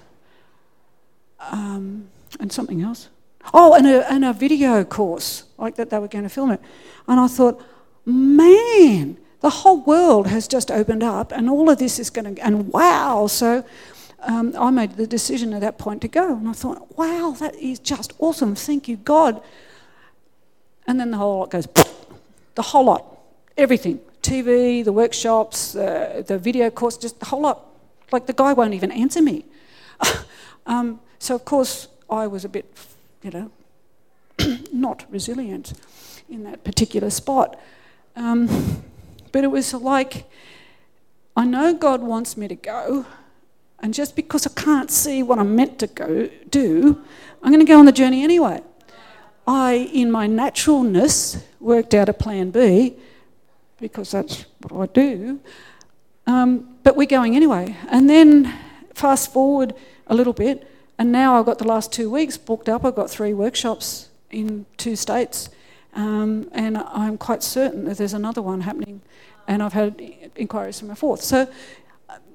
um, 1.39 2.07
and 2.39 2.53
something 2.53 2.83
else. 2.83 3.09
Oh, 3.51 3.73
and 3.73 3.87
a, 3.87 4.11
and 4.11 4.23
a 4.23 4.31
video 4.31 4.83
course, 4.83 5.45
like 5.57 5.75
that 5.77 5.89
they 5.89 5.97
were 5.97 6.07
going 6.07 6.23
to 6.23 6.29
film 6.29 6.51
it. 6.51 6.61
And 7.07 7.19
I 7.19 7.27
thought, 7.27 7.59
man, 8.05 9.17
the 9.41 9.49
whole 9.49 9.81
world 9.81 10.27
has 10.27 10.47
just 10.47 10.69
opened 10.69 11.01
up, 11.01 11.31
and 11.31 11.49
all 11.49 11.67
of 11.67 11.79
this 11.79 11.97
is 11.97 12.11
going 12.11 12.35
to, 12.35 12.45
and 12.45 12.71
wow. 12.71 13.25
So 13.25 13.65
um, 14.21 14.53
I 14.57 14.69
made 14.69 14.93
the 14.93 15.07
decision 15.07 15.53
at 15.53 15.61
that 15.61 15.77
point 15.77 16.01
to 16.01 16.07
go. 16.07 16.35
And 16.35 16.47
I 16.47 16.53
thought, 16.53 16.97
wow, 16.97 17.35
that 17.39 17.55
is 17.55 17.79
just 17.79 18.13
awesome. 18.19 18.55
Thank 18.55 18.87
you, 18.87 18.97
God. 18.97 19.41
And 20.87 20.99
then 20.99 21.11
the 21.11 21.17
whole 21.17 21.39
lot 21.39 21.51
goes, 21.51 21.67
the 22.55 22.61
whole 22.61 22.85
lot, 22.85 23.05
everything 23.57 23.99
TV, 24.21 24.83
the 24.83 24.91
workshops, 24.91 25.75
uh, 25.75 26.23
the 26.25 26.37
video 26.37 26.69
course, 26.69 26.97
just 26.97 27.19
the 27.19 27.25
whole 27.25 27.41
lot. 27.41 27.65
Like 28.11 28.25
the 28.25 28.33
guy 28.33 28.53
won't 28.53 28.73
even 28.73 28.91
answer 28.91 29.21
me. 29.21 29.45
um, 30.65 30.99
so, 31.19 31.35
of 31.35 31.45
course, 31.45 31.87
I 32.09 32.27
was 32.27 32.45
a 32.45 32.49
bit, 32.49 32.65
you 33.21 33.31
know, 33.31 33.51
not 34.73 35.05
resilient 35.09 35.73
in 36.29 36.43
that 36.43 36.63
particular 36.63 37.09
spot. 37.09 37.59
Um, 38.15 38.83
but 39.31 39.43
it 39.43 39.47
was 39.47 39.73
like, 39.73 40.29
I 41.35 41.45
know 41.45 41.73
God 41.73 42.01
wants 42.01 42.35
me 42.35 42.47
to 42.47 42.55
go, 42.55 43.05
and 43.81 43.93
just 43.93 44.15
because 44.15 44.45
I 44.45 44.51
can't 44.51 44.91
see 44.91 45.23
what 45.23 45.39
I'm 45.39 45.55
meant 45.55 45.79
to 45.79 45.87
go 45.87 46.29
do, 46.49 47.01
I'm 47.41 47.51
going 47.51 47.65
to 47.65 47.71
go 47.71 47.79
on 47.79 47.85
the 47.85 47.91
journey 47.91 48.23
anyway. 48.23 48.61
I, 49.47 49.89
in 49.93 50.11
my 50.11 50.27
naturalness, 50.27 51.43
worked 51.59 51.93
out 51.93 52.09
a 52.09 52.13
plan 52.13 52.51
B 52.51 52.95
because 53.79 54.11
that's 54.11 54.45
what 54.67 54.89
I 54.89 54.91
do. 54.93 55.39
Um, 56.27 56.77
but 56.83 56.95
we're 56.95 57.07
going 57.07 57.35
anyway. 57.35 57.75
And 57.89 58.09
then 58.09 58.53
fast 58.93 59.33
forward 59.33 59.73
a 60.07 60.13
little 60.13 60.33
bit, 60.33 60.69
and 60.97 61.11
now 61.11 61.39
I've 61.39 61.45
got 61.45 61.57
the 61.57 61.67
last 61.67 61.93
two 61.93 62.09
weeks 62.09 62.37
booked 62.37 62.67
up. 62.69 62.83
I've 62.83 62.95
got 62.95 63.09
three 63.09 63.33
workshops 63.33 64.09
in 64.29 64.65
two 64.77 64.95
states, 64.95 65.49
um, 65.93 66.49
and 66.51 66.77
I'm 66.77 67.17
quite 67.17 67.41
certain 67.41 67.85
that 67.85 67.97
there's 67.97 68.13
another 68.13 68.41
one 68.41 68.61
happening, 68.61 69.01
and 69.47 69.63
I've 69.63 69.73
had 69.73 69.99
inquiries 70.35 70.79
from 70.79 70.91
a 70.91 70.95
fourth. 70.95 71.21
So 71.21 71.47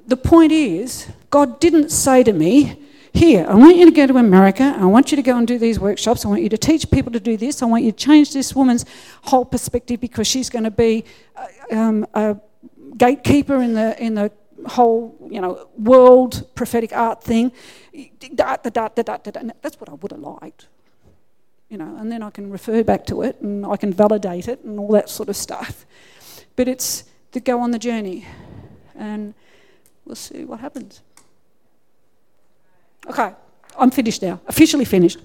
the 0.07 0.17
point 0.17 0.53
is, 0.53 1.09
God 1.31 1.61
didn't 1.61 1.91
say 1.91 2.23
to 2.23 2.33
me, 2.33 2.77
Here, 3.13 3.47
I 3.49 3.55
want 3.55 3.77
you 3.77 3.85
to 3.85 3.91
go 3.91 4.07
to 4.07 4.17
America. 4.17 4.75
I 4.79 4.87
want 4.87 5.11
you 5.13 5.17
to 5.17 5.23
go 5.23 5.37
and 5.37 5.47
do 5.47 5.59
these 5.59 5.79
workshops. 5.79 6.25
I 6.25 6.29
want 6.29 6.43
you 6.43 6.49
to 6.49 6.59
teach 6.59 6.91
people 6.91 7.13
to 7.13 7.21
do 7.21 7.37
this. 7.37 7.63
I 7.63 7.67
want 7.67 7.85
you 7.85 7.93
to 7.93 7.97
change 7.97 8.33
this 8.33 8.55
woman's 8.55 8.85
whole 9.23 9.45
perspective 9.45 10.01
because 10.01 10.27
she's 10.27 10.51
going 10.51 10.65
to 10.65 10.71
be 10.71 11.05
uh, 11.37 11.47
um, 11.71 12.07
a 12.15 12.37
gatekeeper 12.97 13.63
in 13.63 13.75
the, 13.75 14.01
in 14.03 14.15
the 14.15 14.33
whole 14.67 15.17
you 15.31 15.41
know, 15.41 15.69
world 15.79 16.45
prophetic 16.55 16.93
art 16.93 17.23
thing. 17.23 17.53
That's 17.93 18.67
what 18.67 19.89
I 19.89 19.95
would 19.95 20.11
have 20.11 20.21
liked. 20.21 20.67
You 21.69 21.79
know, 21.79 21.97
and 21.99 22.11
then 22.11 22.23
I 22.23 22.31
can 22.31 22.51
refer 22.51 22.85
back 22.85 23.07
to 23.07 23.23
it 23.23 23.41
and 23.41 23.65
I 23.67 23.77
can 23.77 23.93
validate 23.93 24.49
it 24.49 24.63
and 24.65 24.79
all 24.79 24.93
that 24.93 25.09
sort 25.09 25.29
of 25.29 25.37
stuff. 25.37 25.87
But 26.57 26.69
it's 26.69 27.05
to 27.33 27.41
go 27.41 27.61
on 27.61 27.71
the 27.71 27.79
journey. 27.79 28.27
And 28.95 29.35
we'll 30.05 30.15
see 30.17 30.45
what 30.45 30.61
happens. 30.61 31.03
Okay, 33.07 33.33
I'm 33.79 33.91
finished 33.91 34.23
now, 34.23 34.41
officially 34.47 34.85
finished. 34.85 35.19